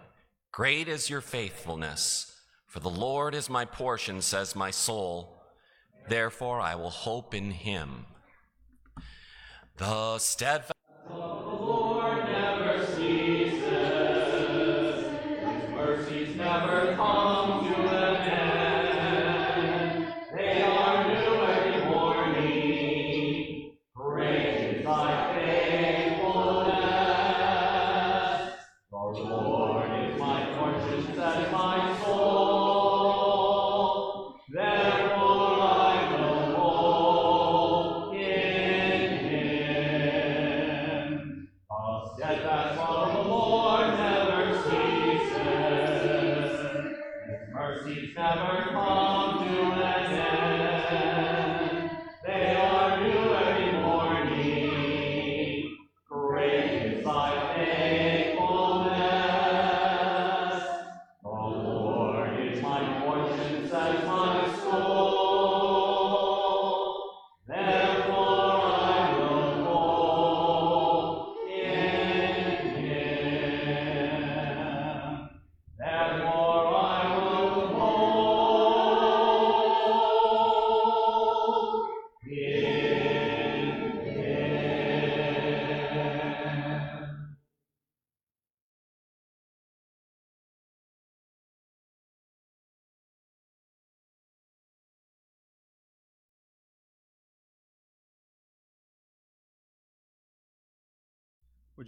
Great 0.53 0.89
is 0.89 1.11
your 1.11 1.21
faithfulness. 1.21 2.35
For 2.67 2.81
the 2.81 2.91
Lord 2.91 3.35
is 3.35 3.51
my 3.51 3.65
portion, 3.65 4.23
says 4.23 4.57
my 4.57 4.71
soul. 4.71 5.43
Therefore, 6.09 6.61
I 6.61 6.75
will 6.75 6.91
hope 6.91 7.35
in 7.35 7.51
him. 7.51 8.07
The 9.77 10.19
steadfast. 10.19 10.73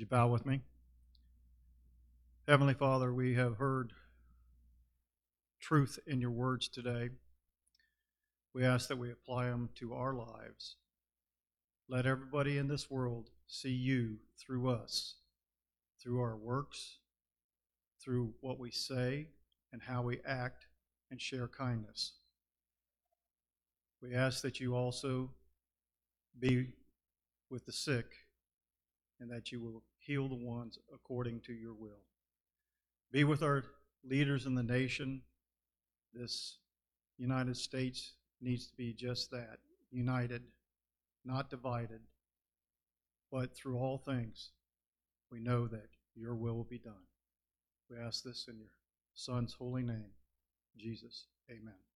You 0.02 0.06
bow 0.06 0.26
with 0.26 0.44
me? 0.44 0.60
Heavenly 2.48 2.74
Father, 2.74 3.14
we 3.14 3.34
have 3.34 3.58
heard 3.58 3.92
truth 5.60 5.96
in 6.08 6.20
your 6.20 6.32
words 6.32 6.66
today. 6.66 7.10
We 8.52 8.64
ask 8.64 8.88
that 8.88 8.98
we 8.98 9.12
apply 9.12 9.44
them 9.44 9.68
to 9.76 9.94
our 9.94 10.12
lives. 10.12 10.74
Let 11.88 12.04
everybody 12.04 12.58
in 12.58 12.66
this 12.66 12.90
world 12.90 13.30
see 13.46 13.70
you 13.70 14.16
through 14.44 14.70
us, 14.70 15.14
through 16.02 16.18
our 16.20 16.36
works, 16.36 16.96
through 18.04 18.34
what 18.40 18.58
we 18.58 18.72
say 18.72 19.28
and 19.72 19.80
how 19.80 20.02
we 20.02 20.18
act 20.26 20.66
and 21.12 21.20
share 21.20 21.46
kindness. 21.46 22.14
We 24.02 24.16
ask 24.16 24.42
that 24.42 24.58
you 24.58 24.74
also 24.74 25.30
be 26.36 26.70
with 27.48 27.66
the 27.66 27.72
sick 27.72 28.06
and 29.20 29.30
that 29.30 29.52
you 29.52 29.60
will 29.60 29.84
heal 30.06 30.28
the 30.28 30.34
ones 30.34 30.78
according 30.92 31.40
to 31.40 31.52
your 31.52 31.74
will. 31.74 32.04
Be 33.10 33.24
with 33.24 33.42
our 33.42 33.64
leaders 34.04 34.46
in 34.46 34.54
the 34.54 34.62
nation. 34.62 35.22
This 36.12 36.58
United 37.18 37.56
States 37.56 38.12
needs 38.40 38.66
to 38.66 38.76
be 38.76 38.92
just 38.92 39.30
that 39.30 39.58
united, 39.90 40.42
not 41.24 41.50
divided. 41.50 42.00
But 43.30 43.54
through 43.54 43.78
all 43.78 43.98
things, 43.98 44.50
we 45.30 45.40
know 45.40 45.66
that 45.66 45.88
your 46.14 46.34
will 46.34 46.56
will 46.56 46.64
be 46.64 46.78
done. 46.78 47.06
We 47.88 47.96
ask 47.96 48.22
this 48.22 48.46
in 48.48 48.58
your 48.58 48.72
Son's 49.14 49.54
holy 49.54 49.82
name, 49.82 50.10
Jesus. 50.76 51.26
Amen. 51.50 51.91